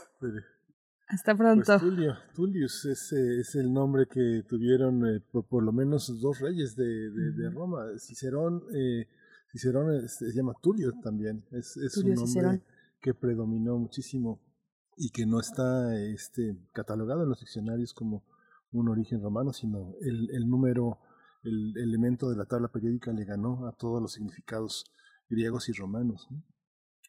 [1.08, 1.64] Hasta pronto.
[1.66, 6.40] Pues Tulio, Tullius es, es, el nombre que tuvieron eh, por, por, lo menos dos
[6.40, 7.86] reyes de, de, de Roma.
[8.00, 9.08] Cicerón, eh,
[9.52, 11.46] Cicerón se llama Tulio también.
[11.52, 12.64] Es, es Tulio un nombre Cicerón.
[13.00, 14.42] que predominó muchísimo
[14.98, 18.24] y que no está este, catalogado en los diccionarios como
[18.72, 20.98] un origen romano, sino el, el número,
[21.44, 24.86] el elemento de la tabla periódica le ganó a todos los significados
[25.30, 26.28] griegos y romanos.
[26.32, 26.44] ¿no?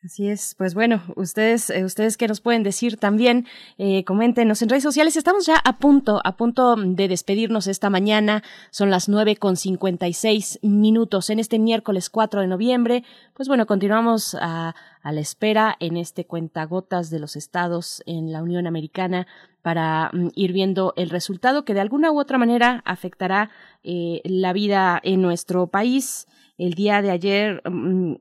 [0.06, 3.44] Así es, pues bueno, ustedes, eh, ustedes que nos pueden decir también,
[3.76, 5.16] eh, coméntenos en redes sociales.
[5.16, 8.44] Estamos ya a punto, a punto de despedirnos esta mañana.
[8.70, 13.02] Son las nueve con cincuenta y seis minutos en este miércoles 4 de noviembre.
[13.34, 18.44] Pues bueno, continuamos a, a la espera en este cuentagotas de los estados en la
[18.44, 19.26] Unión Americana
[19.62, 23.50] para um, ir viendo el resultado que de alguna u otra manera afectará
[23.82, 26.28] eh, la vida en nuestro país
[26.58, 27.62] el día de ayer,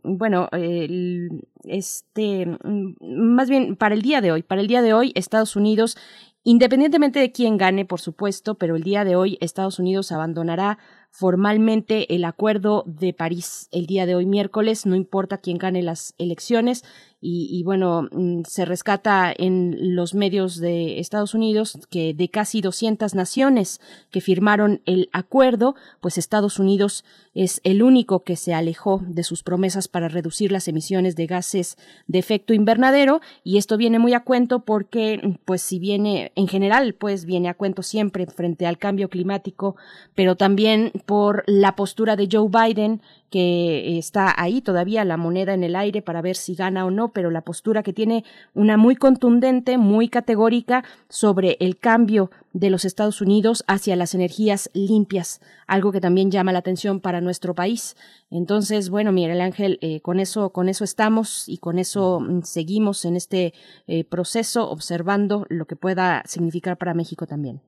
[0.04, 2.58] bueno, el, este,
[3.02, 5.98] más bien para el día de hoy, para el día de hoy Estados Unidos,
[6.44, 10.78] independientemente de quién gane, por supuesto, pero el día de hoy Estados Unidos abandonará
[11.18, 16.14] formalmente el acuerdo de París el día de hoy miércoles, no importa quién gane las
[16.18, 16.84] elecciones
[17.28, 23.16] y, bueno, mm, se rescata en los medios de Estados Unidos que de casi 200
[23.16, 27.04] naciones que firmaron el acuerdo, pues Estados Unidos
[27.34, 31.78] es el único que se alejó de sus promesas para reducir las emisiones de gases
[32.06, 36.94] de efecto invernadero y esto viene muy a cuento porque pues si viene en general
[36.94, 39.78] pues viene a cuento siempre frente al cambio climático,
[40.14, 43.02] pero también por la postura de Joe Biden
[43.36, 47.12] que está ahí todavía la moneda en el aire para ver si gana o no,
[47.12, 52.86] pero la postura que tiene una muy contundente, muy categórica sobre el cambio de los
[52.86, 57.98] Estados Unidos hacia las energías limpias, algo que también llama la atención para nuestro país.
[58.30, 63.04] Entonces, bueno, Miguel Ángel, eh, con eso, con eso estamos y con eso mm, seguimos
[63.04, 63.54] en este
[63.88, 67.62] eh, proceso, observando lo que pueda significar para México también.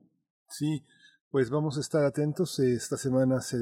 [0.47, 0.85] Sí,
[1.37, 2.57] pues vamos a estar atentos.
[2.57, 3.57] Esta semana se,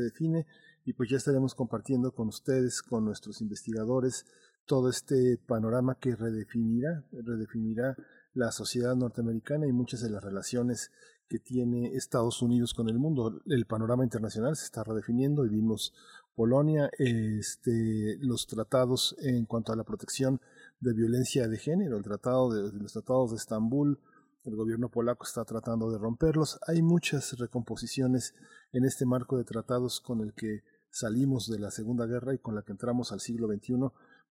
[0.00, 0.46] define
[0.86, 4.24] y pues ya estaremos compartiendo con ustedes, con nuestros investigadores,
[4.64, 7.94] todo este panorama que redefinirá, redefinirá
[8.32, 10.90] la sociedad norteamericana y muchas de las relaciones
[11.28, 13.42] que tiene Estados Unidos con el mundo.
[13.44, 15.92] El panorama internacional se está redefiniendo y vimos
[16.34, 20.40] Polonia, este, los tratados en cuanto a la protección
[20.80, 24.00] de violencia de género, el tratado de, los tratados de Estambul,
[24.46, 26.58] el gobierno polaco está tratando de romperlos.
[26.66, 28.34] Hay muchas recomposiciones
[28.72, 32.54] en este marco de tratados con el que salimos de la Segunda Guerra y con
[32.54, 33.74] la que entramos al siglo XXI,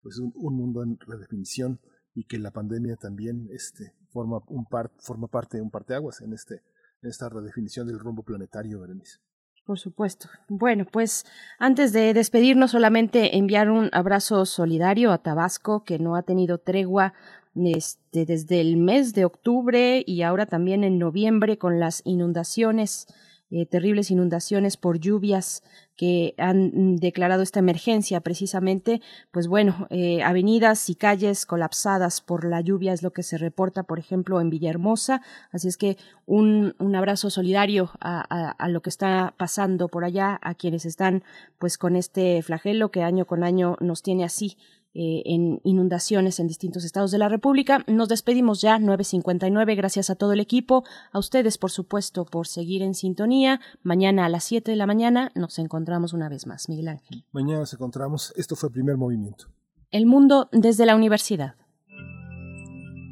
[0.01, 1.79] pues un, un mundo en redefinición
[2.13, 6.33] y que la pandemia también este, forma, un par, forma parte de un parteaguas en,
[6.33, 6.63] este,
[7.01, 9.19] en esta redefinición del rumbo planetario, Berenice.
[9.65, 10.29] Por supuesto.
[10.47, 11.25] Bueno, pues
[11.57, 17.13] antes de despedirnos, solamente enviar un abrazo solidario a Tabasco, que no ha tenido tregua
[17.55, 23.07] este, desde el mes de octubre y ahora también en noviembre con las inundaciones
[23.51, 25.61] eh, terribles inundaciones por lluvias
[25.95, 29.01] que han mm, declarado esta emergencia precisamente,
[29.31, 33.83] pues bueno, eh, avenidas y calles colapsadas por la lluvia es lo que se reporta,
[33.83, 35.21] por ejemplo, en Villahermosa.
[35.51, 40.05] Así es que un, un abrazo solidario a, a, a, lo que está pasando por
[40.05, 41.23] allá, a quienes están
[41.59, 44.57] pues con este flagelo que año con año nos tiene así
[44.97, 47.83] eh, en inundaciones en distintos estados de la República.
[47.87, 49.75] Nos despedimos ya, 9.59.
[49.75, 53.59] Gracias a todo el equipo, a ustedes, por supuesto, por seguir en sintonía.
[53.83, 57.25] Mañana a las 7 de la mañana nos encontramos una vez más, Miguel Ángel.
[57.33, 58.33] Mañana nos encontramos.
[58.37, 59.47] Esto fue el primer movimiento.
[59.91, 61.55] El mundo desde la universidad.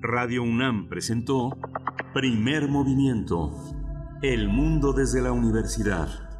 [0.01, 1.57] Radio UNAM presentó
[2.13, 3.51] Primer Movimiento.
[4.21, 6.32] El mundo desde la universidad.